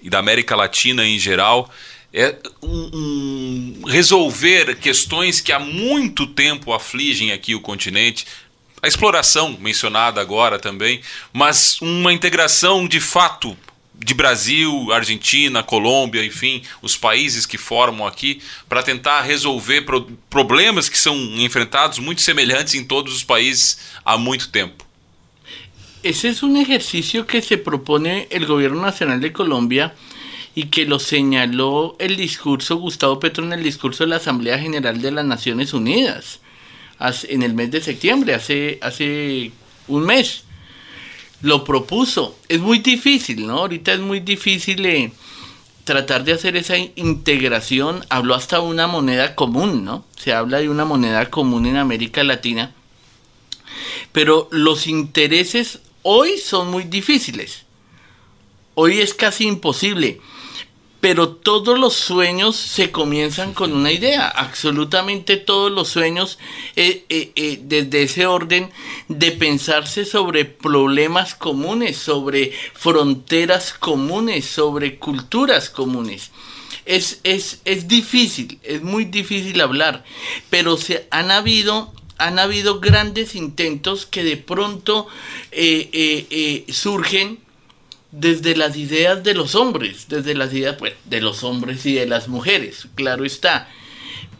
e 0.00 0.08
da 0.08 0.18
América 0.18 0.54
Latina 0.54 1.04
em 1.04 1.18
geral, 1.18 1.68
é 2.14 2.36
um, 2.62 2.90
um, 2.94 3.82
resolver 3.88 4.76
questões 4.76 5.40
que 5.40 5.50
há 5.50 5.58
muito 5.58 6.28
tempo 6.28 6.72
afligem 6.72 7.32
aqui 7.32 7.56
o 7.56 7.60
continente. 7.60 8.24
A 8.80 8.86
exploração 8.86 9.58
mencionada 9.60 10.20
agora 10.20 10.56
também, 10.56 11.00
mas 11.32 11.80
uma 11.80 12.12
integração 12.12 12.86
de 12.86 13.00
fato 13.00 13.56
de 13.92 14.14
Brasil, 14.14 14.92
Argentina, 14.92 15.62
Colômbia, 15.62 16.24
enfim, 16.24 16.62
os 16.80 16.96
países 16.96 17.46
que 17.46 17.58
formam 17.58 18.06
aqui, 18.06 18.40
para 18.68 18.82
tentar 18.82 19.22
resolver 19.22 19.82
pro 19.82 20.02
problemas 20.30 20.88
que 20.88 20.98
são 20.98 21.16
enfrentados 21.38 21.98
muito 21.98 22.20
semelhantes 22.20 22.74
em 22.74 22.84
todos 22.84 23.14
os 23.14 23.24
países 23.24 23.78
há 24.04 24.16
muito 24.16 24.50
tempo. 24.50 24.84
Esse 26.02 26.28
é 26.28 26.44
um 26.44 26.56
exercício 26.60 27.24
que 27.24 27.40
se 27.40 27.56
propõe 27.56 28.28
o 28.30 28.46
governo 28.46 28.80
nacional 28.80 29.18
de 29.18 29.30
Colômbia 29.30 29.92
y 30.54 30.66
que 30.66 30.84
lo 30.84 30.98
señaló 30.98 31.96
el 31.98 32.16
discurso 32.16 32.76
Gustavo 32.76 33.18
Petro 33.18 33.44
en 33.44 33.52
el 33.52 33.62
discurso 33.62 34.04
de 34.04 34.10
la 34.10 34.16
Asamblea 34.16 34.58
General 34.58 35.00
de 35.00 35.10
las 35.10 35.24
Naciones 35.24 35.72
Unidas 35.72 36.40
en 37.28 37.42
el 37.42 37.54
mes 37.54 37.70
de 37.70 37.80
septiembre, 37.80 38.34
hace, 38.34 38.78
hace 38.82 39.52
un 39.88 40.04
mes. 40.04 40.44
Lo 41.42 41.64
propuso. 41.64 42.38
Es 42.48 42.60
muy 42.60 42.78
difícil, 42.78 43.46
¿no? 43.46 43.58
Ahorita 43.58 43.92
es 43.92 44.00
muy 44.00 44.20
difícil 44.20 44.84
eh, 44.86 45.12
tratar 45.84 46.24
de 46.24 46.32
hacer 46.32 46.56
esa 46.56 46.76
integración. 46.78 48.04
Habló 48.08 48.34
hasta 48.34 48.60
una 48.60 48.86
moneda 48.86 49.34
común, 49.34 49.84
¿no? 49.84 50.04
Se 50.16 50.32
habla 50.32 50.58
de 50.58 50.70
una 50.70 50.84
moneda 50.84 51.28
común 51.28 51.66
en 51.66 51.76
América 51.76 52.24
Latina. 52.24 52.72
Pero 54.12 54.48
los 54.50 54.86
intereses 54.86 55.80
hoy 56.02 56.38
son 56.38 56.70
muy 56.70 56.84
difíciles. 56.84 57.64
Hoy 58.74 59.00
es 59.00 59.12
casi 59.12 59.46
imposible 59.46 60.20
pero 61.04 61.28
todos 61.28 61.78
los 61.78 61.92
sueños 61.92 62.56
se 62.56 62.90
comienzan 62.90 63.52
con 63.52 63.74
una 63.74 63.92
idea, 63.92 64.26
absolutamente 64.26 65.36
todos 65.36 65.70
los 65.70 65.88
sueños 65.88 66.38
eh, 66.76 67.04
eh, 67.10 67.30
eh, 67.36 67.58
desde 67.60 68.04
ese 68.04 68.24
orden 68.24 68.70
de 69.08 69.30
pensarse 69.32 70.06
sobre 70.06 70.46
problemas 70.46 71.34
comunes, 71.34 71.98
sobre 71.98 72.52
fronteras 72.72 73.74
comunes, 73.74 74.46
sobre 74.46 74.98
culturas 74.98 75.68
comunes. 75.68 76.30
Es, 76.86 77.20
es, 77.22 77.60
es 77.66 77.86
difícil, 77.86 78.58
es 78.62 78.80
muy 78.80 79.04
difícil 79.04 79.60
hablar, 79.60 80.06
pero 80.48 80.78
se 80.78 81.06
han 81.10 81.30
habido 81.30 81.92
han 82.16 82.38
habido 82.38 82.80
grandes 82.80 83.34
intentos 83.34 84.06
que 84.06 84.24
de 84.24 84.38
pronto 84.38 85.06
surgen 86.68 87.43
desde 88.18 88.56
las 88.56 88.76
ideas 88.76 89.22
de 89.24 89.34
los 89.34 89.54
hombres, 89.54 90.06
desde 90.08 90.34
las 90.34 90.52
ideas 90.52 90.76
pues, 90.78 90.94
de 91.04 91.20
los 91.20 91.42
hombres 91.44 91.84
y 91.86 91.94
de 91.94 92.06
las 92.06 92.28
mujeres, 92.28 92.88
claro 92.94 93.24
está. 93.24 93.68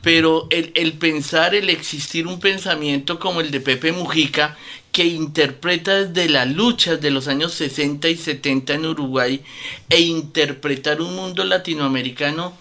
Pero 0.02 0.48
el, 0.50 0.70
el 0.74 0.94
pensar, 0.94 1.54
el 1.54 1.70
existir 1.70 2.26
un 2.26 2.38
pensamiento 2.40 3.18
como 3.18 3.40
el 3.40 3.50
de 3.50 3.60
Pepe 3.60 3.92
Mujica, 3.92 4.56
que 4.92 5.06
interpreta 5.06 6.04
desde 6.04 6.28
las 6.28 6.48
luchas 6.48 7.00
de 7.00 7.10
los 7.10 7.26
años 7.26 7.52
60 7.54 8.08
y 8.10 8.16
70 8.16 8.74
en 8.74 8.86
Uruguay, 8.86 9.42
e 9.88 10.00
interpretar 10.00 11.00
un 11.00 11.16
mundo 11.16 11.44
latinoamericano, 11.44 12.56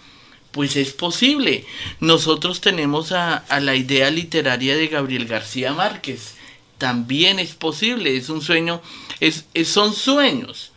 pues 0.52 0.76
es 0.76 0.92
posible. 0.92 1.66
Nosotros 2.00 2.60
tenemos 2.60 3.12
a, 3.12 3.36
a 3.36 3.60
la 3.60 3.74
idea 3.76 4.10
literaria 4.10 4.76
de 4.76 4.88
Gabriel 4.88 5.26
García 5.26 5.72
Márquez. 5.74 6.34
También 6.78 7.38
es 7.38 7.54
posible, 7.54 8.16
es 8.16 8.28
un 8.30 8.40
sueño, 8.42 8.80
es, 9.20 9.46
es- 9.54 9.68
son 9.68 9.94
sueños. 9.94 10.72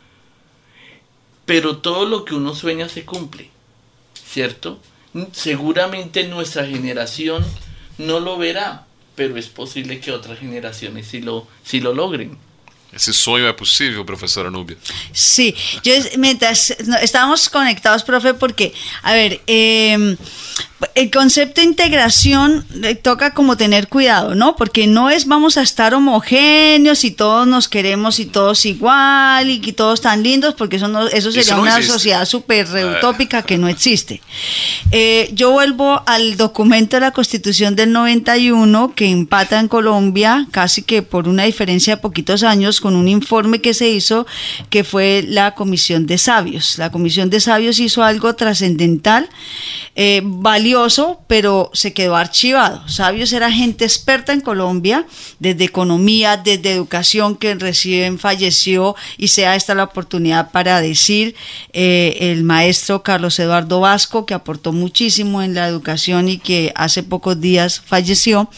Pero 1.48 1.78
todo 1.78 2.06
lo 2.06 2.26
que 2.26 2.36
uno 2.36 2.54
sueña 2.54 2.90
se 2.90 3.06
cumple, 3.06 3.50
¿cierto? 4.14 4.80
Seguramente 5.32 6.28
nuestra 6.28 6.68
generación 6.68 7.44
no 7.98 8.20
lo 8.20 8.38
verá, 8.38 8.86
pero 9.16 9.38
es 9.38 9.48
posible 9.48 10.00
que 10.02 10.12
otras 10.12 10.40
generaciones 10.40 11.08
sí 11.08 11.22
lo, 11.22 11.48
sí 11.64 11.80
lo 11.80 11.94
logren. 11.94 12.38
Esse 12.94 13.14
sonho 13.14 13.46
é 13.48 13.54
possível, 13.54 14.04
professora 14.06 14.50
Núbia? 14.50 14.78
Sí, 15.12 15.54
yo 15.84 15.94
es- 15.94 16.18
mientras 16.18 16.72
estábamos 17.02 17.50
conectados, 17.50 18.04
profe, 18.04 18.34
porque, 18.34 18.74
a 19.04 19.14
ver, 19.14 19.42
eh, 19.46 20.16
el 20.96 21.12
concepto 21.12 21.62
de 21.62 21.68
integración 21.68 22.66
eh, 22.84 22.96
toca 22.96 23.34
como 23.34 23.58
tener 23.58 23.88
cuidado, 23.88 24.36
¿no? 24.36 24.56
Porque 24.56 24.88
no 24.88 25.10
es 25.10 25.26
vamos 25.28 25.58
a 25.58 25.62
estar 25.64 25.94
homogéneos 25.94 27.04
y 27.04 27.12
todos 27.12 27.46
nos 27.48 27.68
queremos 27.68 28.20
y 28.20 28.26
todos 28.26 28.66
igual 28.66 29.50
y 29.50 29.60
que 29.60 29.74
todos 29.74 30.02
tan 30.02 30.24
lindos, 30.24 30.56
porque 30.56 30.78
eso, 30.78 30.88
no, 30.88 31.08
eso 31.08 31.32
sería 31.32 31.56
no 31.56 31.62
una 31.64 31.72
existe. 31.78 31.94
sociedad 31.94 32.26
súper 32.26 32.68
Eh. 32.76 32.86
utópica 32.98 33.42
que 33.44 33.58
no 33.58 33.68
existe. 33.68 34.22
Eh, 34.92 35.30
yo 35.34 35.52
vuelvo 35.52 36.02
al 36.08 36.38
documento 36.38 36.96
de 36.96 37.02
la 37.02 37.12
Constitución 37.12 37.76
del 37.76 37.92
91 37.92 38.94
que 38.96 39.08
empata 39.10 39.60
en 39.60 39.68
Colombia 39.68 40.48
casi 40.52 40.82
que 40.84 41.02
por 41.02 41.28
una 41.28 41.44
diferencia 41.44 41.96
de 41.96 42.02
poquitos 42.02 42.44
años 42.44 42.77
con 42.82 42.96
un 42.96 43.08
informe 43.08 43.62
que 43.62 43.74
se 43.74 43.90
hizo 43.90 44.26
que 44.70 44.84
fue 44.84 45.24
la 45.28 45.56
Comisión 45.56 46.06
de 46.08 46.18
Sabios. 46.18 46.78
La 46.78 46.92
Comisión 46.92 47.30
de 47.30 47.40
Sabios 47.40 47.80
hizo 47.80 48.04
algo 48.04 48.36
trascendental, 48.36 49.30
eh, 49.96 50.22
valioso, 50.24 51.22
pero 51.28 51.72
se 51.74 51.94
quedó 51.94 52.16
archivado. 52.16 52.88
Sabios 52.88 53.34
era 53.34 53.52
gente 53.52 53.86
experta 53.86 54.34
en 54.34 54.42
Colombia, 54.42 55.06
desde 55.40 55.66
economía, 55.66 56.38
desde 56.38 56.72
educación, 56.72 57.36
que 57.36 57.56
recién 57.56 58.20
falleció 58.20 58.96
y 59.18 59.30
sea 59.30 59.56
esta 59.56 59.76
la 59.76 59.84
oportunidad 59.84 60.52
para 60.52 60.82
decir 60.82 61.36
eh, 61.74 62.18
el 62.20 62.44
maestro 62.44 63.04
Carlos 63.04 63.40
Eduardo 63.40 63.80
Vasco, 63.80 64.26
que 64.26 64.34
aportó 64.34 64.74
muchísimo 64.74 65.42
en 65.42 65.54
la 65.54 65.68
educación 65.68 66.30
y 66.30 66.38
que 66.38 66.72
hace 66.76 67.04
pocos 67.04 67.40
días 67.40 67.82
falleció. 67.86 68.50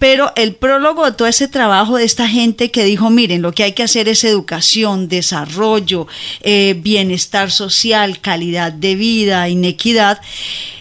Pero 0.00 0.32
el 0.34 0.54
prólogo 0.54 1.04
de 1.04 1.12
todo 1.12 1.28
ese 1.28 1.46
trabajo 1.46 1.98
de 1.98 2.04
esta 2.04 2.26
gente 2.26 2.70
que 2.70 2.84
dijo, 2.84 3.10
miren, 3.10 3.42
lo 3.42 3.52
que 3.52 3.64
hay 3.64 3.72
que 3.72 3.82
hacer 3.82 4.08
es 4.08 4.24
educación, 4.24 5.08
desarrollo, 5.08 6.08
eh, 6.40 6.74
bienestar 6.80 7.50
social, 7.50 8.18
calidad 8.18 8.72
de 8.72 8.94
vida, 8.94 9.46
inequidad. 9.50 10.22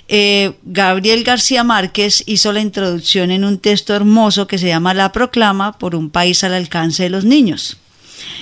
Eh, 0.08 0.54
Gabriel 0.64 1.26
García 1.26 1.66
Márquez 1.66 2.24
hizo 2.28 2.54
la 2.54 2.62
introducción 2.62 3.30
en 3.30 3.44
un 3.44 3.60
texto 3.60 3.94
hermoso 3.94 4.48
que 4.48 4.58
se 4.58 4.68
llama 4.68 4.94
La 4.94 5.12
Proclama 5.12 5.78
por 5.78 5.96
un 5.96 6.10
país 6.10 6.46
al 6.46 6.54
alcance 6.54 7.04
de 7.04 7.10
los 7.10 7.26
niños. 7.26 7.78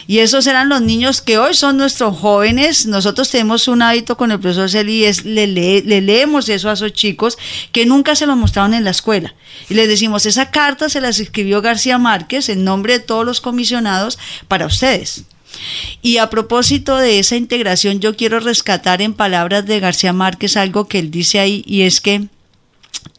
Y 0.08 0.20
esos 0.20 0.48
eran 0.48 0.70
los 0.70 0.82
niños 0.82 1.22
que 1.22 1.38
hoy 1.38 1.54
son 1.54 1.78
nuestros 1.78 2.18
jóvenes. 2.18 2.86
Nosotros 2.86 3.30
tenemos 3.30 3.68
un 3.68 3.82
hábito 3.82 4.18
con 4.18 4.32
el 4.32 4.40
profesor 4.40 4.70
Celi, 4.70 5.06
es 5.06 5.26
le, 5.26 5.48
lee- 5.48 5.82
le 5.82 6.02
leemos 6.02 6.50
eso 6.50 6.70
a 6.70 6.74
esos 6.74 6.94
chicos 6.94 7.38
que 7.72 7.86
nunca 7.86 8.16
se 8.16 8.26
lo 8.26 8.36
mostraron 8.36 8.74
en 8.74 8.84
la 8.84 8.92
escuela. 8.92 9.36
Y 9.70 9.74
les 9.74 9.88
decimos, 9.88 10.26
esa 10.26 10.50
carta 10.52 10.90
se 10.90 11.02
las 11.02 11.20
escribió 11.20 11.62
García 11.62 11.98
Márquez 11.98 12.50
en 12.50 12.64
nombre 12.64 12.94
de 12.94 13.00
todos 13.00 13.26
los 13.26 13.42
comisionados 13.42 14.18
para 14.48 14.66
ustedes. 14.66 15.24
Y 16.02 16.18
a 16.18 16.30
propósito 16.30 16.98
de 16.98 17.20
esa 17.20 17.36
integración, 17.36 18.00
yo 18.00 18.16
quiero 18.16 18.40
rescatar 18.40 19.02
en 19.02 19.14
palabras 19.14 19.66
de 19.66 19.80
García 19.80 20.14
Márquez 20.14 20.56
algo 20.58 20.88
que 20.88 21.00
él 21.00 21.10
dice 21.10 21.40
ahí, 21.40 21.64
y 21.66 21.82
es 21.82 22.00
que 22.02 22.28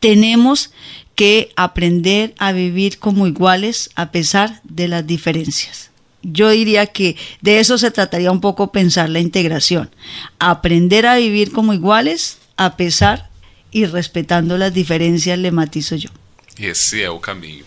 tenemos 0.01 0.71
que 1.15 1.51
aprender 1.57 2.35
a 2.39 2.53
vivir 2.53 2.99
como 2.99 3.27
iguales 3.27 3.91
a 3.97 4.13
pesar 4.13 4.61
de 4.63 4.87
las 4.87 5.07
diferencias. 5.07 5.88
Yo 6.23 6.51
diría 6.51 6.87
que 6.87 7.17
de 7.41 7.61
eso 7.61 7.79
se 7.79 7.91
trataría 7.91 8.33
un 8.33 8.41
poco 8.41 8.73
pensar 8.73 9.09
la 9.09 9.21
integración. 9.21 9.91
Aprender 10.39 11.07
a 11.07 11.17
vivir 11.17 11.53
como 11.53 11.73
iguales 11.73 12.39
a 12.57 12.77
pesar 12.77 13.29
y 13.71 13.87
respetando 13.87 14.59
las 14.59 14.75
diferencias, 14.75 15.39
le 15.39 15.53
matizo 15.53 15.97
yo. 15.97 16.11
Esse 16.59 17.03
é 17.03 17.11
o 17.11 17.21
caminho. 17.21 17.65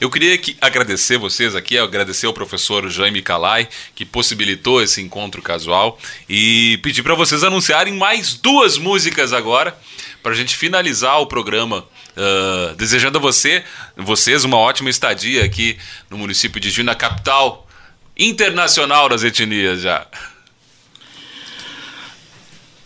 Eu 0.00 0.10
queria 0.10 0.36
que 0.36 0.56
agradecer 0.60 1.16
vocês 1.16 1.54
aqui, 1.54 1.78
agradecer 1.78 2.26
ao 2.26 2.32
professor 2.32 2.88
Jaime 2.90 3.22
Calai, 3.22 3.68
que 3.94 4.04
possibilitou 4.04 4.82
esse 4.82 5.00
encontro 5.00 5.40
casual, 5.40 5.96
e 6.28 6.78
pedir 6.82 7.02
para 7.02 7.14
vocês 7.14 7.44
anunciarem 7.44 7.94
mais 7.94 8.34
duas 8.34 8.78
músicas 8.78 9.32
agora, 9.32 9.78
para 10.22 10.32
a 10.32 10.34
gente 10.34 10.56
finalizar 10.56 11.20
o 11.20 11.26
programa. 11.26 11.86
ah, 12.16 12.74
desejando 12.76 13.18
a 13.18 13.20
você, 13.20 13.64
vocês 13.96 14.44
uma 14.44 14.58
ótima 14.58 14.90
estadia 14.90 15.44
aqui 15.44 15.78
no 16.10 16.18
município 16.18 16.60
de 16.60 16.68
Juiz, 16.68 16.84
na 16.84 16.94
capital 16.94 17.68
internacional 18.16 19.08
das 19.08 19.24
etnias 19.24 19.82
já. 19.82 20.06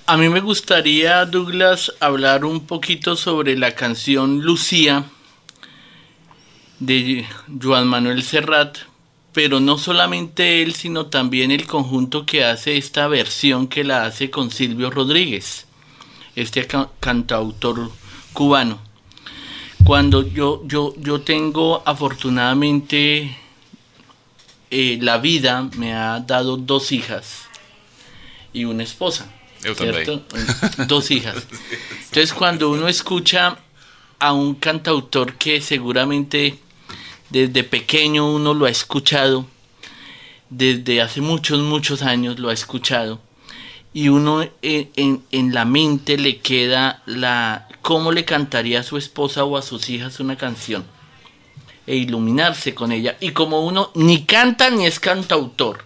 A 0.07 0.17
mí 0.17 0.29
me 0.29 0.41
gustaría, 0.41 1.25
Douglas, 1.27 1.93
hablar 1.99 2.45
un 2.45 2.65
poquito 2.67 3.17
sobre 3.17 3.57
la 3.57 3.75
canción 3.75 4.41
Lucía 4.43 5.05
de 6.79 7.27
Joan 7.61 7.89
Manuel 7.89 8.23
Serrat, 8.23 8.79
pero 9.33 9.59
no 9.59 9.79
solamente 9.79 10.63
él, 10.63 10.75
sino 10.75 11.07
también 11.07 11.51
el 11.51 11.67
conjunto 11.67 12.25
que 12.25 12.45
hace 12.45 12.77
esta 12.77 13.09
versión 13.09 13.67
que 13.67 13.83
la 13.83 14.05
hace 14.05 14.31
con 14.31 14.51
Silvio 14.53 14.91
Rodríguez, 14.91 15.67
este 16.37 16.67
ca- 16.69 16.91
cantautor 17.01 17.91
cubano. 18.33 18.79
Cuando 19.85 20.23
yo, 20.23 20.63
yo, 20.67 20.95
yo 20.99 21.21
tengo 21.23 21.83
afortunadamente 21.85 23.37
eh, 24.79 24.99
la 25.01 25.17
vida 25.19 25.53
me 25.77 25.91
ha 25.95 26.21
dado 26.21 26.57
dos 26.57 26.93
hijas 26.93 27.25
y 28.53 28.65
una 28.65 28.83
esposa. 28.83 29.25
Eu 29.65 29.75
também. 29.75 30.05
Dos 30.87 31.11
hijas. 31.11 31.47
Entonces 32.07 32.33
cuando 32.33 32.71
uno 32.71 32.87
escucha 32.89 33.57
a 34.19 34.33
un 34.33 34.55
cantautor 34.55 35.35
que 35.35 35.61
seguramente 35.61 36.59
desde 37.31 37.65
pequeño 37.65 38.31
uno 38.39 38.55
lo 38.55 38.67
ha 38.67 38.71
escuchado, 38.71 39.47
desde 40.51 41.01
hace 41.01 41.21
muchos, 41.21 41.59
muchos 41.61 42.03
años 42.03 42.39
lo 42.39 42.49
ha 42.51 42.53
escuchado, 42.53 43.21
y 43.93 44.09
uno 44.09 44.43
en, 44.63 44.91
en- 44.97 45.23
en 45.33 45.55
la 45.55 45.65
mente 45.65 46.17
le 46.19 46.39
queda 46.39 47.03
la 47.07 47.67
cómo 47.83 48.13
le 48.13 48.25
cantaría 48.25 48.81
a 48.81 48.83
su 48.83 48.97
esposa 48.99 49.45
o 49.45 49.57
a 49.57 49.63
sus 49.63 49.89
hijas 49.89 50.21
una 50.21 50.37
canción 50.37 50.85
e 51.87 51.97
iluminarse 51.97 52.75
con 52.75 52.93
ella. 52.93 53.17
Y 53.21 53.31
como 53.31 53.65
uno 53.65 53.91
ni 53.95 54.25
canta 54.25 54.71
ni 54.71 54.87
es 54.87 55.01
cantautor, 55.01 55.85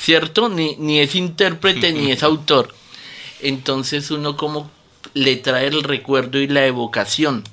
¿cierto? 0.00 0.48
Ni, 0.48 0.76
ni 0.76 1.00
es 1.00 1.14
intérprete 1.14 1.92
ni 1.92 2.10
es 2.10 2.22
autor. 2.22 2.74
Entonces 3.40 4.10
uno 4.10 4.36
como 4.36 4.70
le 5.12 5.36
trae 5.36 5.66
el 5.66 5.82
recuerdo 5.82 6.38
y 6.38 6.46
la 6.46 6.66
evocación. 6.66 7.44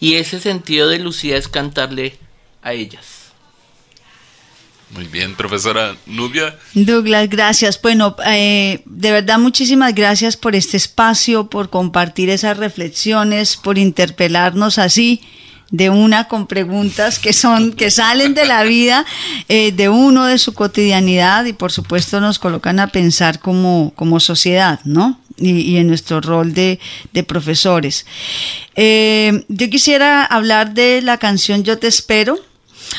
Y 0.00 0.14
ese 0.14 0.40
sentido 0.40 0.88
de 0.88 0.98
Lucía 0.98 1.36
es 1.36 1.48
cantarle 1.48 2.18
a 2.62 2.72
ellas. 2.72 3.14
Muito 4.90 5.10
bem, 5.10 5.34
professora 5.34 5.96
Núbia. 6.06 6.56
Douglas, 6.74 7.28
gracias. 7.28 7.80
Bueno, 7.80 8.14
eh, 8.26 8.80
de 8.84 9.10
verdad 9.10 9.38
muchísimas 9.38 9.92
gracias 9.92 10.36
por 10.36 10.54
este 10.54 10.76
espacio, 10.76 11.48
por 11.48 11.68
compartir 11.68 12.30
esas 12.30 12.56
reflexiones, 12.56 13.56
por 13.56 13.76
interpelarnos 13.76 14.78
así 14.78 15.20
de 15.70 15.90
una 15.90 16.28
con 16.28 16.46
preguntas 16.46 17.18
que 17.18 17.32
son 17.32 17.72
que 17.72 17.90
salen 17.90 18.34
de 18.34 18.44
la 18.44 18.62
vida 18.62 19.04
eh, 19.48 19.72
de 19.72 19.88
uno 19.88 20.26
de 20.26 20.38
su 20.38 20.54
cotidianidad 20.54 21.44
y 21.46 21.52
por 21.52 21.72
supuesto 21.72 22.20
nos 22.20 22.38
colocan 22.38 22.78
a 22.80 22.88
pensar 22.88 23.40
como, 23.40 23.92
como 23.96 24.20
sociedad, 24.20 24.80
¿no? 24.84 25.18
Y, 25.36 25.50
y 25.50 25.78
en 25.78 25.88
nuestro 25.88 26.20
rol 26.20 26.54
de, 26.54 26.78
de 27.12 27.24
profesores. 27.24 28.06
Eh, 28.76 29.44
yo 29.48 29.68
quisiera 29.68 30.24
hablar 30.24 30.74
de 30.74 31.02
la 31.02 31.18
canción 31.18 31.64
Yo 31.64 31.78
te 31.78 31.88
espero 31.88 32.38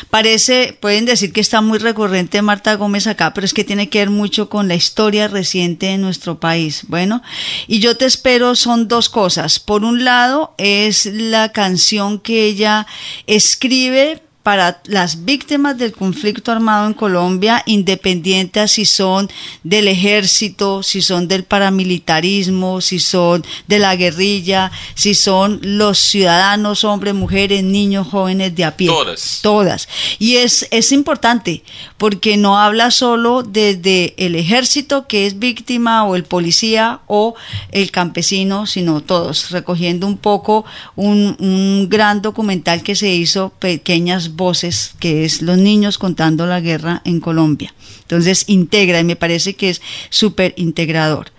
parece, 0.09 0.77
pueden 0.79 1.05
decir 1.05 1.33
que 1.33 1.41
está 1.41 1.61
muy 1.61 1.79
recurrente 1.79 2.41
Marta 2.41 2.75
Gómez 2.75 3.07
acá, 3.07 3.33
pero 3.33 3.45
es 3.45 3.53
que 3.53 3.63
tiene 3.63 3.89
que 3.89 3.99
ver 3.99 4.09
mucho 4.09 4.49
con 4.49 4.67
la 4.67 4.75
historia 4.75 5.27
reciente 5.27 5.87
de 5.87 5.97
nuestro 5.97 6.39
país. 6.39 6.83
Bueno, 6.87 7.21
y 7.67 7.79
yo 7.79 7.97
te 7.97 8.05
espero 8.05 8.55
son 8.55 8.87
dos 8.87 9.09
cosas. 9.09 9.59
Por 9.59 9.83
un 9.83 10.03
lado, 10.03 10.53
es 10.57 11.05
la 11.05 11.51
canción 11.51 12.19
que 12.19 12.45
ella 12.45 12.87
escribe 13.27 14.24
para 14.45 14.79
las 14.85 15.25
víctimas 15.25 15.75
del 15.75 15.91
conflicto 15.91 16.51
armado 16.51 16.85
en 16.85 16.93
Colombia, 16.93 17.63
independientes 17.65 18.73
si 18.73 18.85
son 18.85 19.27
del 19.63 19.87
ejército, 19.87 20.83
si 20.83 21.01
son 21.01 21.27
del 21.27 21.45
paramilitarismo, 21.45 22.79
si 22.79 22.99
son 22.99 23.43
de 23.67 23.79
la 23.79 23.95
guerrilla, 23.95 24.71
si 24.93 25.15
son 25.15 25.59
los 25.63 25.97
ciudadanos, 25.97 26.83
hombres, 26.83 27.15
mujeres, 27.15 27.63
niños, 27.63 28.05
jóvenes 28.05 28.53
de 28.53 28.65
a 28.65 28.77
pie. 28.77 28.87
Todas. 28.87 29.39
Todas. 29.41 29.89
Y 30.19 30.35
es, 30.35 30.67
es 30.69 30.91
importante 30.91 31.63
porque 31.97 32.37
no 32.37 32.59
habla 32.59 32.91
solo 32.91 33.41
desde 33.41 34.13
el 34.23 34.35
ejército 34.35 35.07
que 35.07 35.25
es 35.25 35.39
víctima 35.39 36.05
o 36.05 36.15
el 36.15 36.23
policía 36.23 36.99
o 37.07 37.33
el 37.71 37.89
campesino, 37.89 38.67
sino 38.67 39.01
todos, 39.01 39.49
recogiendo 39.49 40.05
un 40.05 40.17
poco 40.17 40.65
un, 40.95 41.35
un 41.39 41.89
gran 41.89 42.21
documental 42.21 42.83
que 42.83 42.93
se 42.93 43.09
hizo, 43.09 43.51
Pequeñas 43.57 44.34
voces, 44.35 44.93
que 44.99 45.25
es 45.25 45.41
los 45.41 45.57
niños 45.57 45.97
contando 45.97 46.45
la 46.45 46.59
guerra 46.59 47.01
en 47.05 47.19
Colombia. 47.19 47.73
Entonces 48.01 48.45
integra 48.47 48.99
y 48.99 49.03
me 49.03 49.15
parece 49.15 49.55
que 49.55 49.69
es 49.69 49.81
súper 50.09 50.53
integrador. 50.57 51.31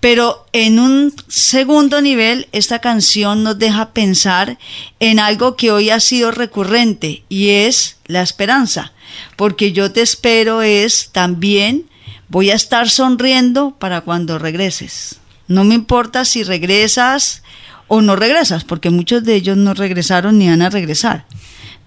Pero 0.00 0.46
en 0.52 0.78
un 0.78 1.14
segundo 1.28 2.00
nivel, 2.02 2.48
esta 2.52 2.80
canción 2.80 3.42
nos 3.42 3.58
deja 3.58 3.92
pensar 3.92 4.58
en 5.00 5.18
algo 5.18 5.56
que 5.56 5.70
hoy 5.70 5.90
ha 5.90 6.00
sido 6.00 6.30
recurrente 6.30 7.22
y 7.28 7.50
es 7.50 7.96
la 8.06 8.22
esperanza. 8.22 8.92
Porque 9.36 9.72
yo 9.72 9.92
te 9.92 10.02
espero 10.02 10.62
es 10.62 11.10
también, 11.12 11.86
voy 12.28 12.50
a 12.50 12.54
estar 12.54 12.90
sonriendo 12.90 13.76
para 13.78 14.00
cuando 14.00 14.38
regreses. 14.38 15.16
No 15.48 15.64
me 15.64 15.74
importa 15.74 16.24
si 16.24 16.42
regresas 16.42 17.42
o 17.88 18.00
no 18.00 18.16
regresas, 18.16 18.64
porque 18.64 18.90
muchos 18.90 19.22
de 19.22 19.34
ellos 19.34 19.56
no 19.56 19.74
regresaron 19.74 20.38
ni 20.38 20.48
van 20.48 20.62
a 20.62 20.70
regresar 20.70 21.26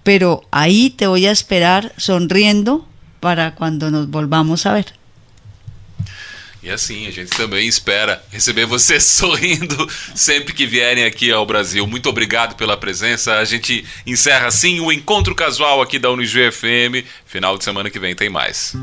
pero 0.06 0.46
ahí 0.52 0.90
te 0.90 1.08
voy 1.08 1.26
a 1.26 1.32
esperar 1.32 1.92
sonriendo 1.96 2.86
para 3.18 3.50
quando 3.56 3.90
nos 3.90 4.08
volvamos 4.08 4.64
a 4.64 4.74
ver. 4.74 4.94
E 6.62 6.70
assim, 6.70 7.08
a 7.08 7.10
gente 7.10 7.30
também 7.30 7.66
espera 7.66 8.22
receber 8.30 8.66
vocês 8.66 9.02
sorrindo 9.18 9.88
sempre 10.14 10.54
que 10.54 10.64
vierem 10.64 11.04
aqui 11.04 11.32
ao 11.32 11.44
Brasil. 11.44 11.84
Muito 11.88 12.08
obrigado 12.08 12.54
pela 12.54 12.76
presença. 12.76 13.38
A 13.38 13.44
gente 13.44 13.84
encerra 14.06 14.46
assim 14.46 14.78
o 14.78 14.92
encontro 14.92 15.34
casual 15.34 15.82
aqui 15.82 15.98
da 15.98 16.08
Unijuí 16.08 16.52
FM. 16.52 17.04
Final 17.26 17.58
de 17.58 17.64
semana 17.64 17.90
que 17.90 17.98
vem 17.98 18.14
tem 18.14 18.30
mais. 18.30 18.76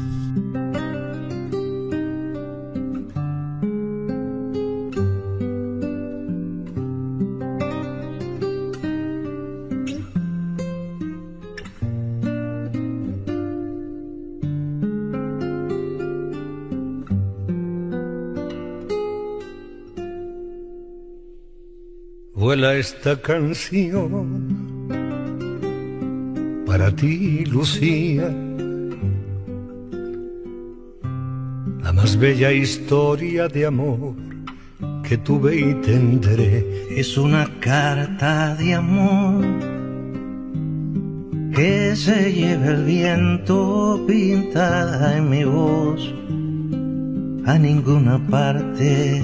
Vuela 22.43 22.75
esta 22.75 23.15
canción 23.15 24.89
para 26.65 26.93
ti, 26.93 27.45
Lucía, 27.45 28.29
la 31.81 31.93
más 31.93 32.17
bella 32.17 32.51
historia 32.51 33.47
de 33.47 33.65
amor 33.65 34.15
que 35.07 35.17
tuve 35.19 35.55
y 35.55 35.73
tendré. 35.75 36.65
Es 36.89 37.17
una 37.17 37.47
carta 37.61 38.55
de 38.55 38.73
amor 38.73 39.45
que 41.55 41.95
se 41.95 42.33
lleva 42.33 42.67
el 42.71 42.83
viento 42.83 44.03
pintada 44.05 45.15
en 45.15 45.29
mi 45.29 45.45
voz 45.45 46.13
a 47.45 47.57
ninguna 47.57 48.19
parte 48.27 49.23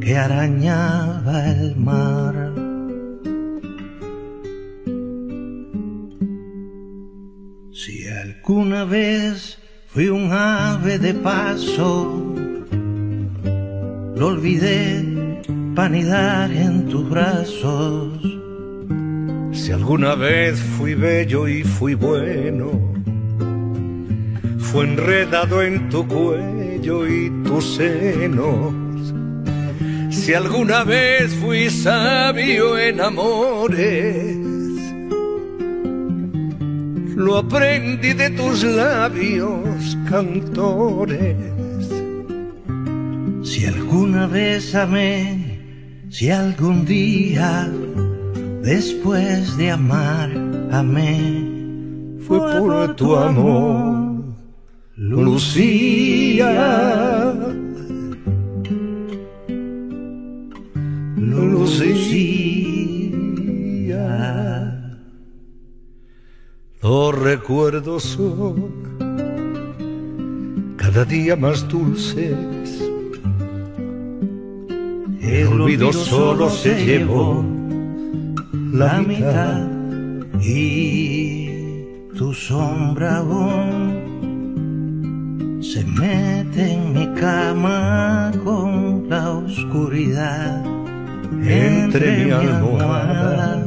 que 0.00 0.16
arañaba 0.16 1.46
el 1.46 1.76
mar. 1.76 2.34
Si 7.72 8.08
alguna 8.08 8.84
vez 8.84 9.58
fui 9.86 10.08
un 10.08 10.32
ave 10.32 10.98
de 10.98 11.14
paso, 11.14 12.34
lo 14.16 14.26
olvidé 14.26 15.04
panidar 15.74 16.50
en 16.50 16.88
tus 16.88 17.08
brazos. 17.08 18.20
Si 19.52 19.72
alguna 19.72 20.14
vez 20.14 20.58
fui 20.58 20.94
bello 20.94 21.46
y 21.46 21.62
fui 21.62 21.94
bueno, 21.94 22.70
fue 24.58 24.84
enredado 24.84 25.62
en 25.62 25.88
tu 25.90 26.06
cuello 26.06 27.06
y 27.06 27.30
tus 27.44 27.76
senos 27.76 28.89
si 30.20 30.34
alguna 30.34 30.84
vez 30.84 31.34
fui 31.36 31.70
sabio 31.70 32.76
en 32.78 33.00
amores, 33.00 34.36
lo 37.16 37.38
aprendí 37.38 38.12
de 38.12 38.28
tus 38.30 38.62
labios 38.62 39.96
cantores. 40.08 41.36
Si 43.42 43.64
alguna 43.64 44.26
vez 44.26 44.74
amé, 44.74 45.58
si 46.10 46.30
algún 46.30 46.84
día 46.84 47.70
después 48.62 49.56
de 49.56 49.70
amar 49.70 50.30
amé, 50.70 51.48
fue 52.26 52.38
por 52.58 52.94
tu 52.94 53.16
amor, 53.16 54.22
Lucía. 54.96 56.50
Lucía. 61.78 63.60
Los 66.82 67.18
recuerdos 67.18 68.02
son 68.02 68.72
cada 70.76 71.04
día 71.04 71.36
más 71.36 71.68
dulces. 71.68 72.36
El 75.20 75.46
olvido 75.46 75.92
solo 75.92 76.50
se 76.50 76.84
llevó 76.84 77.44
la 78.72 79.00
mitad 79.00 79.68
y 80.40 81.50
tu 82.16 82.34
sombra 82.34 83.18
aún 83.18 84.00
se 85.62 85.84
mete 85.84 86.72
en 86.72 86.92
mi 86.92 87.06
cama 87.20 88.32
con 88.42 89.08
la 89.08 89.30
oscuridad 89.30 90.79
entre 91.32 92.24
mi 92.24 92.30
almohada 92.30 93.62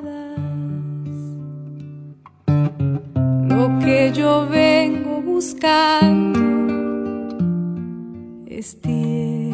Lo 3.49 3.79
que 3.79 4.13
yo 4.13 4.47
vengo 4.49 5.21
buscando 5.23 6.39
es 8.47 8.81
tiempo. 8.81 9.48